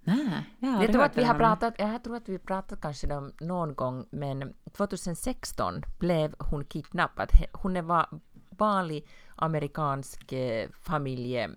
Nej, 0.00 0.44
jag 0.58 0.84
Jag 0.84 0.92
tror, 0.92 1.02
att 1.02 1.16
vi 1.16 1.24
har 1.24 1.34
pratat, 1.34 1.74
jag 1.78 2.04
tror 2.04 2.16
att 2.16 2.28
vi 2.28 2.38
pratat 2.38 2.80
kanske 2.80 3.14
om 3.14 3.32
någon 3.40 3.74
gång, 3.74 4.06
men 4.10 4.54
2016 4.72 5.82
blev 5.98 6.34
hon 6.38 6.64
kidnappad. 6.64 7.30
Hon 7.52 7.76
är 7.76 7.82
va, 7.82 8.08
vanlig 8.50 9.06
amerikansk 9.36 10.32
eh, 10.32 10.68
familje... 10.80 11.50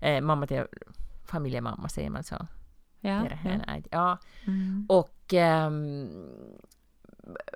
Eh, 0.00 0.20
mamma 0.20 0.46
till 0.46 0.64
familjemamma, 1.24 1.88
säger 1.88 2.10
man 2.10 2.24
så? 2.24 2.46
Ja, 3.04 3.28
ja. 3.44 3.80
ja. 3.90 4.18
Mm. 4.46 4.86
Och 4.88 5.34
ehm, 5.34 6.08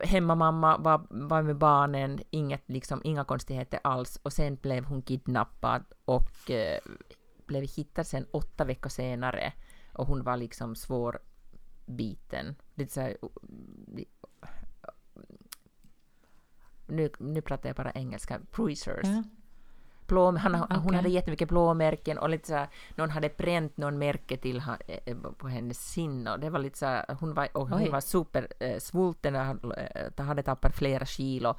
hemmamamma 0.02 0.76
var, 0.78 1.06
var 1.10 1.42
med 1.42 1.56
barnen, 1.56 2.20
inget, 2.30 2.62
liksom, 2.66 3.00
inga 3.04 3.24
konstigheter 3.24 3.80
alls. 3.84 4.16
Och 4.22 4.32
sen 4.32 4.56
blev 4.56 4.84
hon 4.84 5.02
kidnappad 5.02 5.84
och 6.04 6.50
eh, 6.50 6.80
blev 7.46 7.62
hittad 7.62 8.04
sen 8.04 8.26
åtta 8.30 8.64
veckor 8.64 8.90
senare. 8.90 9.52
Och 9.92 10.06
hon 10.06 10.22
var 10.22 10.36
liksom 10.36 10.76
svårbiten. 10.76 12.54
Lite 12.74 12.92
så 12.92 13.00
här, 13.00 13.16
nu, 16.86 17.10
nu 17.18 17.40
pratar 17.42 17.68
jag 17.68 17.76
bara 17.76 17.92
engelska. 17.92 18.40
Bruisers. 18.52 19.06
Ja. 19.06 19.22
Blå, 20.08 20.36
han, 20.36 20.54
Hon 20.54 20.66
Okej. 20.70 20.96
hade 20.96 21.08
jättemycket 21.08 21.48
blåmärken 21.48 22.18
och 22.18 22.28
lite 22.28 22.48
så 22.48 22.54
här, 22.54 22.68
någon 22.94 23.10
hade 23.10 23.28
bränt 23.28 23.76
någon 23.76 23.98
märke 23.98 24.36
till 24.36 24.60
ha, 24.60 24.76
eh, 24.86 25.16
på 25.16 25.48
hennes 25.48 25.92
sinne 25.92 26.32
och 26.32 26.40
det 26.40 26.50
var 26.50 26.58
lite 26.58 26.78
så 26.78 26.86
här, 26.86 27.16
hon 27.20 27.34
var, 27.34 27.48
och 27.52 27.68
hon 27.68 27.82
Oj. 27.82 27.90
var 27.90 28.00
super 28.00 28.48
eh, 28.60 28.78
och 28.94 29.32
hade, 29.32 30.12
eh, 30.16 30.24
hade 30.24 30.42
tappat 30.42 30.76
flera 30.76 31.06
kilo 31.06 31.54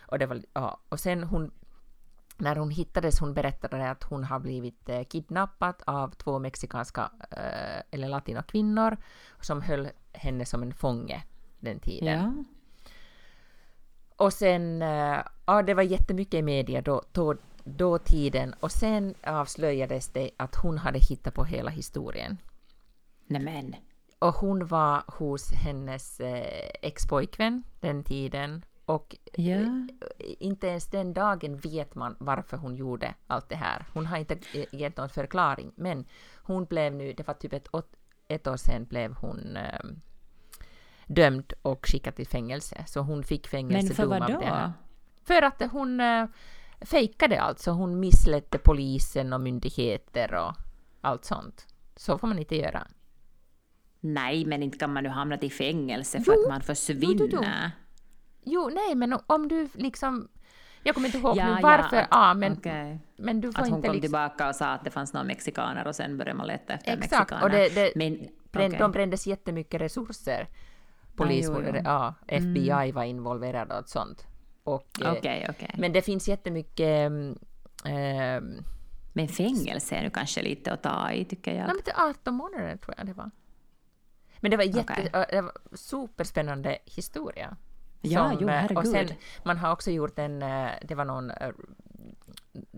och 0.00 0.18
det 0.18 0.26
var, 0.26 0.42
ja, 0.52 0.80
och 0.88 1.00
sen 1.00 1.24
hon 1.24 1.50
när 2.36 2.56
hon 2.56 2.70
hittades, 2.70 3.20
hon 3.20 3.34
berättade 3.34 3.90
att 3.90 4.02
hon 4.02 4.24
har 4.24 4.38
blivit 4.38 4.88
eh, 4.88 5.04
kidnappad 5.04 5.74
av 5.86 6.08
två 6.08 6.38
mexikanska 6.38 7.10
eh, 7.30 7.82
eller 7.90 8.08
latinokvinnor 8.08 8.96
som 9.40 9.62
höll 9.62 9.88
henne 10.12 10.44
som 10.44 10.62
en 10.62 10.74
fånge 10.74 11.24
den 11.60 11.80
tiden. 11.80 12.18
Ja. 12.18 12.44
Och 14.16 14.32
sen, 14.32 14.82
eh, 14.82 15.18
ja 15.46 15.62
det 15.62 15.74
var 15.74 15.82
jättemycket 15.82 16.34
i 16.34 16.42
media 16.42 16.82
då, 16.82 17.02
då, 17.12 17.34
då 17.64 17.98
tiden 17.98 18.54
och 18.60 18.72
sen 18.72 19.14
avslöjades 19.26 20.08
det 20.08 20.30
att 20.36 20.54
hon 20.54 20.78
hade 20.78 20.98
hittat 20.98 21.34
på 21.34 21.44
hela 21.44 21.70
historien. 21.70 22.38
Nämen. 23.26 23.74
Och 24.18 24.34
hon 24.34 24.66
var 24.66 25.02
hos 25.06 25.52
hennes 25.52 26.20
eh, 26.20 26.70
expojkvän 26.82 27.62
den 27.80 28.04
tiden 28.04 28.64
och 28.84 29.16
Ja. 29.32 29.54
eh, 29.56 29.66
inte 30.18 30.66
ens 30.66 30.86
den 30.86 31.12
dagen 31.14 31.56
vet 31.56 31.94
man 31.94 32.16
varför 32.20 32.56
hon 32.56 32.76
gjorde 32.76 33.14
allt 33.26 33.48
det 33.48 33.56
här. 33.56 33.86
Hon 33.92 34.06
har 34.06 34.16
inte 34.18 34.34
eh, 34.54 34.64
gett 34.72 34.96
någon 34.96 35.08
förklaring, 35.08 35.72
men 35.76 36.04
hon 36.42 36.64
blev 36.64 36.94
nu, 36.94 37.12
det 37.12 37.26
var 37.26 37.34
typ 37.34 37.52
ett, 37.52 37.68
åt- 37.72 37.96
ett 38.28 38.46
år 38.46 38.56
sedan 38.56 38.84
blev 38.84 39.14
hon 39.14 39.56
eh, 39.56 39.80
dömd 41.06 41.52
och 41.62 41.86
skickad 41.86 42.16
till 42.16 42.26
fängelse. 42.26 42.84
Så 42.86 43.00
hon 43.00 43.24
fick 43.24 43.46
fängelsedom 43.48 44.12
av 44.22 44.28
det 44.28 44.44
här. 44.46 44.72
För 45.24 45.42
att 45.42 45.62
hon 45.72 46.00
eh, 46.00 46.26
fejkade 46.84 47.40
alltså. 47.40 47.70
Hon 47.70 48.00
missledde 48.00 48.58
polisen 48.58 49.32
och 49.32 49.40
myndigheter 49.40 50.34
och 50.34 50.52
allt 51.00 51.24
sånt. 51.24 51.66
Så 51.96 52.18
får 52.18 52.28
man 52.28 52.38
inte 52.38 52.56
göra. 52.56 52.86
Nej, 54.00 54.44
men 54.44 54.62
inte 54.62 54.78
kan 54.78 54.92
man 54.92 55.02
nu 55.02 55.08
hamna 55.08 55.38
i 55.40 55.50
fängelse 55.50 56.20
för 56.20 56.34
Jo. 56.34 56.42
att 56.42 56.48
man 56.48 56.60
försvinner. 56.60 57.14
Jo, 57.18 57.28
jo, 57.32 57.40
jo. 58.44 58.70
Nej, 58.74 58.94
men 58.94 59.18
om 59.26 59.48
du 59.48 59.68
liksom... 59.74 60.28
Jag 60.82 60.94
kommer 60.94 61.08
inte 61.08 61.18
ihåg 61.18 61.36
Ja, 61.36 61.44
nu 61.46 61.50
ja, 61.52 61.58
varför, 61.62 61.96
att- 61.96 62.08
ja, 62.10 62.34
men, 62.34 62.52
okej. 62.52 63.00
men 63.16 63.40
du 63.40 63.52
får 63.52 63.62
Att 63.62 63.68
hon 63.68 63.76
inte 63.76 63.88
kom 63.88 63.94
liksom... 63.94 64.06
tillbaka 64.08 64.48
och 64.48 64.54
sa 64.54 64.66
att 64.66 64.84
det 64.84 64.90
fanns 64.90 65.12
några 65.12 65.26
mexikaner 65.26 65.86
och 65.86 65.94
sen 65.96 66.18
började 66.18 66.36
man 66.38 66.46
leta 66.46 66.72
efter 66.74 66.92
Exakt, 66.92 67.10
mexikaner. 67.12 67.42
och 67.44 67.50
det, 67.50 67.74
det, 67.74 67.92
men, 67.96 68.28
brän, 68.52 68.66
okej. 68.66 68.78
de 68.78 68.92
brändes 68.92 69.26
jättemycket 69.26 69.80
resurser. 69.80 70.48
Polis, 71.16 71.46
jo, 71.48 71.62
jo. 71.66 71.80
ja, 71.84 72.14
FBI 72.26 72.92
var 72.92 73.04
involverad 73.04 73.72
och 73.72 73.88
sånt. 73.88 74.26
Och, 74.64 75.00
eh, 75.02 75.12
Okej, 75.12 75.46
okej. 75.50 75.74
Men 75.78 75.92
det 75.92 76.02
finns 76.02 76.28
jättemycket... 76.28 77.10
ehm, 77.84 78.64
Men 79.12 79.28
fängelse 79.28 79.94
är 79.96 80.02
nu 80.02 80.10
kanske 80.10 80.42
lite 80.42 80.72
att 80.72 80.82
ta 80.82 81.12
i, 81.12 81.24
tycker 81.24 81.50
jag. 81.50 81.58
Nej, 81.66 81.74
men 81.74 81.82
det 81.84 81.90
är 81.90 82.08
18 82.10 82.34
månader 82.34 82.76
tror 82.76 82.94
jag 82.98 83.06
det 83.06 83.12
var. 83.12 83.30
Men 84.40 84.50
det 84.50 84.56
var 84.56 84.64
jätte, 84.64 85.10
ö, 85.12 85.24
det 85.30 85.40
var 85.42 85.52
superspännande 85.72 86.78
historia. 86.84 87.56
Ja, 88.00 88.36
jo, 88.40 88.48
eh, 88.48 88.54
herregud. 88.54 88.78
och 88.78 88.86
sen, 88.86 89.08
man 89.44 89.58
har 89.58 89.72
också 89.72 89.90
gjort 89.90 90.18
en, 90.18 90.42
eh, 90.42 90.70
det 90.82 90.94
var 90.94 91.04
någon 91.04 91.30
eh, 91.30 91.50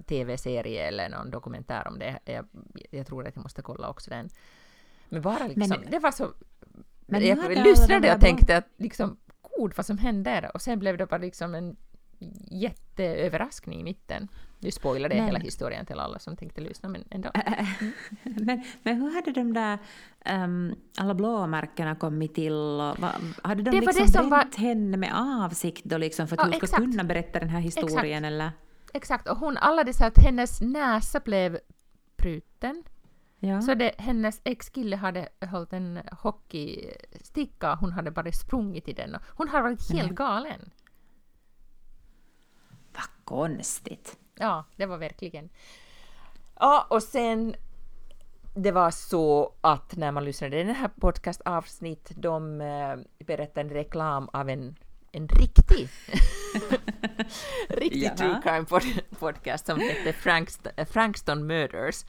tv-serie 0.07 0.87
eller 0.89 1.09
någon 1.09 1.30
dokumentär 1.30 1.89
om 1.89 1.99
det. 1.99 2.18
Jag, 2.24 2.47
jag 2.91 3.07
tror 3.07 3.26
att 3.28 3.37
jag 3.37 3.43
måste 3.43 3.62
kolla 3.62 3.89
också 3.89 4.11
den. 4.11 4.28
Men 5.09 5.22
bara 5.22 5.47
liksom, 5.47 5.68
Men- 5.80 5.91
det 5.91 5.99
var 5.99 6.11
så... 6.11 6.32
Men 7.07 7.26
jag 7.26 7.51
lyssnade 7.66 8.14
och 8.14 8.20
tänkte 8.20 8.57
att 8.57 8.66
liksom, 8.76 9.16
god 9.59 9.77
vad 9.77 9.87
som 9.87 9.99
hände 9.99 10.51
och 10.55 10.63
sen 10.63 10.79
blev 10.79 10.97
det 10.97 11.07
bara 11.07 11.19
liksom 11.19 11.55
en 11.55 11.77
jätteöverraskning 12.51 13.81
i 13.81 13.85
mitten. 13.85 14.29
Nu 14.59 14.71
spoilade 14.71 15.15
Men- 15.15 15.27
hela 15.27 15.39
historien 15.39 15.87
till 15.87 15.99
alla 16.01 16.19
som 16.19 16.37
tänkte 16.37 16.61
lyssna, 16.61 16.89
men 16.89 17.05
ändå. 17.11 17.31
men, 18.23 18.65
men 18.83 18.97
hur 19.03 19.15
hade 19.15 19.33
de 19.33 19.53
där 19.53 19.79
ehm, 20.25 20.75
alla 20.99 21.15
blåmärkena 21.15 21.95
kommit 21.95 22.35
till? 22.35 22.53
Och, 22.53 22.99
va, 22.99 23.13
hade 23.43 23.63
de 23.63 23.71
Det 23.71 23.81
var 23.81 23.87
liksom 23.87 24.07
det 24.07 24.13
som 24.13 24.31
bränt 24.31 24.57
henne 24.57 24.97
med 24.97 25.13
avsikt 25.45 25.85
då 25.85 25.99
liksom 25.99 26.29
för 26.29 26.37
att 26.37 26.41
Ja, 26.41 26.45
hon 26.45 26.53
ska 26.53 26.65
exakt. 26.65 26.83
kunna 26.83 27.05
berätta 27.05 27.39
den 27.39 27.49
här 27.49 27.61
historien 27.61 28.25
eller? 28.25 28.51
Exakt, 28.93 29.29
och 29.29 29.37
hon, 29.39 29.57
alla 29.57 29.85
det 29.85 29.93
sa 29.95 30.07
att 30.07 30.19
hennes 30.19 30.61
näsa 30.61 31.21
blev 31.21 31.59
bruten. 32.17 32.83
Ja. 33.45 33.62
Så 33.62 33.74
det, 33.74 33.95
hennes 33.99 34.40
ex-kille 34.45 34.97
hade 34.97 35.28
hållit 35.51 35.72
en 35.72 36.01
hockeysticka, 36.12 37.74
hon 37.74 37.92
hade 37.92 38.11
bara 38.11 38.32
sprungit 38.32 38.88
i 38.88 38.92
den. 38.92 39.14
Och 39.14 39.20
hon 39.36 39.49
har 39.49 39.62
varit 39.62 39.92
helt 39.92 40.09
Nej. 40.09 40.14
galen. 40.16 40.70
Vad 42.92 43.24
konstigt. 43.24 44.18
Ja, 44.34 44.64
det 44.76 44.86
var 44.86 44.99
verkligen. 44.99 45.49
Ja, 46.61 46.86
och 46.90 47.03
sen 47.03 47.55
det 48.55 48.72
var 48.72 48.90
så 48.90 49.55
att 49.61 49.97
när 49.97 50.12
man 50.12 50.24
lyssnade 50.24 50.51
på 50.51 50.66
den 50.66 50.74
här 50.76 50.90
podcastavsnitt, 51.01 52.12
de 52.16 52.61
eh, 52.61 52.97
berättade 53.26 53.61
en 53.61 53.70
reklam 53.70 54.28
av 54.32 54.49
en, 54.49 54.76
en 55.12 55.28
riktig, 55.28 55.88
riktig 57.68 58.16
true 58.16 58.40
crime 58.42 58.64
pod- 58.64 59.18
podcast 59.18 59.66
som 59.66 59.80
hette 59.80 60.12
Frankst, 60.12 60.66
eh, 60.76 60.86
Frankston 60.86 61.47
Murders. 61.47 62.05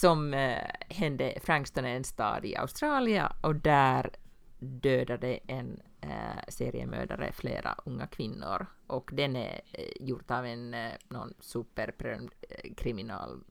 Som 0.00 0.34
eh, 0.34 0.58
hände, 0.88 1.38
Frankston 1.42 1.84
är 1.84 1.96
en 1.96 2.04
stad 2.04 2.44
i 2.44 2.56
Australien 2.56 3.32
och 3.40 3.56
där 3.56 4.10
dödade 4.58 5.38
en 5.46 5.80
eh, 6.00 6.44
seriemördare 6.48 7.32
flera 7.32 7.74
unga 7.84 8.06
kvinnor. 8.06 8.66
Och 8.86 9.10
den 9.12 9.36
är 9.36 9.60
eh, 9.72 9.84
gjort 10.06 10.30
av 10.30 10.46
en 10.46 10.74
eh, 10.74 10.92
någon 11.08 11.34
superberömd 11.40 12.30
eh, 12.48 12.74
kriminal 12.74 13.44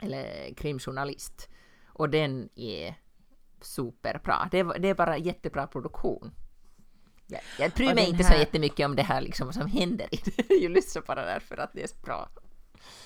eller 0.00 0.54
krimjournalist. 0.54 1.48
Och 1.86 2.10
den 2.10 2.48
är 2.54 2.94
superbra. 3.60 4.48
Det 4.50 4.58
är, 4.58 4.78
det 4.78 4.88
är 4.88 4.94
bara 4.94 5.18
jättebra 5.18 5.66
produktion. 5.66 6.32
Jag, 7.26 7.40
jag 7.58 7.70
bryr 7.70 7.94
mig 7.94 8.08
inte 8.08 8.24
här- 8.24 8.34
så 8.34 8.38
jättemycket 8.38 8.86
om 8.86 8.96
det 8.96 9.02
här 9.02 9.20
liksom 9.20 9.46
vad 9.46 9.54
som 9.54 9.66
händer. 9.66 10.08
Jag 10.62 10.70
lyssnar 10.70 11.02
bara 11.02 11.24
därför 11.24 11.56
att 11.56 11.72
det 11.72 11.82
är 11.82 11.86
så 11.86 11.96
bra. 12.02 12.28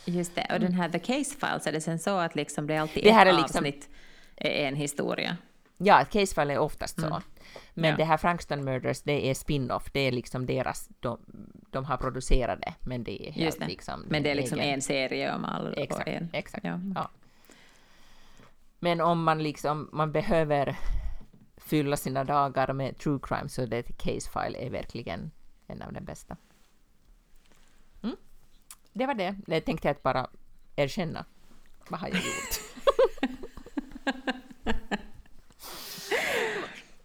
Just 0.05 0.35
det. 0.35 0.47
Och 0.53 0.61
den 0.61 0.73
här 0.73 0.89
The 0.89 0.99
Case 0.99 1.37
Files, 1.37 1.67
är 1.67 1.73
det 1.73 1.81
sen 1.81 1.99
så 1.99 2.17
att 2.19 2.35
liksom 2.35 2.67
det 2.67 2.75
är 2.75 2.81
alltid 2.81 3.05
Det 3.05 3.13
här 3.13 3.27
ett 3.27 3.33
är 3.35 3.37
liksom- 3.39 3.59
avsnitt 3.59 3.89
är 4.37 4.69
en 4.69 4.77
historia? 4.77 5.37
Ja, 5.79 6.01
ett 6.01 6.11
casefall 6.11 6.51
är 6.51 6.59
oftast 6.59 7.01
så. 7.01 7.23
Men 7.75 7.91
Ja. 7.91 7.97
det 7.97 8.05
här 8.05 8.17
Frankston 8.17 8.65
Murders, 8.65 9.03
det 9.03 9.31
är 9.31 9.35
spin-off. 9.35 9.91
Det 9.93 10.01
är 10.01 10.13
liksom 10.13 10.47
deras, 10.47 10.89
de, 11.01 11.19
de 11.71 11.85
har 11.85 11.97
producerat 11.97 12.61
det, 12.61 12.75
men 12.81 13.05
det 13.05 13.29
är 13.29 13.33
helt 13.33 13.59
det. 13.61 13.67
liksom... 13.67 14.05
Men 14.09 14.23
det 14.23 14.31
är 14.31 14.35
liksom 14.35 14.59
egen- 14.59 14.75
en 14.75 14.83
serie 14.83 15.35
om 15.35 15.45
all 15.45 15.75
Exakt, 15.79 16.09
en. 16.09 16.29
exakt. 16.33 16.65
Ja. 16.65 16.81
Ja. 16.95 17.11
Men 18.79 19.01
om 19.01 19.25
man 19.25 19.43
liksom, 19.43 19.91
man 19.93 20.13
behöver 20.13 20.77
fylla 21.57 21.97
sina 21.97 22.25
dagar 22.25 22.73
med 22.73 22.99
true 22.99 23.19
crime 23.23 23.49
så 23.49 23.67
det 23.67 23.83
case 23.83 24.31
file 24.31 24.59
är 24.67 24.71
verkligen 24.71 25.31
en 25.67 25.83
av 25.83 25.93
de 25.93 26.01
bästa. 26.01 26.37
Det 28.97 29.07
var 29.07 29.15
det. 29.15 29.37
Jag 29.47 29.65
tänkte 29.65 29.91
att 29.91 30.03
bara 30.03 30.27
erkänna. 30.77 31.25
Vad 31.89 32.01
har 32.01 32.09
jag 32.09 32.17
gjort? 32.17 32.61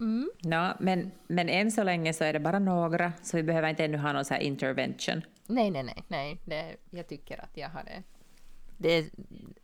mm. 0.00 0.30
Ja, 0.38 0.76
men, 0.80 1.10
men 1.26 1.48
än 1.48 1.72
så 1.72 1.82
länge 1.82 2.12
så 2.12 2.24
är 2.24 2.32
det 2.32 2.40
bara 2.40 2.58
några, 2.58 3.12
så 3.22 3.36
vi 3.36 3.42
behöver 3.42 3.68
inte 3.68 3.84
ännu 3.84 3.98
ha 3.98 4.12
någon 4.12 4.24
så 4.24 4.34
här 4.34 4.40
intervention. 4.40 5.22
Nej, 5.46 5.70
nej, 5.70 5.82
nej, 5.82 6.04
nej. 6.08 6.40
Det, 6.44 6.76
jag 6.90 7.08
tycker 7.08 7.44
att 7.44 7.56
jag 7.56 7.68
har 7.68 7.84
det. 7.84 8.02
Det 8.78 8.88
är 8.88 9.10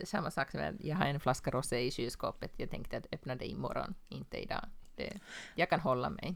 samma 0.05 0.31
sak 0.31 0.51
som 0.51 0.59
att 0.59 0.85
jag 0.85 0.95
har 0.95 1.05
en 1.05 1.19
flaska 1.19 1.51
rosé 1.51 1.79
i 1.79 1.91
kylskåpet. 1.91 2.51
Jag 2.57 2.69
tänkte 2.69 2.97
att 2.97 3.07
öppna 3.11 3.35
det 3.35 3.45
imorgon, 3.45 3.93
inte 4.09 4.37
idag. 4.37 4.65
Det, 4.95 5.19
jag 5.55 5.69
kan 5.69 5.79
hålla 5.79 6.09
mig. 6.09 6.35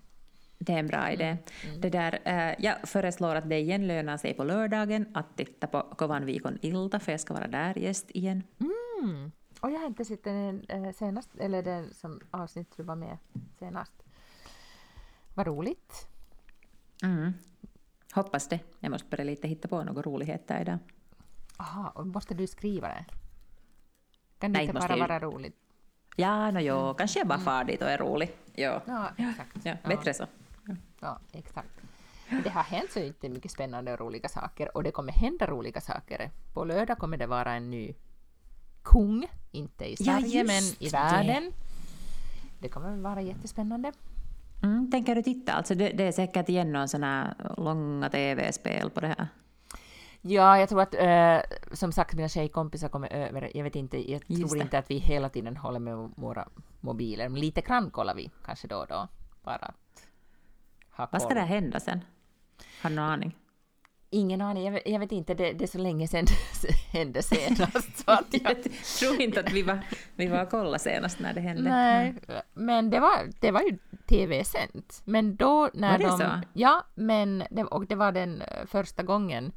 Det 0.64 0.74
är 0.74 0.78
en 0.80 0.88
bra 0.88 1.12
idé. 1.12 1.38
Mm. 1.68 1.82
Det 1.82 1.90
där, 1.90 2.20
eh, 2.24 2.56
jag 2.60 2.90
föreslår 2.90 3.36
att 3.36 3.50
det 3.50 3.60
igen 3.60 3.88
lönar 3.88 4.18
sig 4.18 4.34
på 4.34 4.44
lördagen 4.44 5.06
att 5.14 5.38
titta 5.38 5.68
på 5.68 5.82
Kovan 5.82 6.26
Viikon 6.26 6.58
Ilta, 6.62 7.00
för 7.00 7.12
jag 7.12 7.22
ska 7.22 7.34
vara 7.34 7.48
där 7.48 7.78
gäst 7.78 8.12
igen. 8.12 8.44
Mm. 8.60 9.32
Och 9.62 9.72
jag 9.72 9.80
har 9.80 9.88
inte 9.88 10.06
sett 10.06 10.24
den 10.24 10.66
eh, 10.70 10.92
senast, 10.92 11.30
eller 11.40 11.64
den 11.64 11.94
som 11.94 12.20
avsnitt 12.32 12.74
du 12.78 12.84
var 12.84 12.96
med 12.96 13.18
senast. 13.60 13.94
Vad 15.34 15.48
roligt. 15.48 16.08
Mm. 17.04 17.34
Hoppas 18.14 18.48
det. 18.48 18.60
Jag 18.80 18.92
måste 18.92 19.08
börja 19.10 19.24
lite 19.24 19.48
hitta 19.48 19.68
på 19.68 19.84
några 19.84 20.02
roligheter 20.02 20.62
idag. 20.62 20.78
Aha, 21.58 21.90
och 21.96 22.08
måste 22.08 22.34
du 22.34 22.48
skriva 22.48 22.88
det? 22.88 23.06
Kan 24.40 24.52
det 24.54 24.60
Nej, 24.60 24.68
inte 24.68 24.80
bara 24.80 24.96
vara 24.98 25.20
roligt? 25.20 25.56
Ja, 26.16 26.52
no, 26.52 26.60
jo, 26.60 26.94
kanske 26.98 27.20
jag 27.20 27.28
bara 27.28 27.40
far 27.40 27.64
dit 27.64 27.82
och 27.82 27.90
är 27.90 27.98
rolig. 27.98 28.32
Ja, 28.56 28.82
Ja, 28.86 29.10
exakt. 29.18 29.66
ja 29.66 29.76
bättre 29.86 30.14
så. 30.14 30.26
Ja, 31.02 31.20
exakt. 31.32 31.70
Det 32.44 32.50
har 32.50 32.64
hänt 32.64 32.92
så 32.92 33.30
mycket 33.30 33.52
spännande 33.52 33.94
och 33.94 34.00
roliga 34.00 34.30
saker 34.30 34.78
och 34.78 34.84
det 34.84 34.92
kommer 34.92 35.12
hända 35.14 35.48
roliga 35.48 35.82
saker. 35.82 36.32
På 36.54 36.66
lördag 36.66 36.98
kommer 36.98 37.18
det 37.18 37.28
vara 37.28 37.54
en 37.54 37.70
ny 37.70 37.94
kung, 38.84 39.28
inte 39.52 39.86
i 39.86 39.96
Ja, 40.00 40.06
Sverige 40.20 40.44
men 40.44 40.56
just 40.64 40.82
i 40.82 40.86
det. 40.86 40.92
världen. 40.92 41.52
Det 42.60 42.70
kommer 42.70 42.98
vara 42.98 43.22
jättespännande. 43.22 43.92
Mm, 44.64 44.92
tänker 44.92 45.16
du 45.16 45.22
titta? 45.24 45.54
Alltså 45.54 45.76
det, 45.76 45.90
det 45.90 46.04
är 46.04 46.12
säkert 46.12 46.50
igen 46.50 46.72
någon 46.72 46.88
sån 46.88 47.04
här 47.04 47.34
långa 47.58 48.10
tv-spel 48.10 48.90
på 48.90 49.00
det 49.00 49.08
här. 49.08 49.28
Ja, 50.22 50.60
jag 50.60 50.70
tror 50.70 50.82
att 50.82 50.94
eh, 50.96 51.58
som 51.76 51.92
sagt 51.92 52.14
mina 52.16 52.30
tjejkompisar 52.30 52.90
kommer 52.90 53.14
över. 53.14 53.52
Jag 53.58 53.64
vet 53.64 53.76
inte, 53.76 54.12
jag 54.12 54.22
Just 54.28 54.48
tror 54.50 54.58
det. 54.58 54.64
inte 54.64 54.78
att 54.78 54.92
vi 54.92 54.98
hela 54.98 55.30
tiden 55.30 55.58
håller 55.58 55.80
med 55.80 56.12
våra 56.16 56.48
mobiler, 56.80 57.30
men 57.30 57.42
lite 57.42 57.62
grann 57.62 57.92
kollar 57.92 58.16
vi 58.16 58.32
kanske 58.46 58.68
då 58.68 58.78
och 58.78 58.88
då. 58.88 59.08
Bara 59.44 59.72
ha 60.92 61.10
Vad 61.12 61.22
ska 61.22 61.30
koll. 61.30 61.38
det 61.38 61.44
hända 61.44 61.80
sen? 61.80 62.04
Har 62.82 62.90
du 62.90 62.96
någon 62.96 63.06
aning? 63.06 63.38
Ingen 64.14 64.42
aning, 64.42 64.66
jag 64.66 64.72
vet, 64.72 64.82
jag 64.86 65.00
vet 65.00 65.12
inte, 65.12 65.34
det, 65.34 65.54
det, 65.54 65.66
är 65.66 65.68
så 65.68 65.78
länge 65.78 66.08
sedan 66.08 66.26
det 66.62 66.72
hände 66.98 67.24
senast. 67.24 67.98
Så 68.06 68.12
att 68.12 68.26
jag... 68.32 68.42
jag 68.52 68.64
tror 69.00 69.22
inte 69.22 69.40
att 69.40 69.52
vi 69.52 69.62
var, 69.62 69.80
vi 70.16 70.28
var 70.28 70.46
kolla 70.46 70.80
senast 70.80 71.20
när 71.20 71.34
det 71.34 71.42
hände. 71.42 71.70
Nej, 71.70 72.16
men 72.54 72.90
det 72.90 73.00
var, 73.00 73.30
det 73.40 73.52
var 73.52 73.62
ju 73.62 73.78
tv-sänt. 74.08 75.02
Men 75.06 75.36
då 75.36 75.70
när 75.74 75.92
var 75.92 75.98
det 75.98 76.04
de... 76.04 76.18
Så? 76.18 76.48
Ja, 76.54 76.86
men 76.96 77.44
det, 77.52 77.64
och 77.64 77.88
det 77.88 77.96
var 77.96 78.12
den 78.12 78.42
eh, 78.42 78.66
första 78.66 79.04
gången 79.04 79.52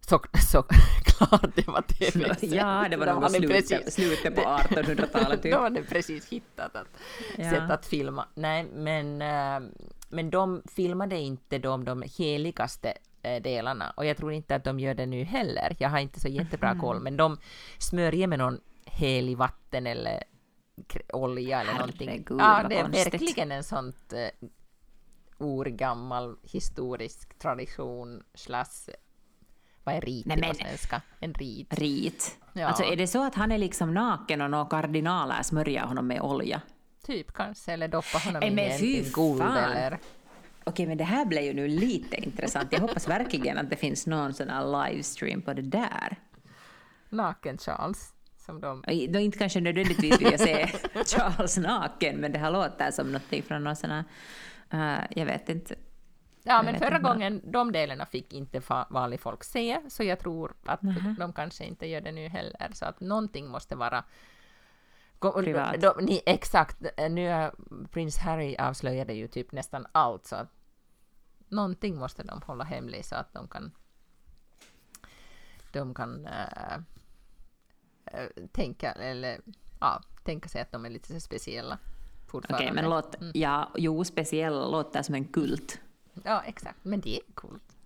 så, 0.00 0.20
så 0.52 0.62
klart 1.04 1.56
det 1.56 1.66
var 1.66 1.82
tv-sänt. 1.82 2.52
Ja, 2.52 2.86
det 2.90 2.96
var 2.96 3.06
nog 3.06 3.30
slutet, 3.30 3.92
slutet 3.92 4.34
på 4.34 4.40
1800-talet. 4.40 5.42
Typ. 5.42 5.52
då 5.52 5.60
var 5.60 5.70
det 5.70 5.82
precis 5.82 6.28
hittat 6.28 6.76
att, 6.76 6.88
ja. 7.36 7.50
sätt 7.50 7.70
att 7.70 7.86
filma. 7.86 8.28
Nej, 8.34 8.66
men, 8.74 9.22
eh, 9.22 9.70
men 10.14 10.30
de 10.30 10.62
filmade 10.74 11.18
inte 11.18 11.58
de, 11.58 11.84
de 11.84 12.02
heligaste 12.18 12.94
eh, 13.22 13.42
delarna 13.42 13.90
och 13.96 14.06
jag 14.06 14.16
tror 14.16 14.32
inte 14.32 14.54
att 14.54 14.64
de 14.64 14.80
gör 14.80 14.94
det 14.94 15.06
nu 15.06 15.24
heller. 15.24 15.76
Jag 15.78 15.88
har 15.88 15.98
inte 15.98 16.20
så 16.20 16.28
jättebra 16.28 16.68
mm. 16.68 16.80
koll, 16.80 17.00
men 17.00 17.16
de 17.16 17.38
smörjer 17.78 18.26
med 18.26 18.38
någon 18.38 18.60
helig 18.86 19.36
vatten 19.36 19.86
eller 19.86 20.24
olja 21.12 21.60
eller 21.60 21.72
någonting. 21.72 22.08
Herregud, 22.08 22.40
ja, 22.40 22.66
det 22.68 22.76
är 22.78 22.82
konstigt. 22.82 23.14
verkligen 23.14 23.52
en 23.52 23.64
sånt 23.64 24.12
uh, 24.12 24.48
urgammal 25.38 26.36
historisk 26.42 27.38
tradition 27.38 28.22
slash 28.34 28.94
vad 29.84 29.94
är 29.94 30.00
rit 30.00 30.26
Nej, 30.26 30.36
men, 30.40 30.50
på 30.50 30.54
svenska? 30.54 31.02
En 31.20 31.34
rit. 31.34 31.74
Rit. 31.78 32.38
Ja. 32.52 32.66
Alltså 32.66 32.84
är 32.84 32.96
det 32.96 33.06
så 33.06 33.26
att 33.26 33.34
han 33.34 33.52
är 33.52 33.58
liksom 33.58 33.94
naken 33.94 34.40
och 34.40 34.50
några 34.50 34.64
kardinaler 34.64 35.42
smörjer 35.42 35.82
honom 35.82 36.06
med 36.06 36.20
olja? 36.20 36.60
Typ 37.04 37.32
kanske, 37.32 37.72
eller 37.72 37.88
doppa 37.88 38.18
honom 38.18 38.42
i 38.42 38.46
en 38.46 39.12
guld 39.12 39.42
eller... 39.42 39.98
Okej, 40.64 40.86
men 40.86 40.98
det 40.98 41.04
här 41.04 41.24
blev 41.24 41.42
ju 41.42 41.54
nu 41.54 41.68
lite 41.68 42.16
intressant. 42.16 42.72
Jag 42.72 42.80
hoppas 42.80 43.08
verkligen 43.08 43.58
att 43.58 43.70
det 43.70 43.76
finns 43.76 44.06
någon 44.06 44.34
sån 44.34 44.48
här 44.48 44.88
livestream 44.88 45.42
på 45.42 45.52
det 45.52 45.62
där. 45.62 46.16
Naken 47.08 47.58
Charles. 47.58 48.14
Som 48.36 48.60
de... 48.60 48.84
Då 49.08 49.18
inte 49.18 49.38
kanske 49.38 49.60
nödvändigtvis 49.60 50.20
vill 50.20 50.30
jag 50.30 50.40
se 50.40 50.66
Charles 51.16 51.58
naken, 51.58 52.16
men 52.16 52.32
det 52.32 52.38
här 52.38 52.50
låter 52.50 52.90
som 52.90 53.06
någonting 53.06 53.42
från 53.42 53.64
någon 53.64 53.76
sån 53.76 53.90
här, 53.90 54.04
uh, 54.74 55.04
jag 55.10 55.26
vet 55.26 55.48
inte. 55.48 55.74
Ja, 56.42 56.62
men 56.62 56.78
förra 56.78 56.98
gången 56.98 57.40
de 57.44 57.72
delarna 57.72 58.06
fick 58.06 58.32
inte 58.32 58.62
vanligt 58.88 59.20
folk 59.20 59.44
se, 59.44 59.80
så 59.88 60.02
jag 60.04 60.18
tror 60.18 60.54
att 60.64 60.84
uh 60.84 60.90
-huh. 60.90 61.18
de 61.18 61.32
kanske 61.32 61.64
inte 61.64 61.86
gör 61.86 62.00
det 62.00 62.12
nu 62.12 62.28
heller. 62.28 62.70
Så 62.72 62.86
att 62.86 63.00
någonting 63.00 63.48
måste 63.48 63.76
vara 63.76 64.04
Privat. 65.32 65.80
De, 65.80 66.04
ni, 66.04 66.22
exakt, 66.26 66.76
nu 67.10 67.28
är 67.28 67.52
prins 67.90 68.18
Harry 68.18 68.56
avslöjade 68.56 69.12
ju 69.12 69.28
typ 69.28 69.52
nästan 69.52 69.86
allt, 69.92 70.26
så 70.26 70.36
att 70.36 70.48
någonting 71.48 71.98
måste 71.98 72.22
de 72.22 72.42
hålla 72.42 72.64
hemligt 72.64 73.06
så 73.06 73.16
att 73.16 73.32
de 73.32 73.48
kan 73.48 73.72
de 75.72 75.94
kan 75.94 76.26
äh, 76.26 76.74
äh, 78.04 78.28
tänka, 78.52 78.92
eller 78.92 79.40
ja, 79.80 80.02
tänka 80.24 80.48
sig 80.48 80.60
att 80.60 80.72
de 80.72 80.84
är 80.84 80.90
lite 80.90 81.20
speciella 81.20 81.78
fortfarande. 82.26 82.64
Okej, 82.64 82.72
okay, 82.72 82.82
men 82.82 82.90
låt, 82.90 83.14
mm. 83.20 83.32
ja, 83.34 83.70
jo, 83.76 84.04
speciell 84.04 84.70
låter 84.70 85.02
som 85.02 85.14
en 85.14 85.24
kult. 85.24 85.80
Ja, 86.24 86.42
exakt, 86.42 86.78
men 86.82 87.00
det 87.00 87.16
är 87.16 87.32
coolt. 87.34 87.76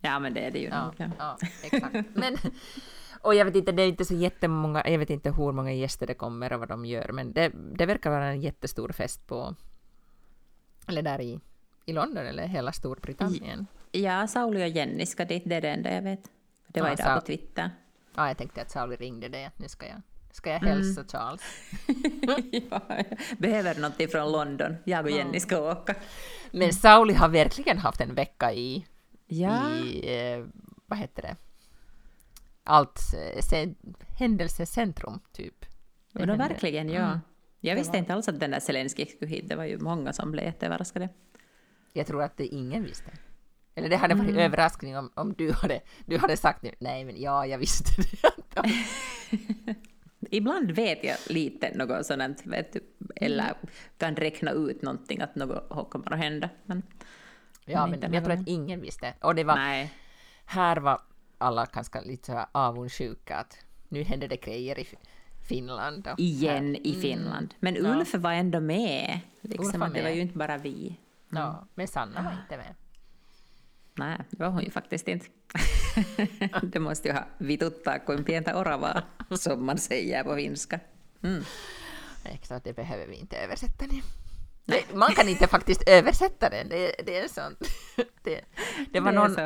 Ja, 0.00 0.18
men 0.18 0.34
det 0.34 0.40
är 0.40 0.50
det 0.50 0.58
ju. 0.58 0.68
Ja. 0.68 0.92
ja 1.18 1.38
exakt. 1.62 2.06
Men, 2.14 2.36
och 3.22 3.34
jag 3.34 3.44
vet 3.44 3.56
inte, 3.56 3.72
det 3.72 3.82
är 3.82 3.88
inte 3.88 4.04
så 4.04 4.14
jättemånga, 4.14 4.82
jag 4.88 4.98
vet 4.98 5.10
inte 5.10 5.30
hur 5.30 5.52
många 5.52 5.72
gäster 5.72 6.06
det 6.06 6.14
kommer 6.14 6.52
och 6.52 6.60
vad 6.60 6.68
de 6.68 6.84
gör, 6.84 7.12
men 7.12 7.32
det, 7.32 7.52
det 7.54 7.86
verkar 7.86 8.10
vara 8.10 8.26
en 8.26 8.40
jättestor 8.40 8.92
fest 8.92 9.26
på, 9.26 9.54
eller 10.88 11.02
där 11.02 11.20
i, 11.20 11.40
i 11.86 11.92
London 11.92 12.26
eller 12.26 12.46
hela 12.46 12.72
Storbritannien. 12.72 13.66
Ja, 13.92 14.26
Sauli 14.26 14.64
och 14.64 14.68
Jenny 14.68 15.06
ska 15.06 15.24
dit, 15.24 15.42
det 15.46 15.54
är 15.54 15.60
det 15.60 15.68
enda 15.68 15.94
jag 15.94 16.02
vet. 16.02 16.30
Det 16.66 16.80
var 16.80 16.88
ja, 16.88 16.94
idag 16.94 17.20
på 17.20 17.26
Twitter. 17.26 17.70
Ja, 18.14 18.28
jag 18.28 18.38
tänkte 18.38 18.62
att 18.62 18.70
Sauli 18.70 18.96
ringde 18.96 19.28
dig, 19.28 19.44
att 19.44 19.58
nu 19.58 19.68
ska 19.68 19.86
jag, 19.86 20.02
ska 20.32 20.50
jag 20.50 20.60
hälsa 20.60 21.00
mm. 21.00 21.08
Charles. 21.08 21.42
ja, 22.70 22.80
behöver 23.38 23.74
någonting 23.74 24.08
från 24.08 24.32
London, 24.32 24.76
jag 24.84 25.04
och 25.04 25.10
Jenny 25.10 25.40
ska 25.40 25.70
åka. 25.70 25.94
Men 26.50 26.72
Sauli 26.72 27.14
har 27.14 27.28
verkligen 27.28 27.78
haft 27.78 28.00
en 28.00 28.14
vecka 28.14 28.52
i, 28.52 28.86
ja. 29.26 29.70
i 29.70 30.32
eh, 30.32 30.46
vad 30.86 30.98
heter 30.98 31.22
det, 31.22 31.36
allt 32.70 32.98
se, 33.40 33.74
händelsecentrum, 34.18 35.20
typ. 35.32 35.66
Det 36.12 36.24
ja, 36.24 36.36
verkligen, 36.36 36.88
ja. 36.88 37.06
Mm. 37.06 37.18
Jag 37.60 37.74
visste 37.74 37.92
var... 37.92 37.98
inte 37.98 38.14
alls 38.14 38.28
att 38.28 38.40
den 38.40 38.50
där 38.50 38.60
Zelenskyj 38.60 39.06
skulle 39.06 39.30
hit, 39.30 39.48
det 39.48 39.56
var 39.56 39.64
ju 39.64 39.78
många 39.78 40.12
som 40.12 40.32
blev 40.32 40.44
jätteöverraskade. 40.44 41.08
Jag 41.92 42.06
tror 42.06 42.22
att 42.22 42.36
det 42.36 42.46
ingen 42.46 42.82
visste. 42.82 43.10
Eller 43.74 43.88
det 43.88 43.96
hade 43.96 44.14
varit 44.14 44.30
mm. 44.30 44.40
överraskning 44.40 44.98
om, 44.98 45.10
om 45.14 45.32
du, 45.32 45.52
hade, 45.52 45.80
du 46.06 46.18
hade 46.18 46.36
sagt 46.36 46.62
nu, 46.62 46.70
nej 46.78 47.04
men 47.04 47.20
ja, 47.20 47.46
jag 47.46 47.58
visste 47.58 48.02
det. 48.02 48.64
Ibland 50.30 50.70
vet 50.70 51.04
jag 51.04 51.16
lite 51.28 51.72
något 51.74 52.06
sådant, 52.06 52.46
vet 52.46 52.72
du, 52.72 52.80
eller 53.16 53.44
mm. 53.44 53.56
kan 53.98 54.16
räkna 54.16 54.50
ut 54.50 54.82
någonting 54.82 55.20
att 55.20 55.34
något 55.34 55.90
kommer 55.90 56.12
att 56.12 56.18
hända. 56.18 56.48
Men, 56.64 56.82
ja, 57.64 57.86
men, 57.86 58.00
men 58.00 58.12
jag 58.12 58.24
tror 58.24 58.34
att 58.34 58.48
ingen 58.48 58.80
visste. 58.80 59.14
Och 59.20 59.34
det 59.34 59.44
var, 59.44 59.54
nej. 59.54 59.92
här 60.44 60.76
var 60.76 61.00
alla 61.40 61.66
ganska 61.72 62.00
lite 62.00 62.26
så 62.26 62.46
avundsjuka 62.52 63.36
att 63.36 63.56
nu 63.88 64.02
händer 64.02 64.28
det 64.28 64.36
grejer 64.36 64.78
i 64.78 64.88
Finland. 65.48 66.08
Och 66.12 66.18
Igen 66.18 66.66
här. 66.66 66.86
i 66.86 66.90
mm. 66.90 67.02
Finland. 67.02 67.54
Men 67.60 67.76
Ulf 67.76 68.10
ja. 68.12 68.18
var 68.18 68.32
ändå 68.32 68.60
med. 68.60 69.20
Liksom, 69.40 69.80
var 69.80 69.88
med. 69.88 69.96
Det 69.96 70.02
var 70.02 70.10
ju 70.10 70.20
inte 70.20 70.38
bara 70.38 70.58
vi. 70.58 70.86
Mm. 71.32 71.42
Ja, 71.42 71.66
men 71.74 71.88
Sanna 71.88 72.22
var 72.22 72.32
inte 72.32 72.56
med. 72.56 72.74
Nej, 73.94 74.18
det 74.30 74.44
var 74.44 74.50
hon 74.50 74.62
ju 74.62 74.70
faktiskt 74.70 75.08
inte. 75.08 75.26
det 76.62 76.80
måste 76.80 77.08
ju 77.08 77.14
ha 77.14 77.24
vituttaa 77.38 77.98
kuin 77.98 78.24
pientä 78.24 78.56
oravaa, 78.56 79.02
som 79.30 79.66
man 79.66 79.78
säger 79.78 80.24
på 80.24 80.36
finska. 80.36 80.80
Mm. 81.22 81.44
Exakt, 82.24 82.64
det 82.64 82.72
behöver 82.72 83.06
vi 83.06 83.16
inte 83.16 83.36
översätta 83.36 83.84
nu. 83.86 84.00
Man 84.94 85.14
kan 85.14 85.28
inte 85.28 85.46
faktiskt 85.46 85.88
översätta 85.88 86.48
den, 86.48 86.68
det, 86.68 86.94
det 87.06 87.18
är 87.18 87.28
sånt. 87.28 87.58
Det, 88.22 88.44
det 88.92 89.00
var 89.00 89.12
någon. 89.12 89.36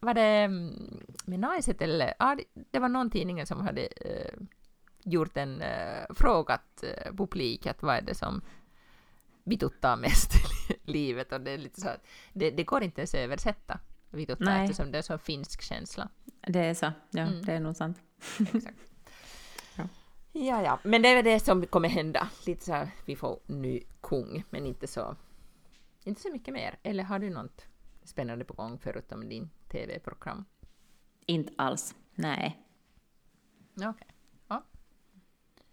Var 0.00 0.14
det 0.14 0.22
mm, 0.22 1.00
med 1.24 1.40
Naiset 1.40 1.82
eller, 1.82 2.14
ja, 2.18 2.36
det 2.70 2.78
var 2.78 2.88
någon 2.88 3.10
tidning 3.10 3.46
som 3.46 3.60
hade 3.60 3.80
uh, 3.82 4.46
gjort 5.04 5.36
en, 5.36 5.62
uh, 5.62 6.14
frågat 6.14 6.84
uh, 6.84 7.16
publik 7.16 7.66
att 7.66 7.82
vad 7.82 7.96
är 7.96 8.02
det 8.02 8.14
som 8.14 8.42
vituttaa 9.44 9.96
mest 9.96 10.32
i 10.84 10.90
livet 10.90 11.32
och 11.32 11.40
det 11.40 11.50
är 11.50 11.58
lite 11.58 11.80
så 11.80 11.88
att 11.88 12.06
det, 12.32 12.50
det 12.50 12.64
går 12.64 12.82
inte 12.82 13.00
ens 13.00 13.14
att 13.14 13.20
översätta 13.20 13.80
vituttaa 14.10 14.62
eftersom 14.62 14.92
det 14.92 14.98
är 14.98 15.02
så 15.02 15.18
finsk 15.18 15.62
känsla. 15.62 16.08
Det 16.46 16.60
är 16.60 16.74
så, 16.74 16.92
ja, 17.10 17.22
mm. 17.22 17.42
det 17.42 17.52
är 17.52 17.60
nog 17.60 17.76
sant. 17.76 18.02
Exakt. 18.54 18.78
ja. 19.76 19.88
ja, 20.32 20.62
ja, 20.62 20.78
men 20.82 21.02
det 21.02 21.08
är 21.08 21.22
det 21.22 21.40
som 21.40 21.66
kommer 21.66 21.88
hända. 21.88 22.28
Lite 22.46 22.64
så 22.64 22.72
här, 22.72 22.90
vi 23.04 23.16
får 23.16 23.40
ny 23.46 23.82
kung, 24.00 24.44
men 24.50 24.66
inte 24.66 24.86
så, 24.86 25.16
inte 26.04 26.20
så 26.20 26.32
mycket 26.32 26.54
mer. 26.54 26.78
Eller 26.82 27.04
har 27.04 27.18
du 27.18 27.30
något 27.30 27.66
spännande 28.06 28.44
på 28.44 28.54
gång 28.54 28.78
förutom 28.78 29.28
din 29.28 29.50
TV-program? 29.68 30.44
Inte 31.26 31.52
alls, 31.56 31.94
nej. 32.14 32.62
Okej. 33.76 33.88
Okay. 33.88 34.08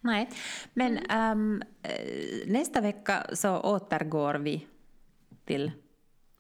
Nej, 0.04 0.30
men 0.74 1.12
um, 1.12 1.64
nästa 2.46 2.82
vecka 2.82 3.26
så 3.34 3.60
återgår 3.60 4.36
vi 4.36 4.68
till 5.46 5.72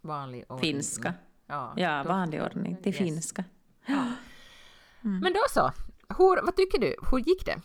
vanlig 0.02 0.46
ordning. 0.48 0.74
finska. 0.74 1.14
Ja, 1.48 1.74
ja 1.78 2.04
vanlig 2.04 2.44
ordning 2.44 2.76
till 2.76 2.91
yes. 2.94 2.98
finska. 2.98 3.44
Mm. 3.88 5.20
Men 5.20 5.34
då 5.34 5.39
så. 5.50 5.72
Hur, 6.18 6.46
vad 6.46 6.56
tycker 6.56 6.80
du? 6.80 6.96
Hur 7.12 7.18
gick 7.20 7.46
det? 7.46 7.62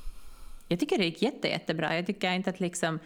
Jag 0.69 0.81
tycker 0.81 0.99
det 0.99 1.05
gick 1.05 1.23
jätte, 1.23 1.49
jättebra. 1.49 1.97
Jag 1.97 2.07
tycker 2.07 2.33
inte 2.33 2.51
att 2.51 2.61
liksom, 2.61 2.99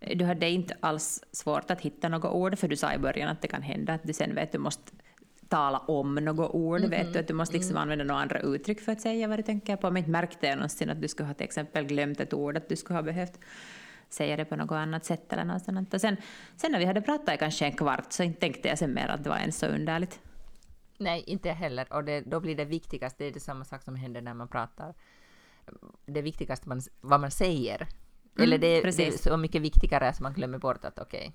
du 0.00 0.24
hade 0.24 0.48
inte 0.48 0.76
alls 0.80 1.24
svårt 1.32 1.70
att 1.70 1.80
hitta 1.80 2.08
något 2.08 2.32
ord, 2.32 2.58
för 2.58 2.68
du 2.68 2.76
sa 2.76 2.94
i 2.94 2.98
början 2.98 3.28
att 3.28 3.42
det 3.42 3.48
kan 3.48 3.62
hända 3.62 3.92
att 3.92 4.02
du 4.02 4.12
sen 4.12 4.34
vet 4.34 4.52
du 4.52 4.58
måste 4.58 4.92
tala 5.48 5.78
om 5.78 6.14
något 6.14 6.50
ord, 6.54 6.78
mm 6.78 6.90
-hmm. 6.90 7.04
vet 7.04 7.12
du, 7.12 7.18
att 7.18 7.28
du 7.28 7.34
måste 7.34 7.56
liksom 7.56 7.70
mm. 7.70 7.82
använda 7.82 8.04
några 8.04 8.20
andra 8.20 8.40
uttryck 8.40 8.80
för 8.80 8.92
att 8.92 9.00
säga 9.00 9.28
vad 9.28 9.38
du 9.38 9.42
tänker 9.42 9.76
på. 9.76 9.88
Om 9.88 9.96
inte 9.96 10.10
märkte 10.10 10.46
jag 10.46 10.56
någonsin 10.56 10.90
att 10.90 11.00
du 11.00 11.08
skulle 11.08 11.26
ha 11.26 11.34
till 11.34 11.44
exempel 11.44 11.84
glömt 11.84 12.20
ett 12.20 12.34
ord, 12.34 12.56
att 12.56 12.68
du 12.68 12.76
skulle 12.76 12.98
ha 12.98 13.02
behövt 13.02 13.40
säga 14.08 14.36
det 14.36 14.44
på 14.44 14.56
något 14.56 14.72
annat 14.72 15.04
sätt 15.04 15.32
eller 15.32 15.44
något 15.44 15.64
sånt. 15.64 15.94
Och 15.94 16.00
sen, 16.00 16.16
sen 16.56 16.72
när 16.72 16.78
vi 16.78 16.84
hade 16.84 17.00
pratat 17.00 17.34
i 17.34 17.38
kanske 17.38 17.64
en 17.64 17.72
kvart 17.72 18.12
så 18.12 18.22
inte 18.22 18.40
tänkte 18.40 18.68
jag 18.68 18.78
sen 18.78 18.94
mer 18.94 19.08
att 19.08 19.24
det 19.24 19.30
var 19.30 19.36
ens 19.38 19.58
så 19.58 19.66
underligt. 19.66 20.20
Nej, 20.98 21.24
inte 21.26 21.50
heller. 21.50 21.92
Och 21.92 22.04
det, 22.04 22.20
då 22.20 22.40
blir 22.40 22.56
det 22.56 22.64
viktigaste, 22.64 23.24
det 23.24 23.28
är 23.28 23.32
det 23.32 23.40
samma 23.40 23.64
sak 23.64 23.82
som 23.82 23.96
händer 23.96 24.20
när 24.20 24.34
man 24.34 24.48
pratar. 24.48 24.94
Det 26.06 26.22
viktigaste 26.22 26.68
man, 26.68 26.80
vad 27.00 27.20
man 27.20 27.30
säger. 27.30 27.86
Mm, 28.38 28.44
eller 28.44 28.58
det, 28.58 28.80
det, 28.96 29.06
är 29.06 29.10
så 29.10 29.36
mycket 29.36 29.62
viktigare 29.62 30.08
att 30.08 30.20
man 30.20 30.32
glömmer 30.32 30.58
bort 30.58 30.84
att 30.84 30.98
okej, 30.98 31.34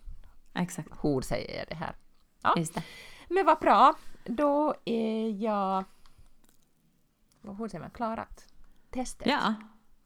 okay, 0.54 0.64
Exakt. 0.64 0.90
hur 1.02 1.22
säger 1.22 1.58
jag 1.58 1.68
det 1.68 1.76
här? 1.76 1.96
Ja. 2.44 2.54
Det. 2.56 2.84
Men 3.30 3.46
vad 3.46 3.60
bra. 3.60 3.96
Då 4.26 4.76
är 4.86 5.44
jag... 5.44 5.84
Hur 7.42 7.68
säger 7.68 7.80
man? 7.80 7.90
Klarat 7.92 8.46
testet. 8.92 9.28
Ja. 9.28 9.54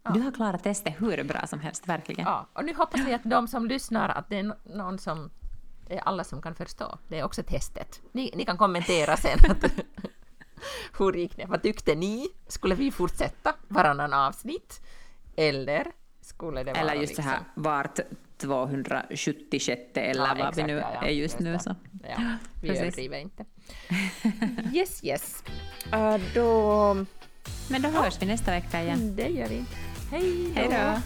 ja. 0.04 0.12
Du 0.12 0.22
har 0.22 0.32
klarat 0.32 0.64
testet 0.64 0.94
hur 1.02 1.24
bra 1.24 1.48
som 1.48 1.60
helst, 1.60 1.88
verkligen. 1.88 2.26
Ja, 2.26 2.48
och 2.54 2.66
nu 2.66 2.74
hoppas 2.74 3.02
vi 3.02 3.14
att 3.14 3.24
de 3.24 3.48
som 3.48 3.68
lyssnar, 3.68 4.10
att 4.10 4.30
det 4.30 4.40
är 4.40 4.56
någon 4.64 5.00
som... 5.00 5.32
Det 5.88 5.98
är 5.98 6.02
alla 6.02 6.24
som 6.24 6.42
kan 6.42 6.56
förstå. 6.56 6.98
Det 7.08 7.20
är 7.20 7.24
också 7.24 7.44
testet. 7.44 8.02
Ni, 8.12 8.34
ni 8.36 8.46
kan 8.46 8.58
kommentera 8.58 9.18
sen. 9.18 9.40
Att 9.52 9.72
Hur 10.98 11.14
gick 11.14 11.38
det? 11.38 11.46
Vad 11.46 11.62
tyckte 11.62 11.96
ni? 11.96 12.28
Skulle 12.48 12.76
vi 12.76 12.92
fortsätta 12.92 13.54
varannan 13.68 14.14
avsnitt? 14.14 14.82
Eller 15.36 15.92
skulle 16.28 16.64
det 16.64 16.74
vara 16.74 16.82
Eller 16.82 16.94
just 16.94 17.16
så 17.16 17.22
liksom... 17.22 17.24
här 17.24 17.40
vart 17.56 18.00
276 18.38 19.82
eller 19.96 20.28
Ja, 20.28 20.36
vad 20.40 20.56
vi 20.56 20.64
nu 20.64 20.74
ja, 20.74 20.92
ja, 20.94 21.08
är 21.08 21.12
just, 21.12 21.40
nu. 21.40 21.54
det. 21.54 21.60
Så. 21.60 21.76
Ja, 22.04 22.16
vi 22.62 22.68
Precis. 22.68 22.82
överdriver 22.82 23.18
inte. 23.18 23.46
Yes, 24.74 25.04
yes. 25.04 25.44
Uh, 25.94 26.18
då... 26.34 27.06
Men 27.70 27.82
då 27.82 27.90
hörs 27.90 28.22
vi 28.22 28.26
nästa 28.26 28.52
vecka 28.52 28.82
igen. 28.82 29.16
Det 29.16 29.28
gör 29.28 29.48
vi. 29.48 29.66
Hej 30.12 30.52
Hej 30.56 30.68
då! 30.72 31.02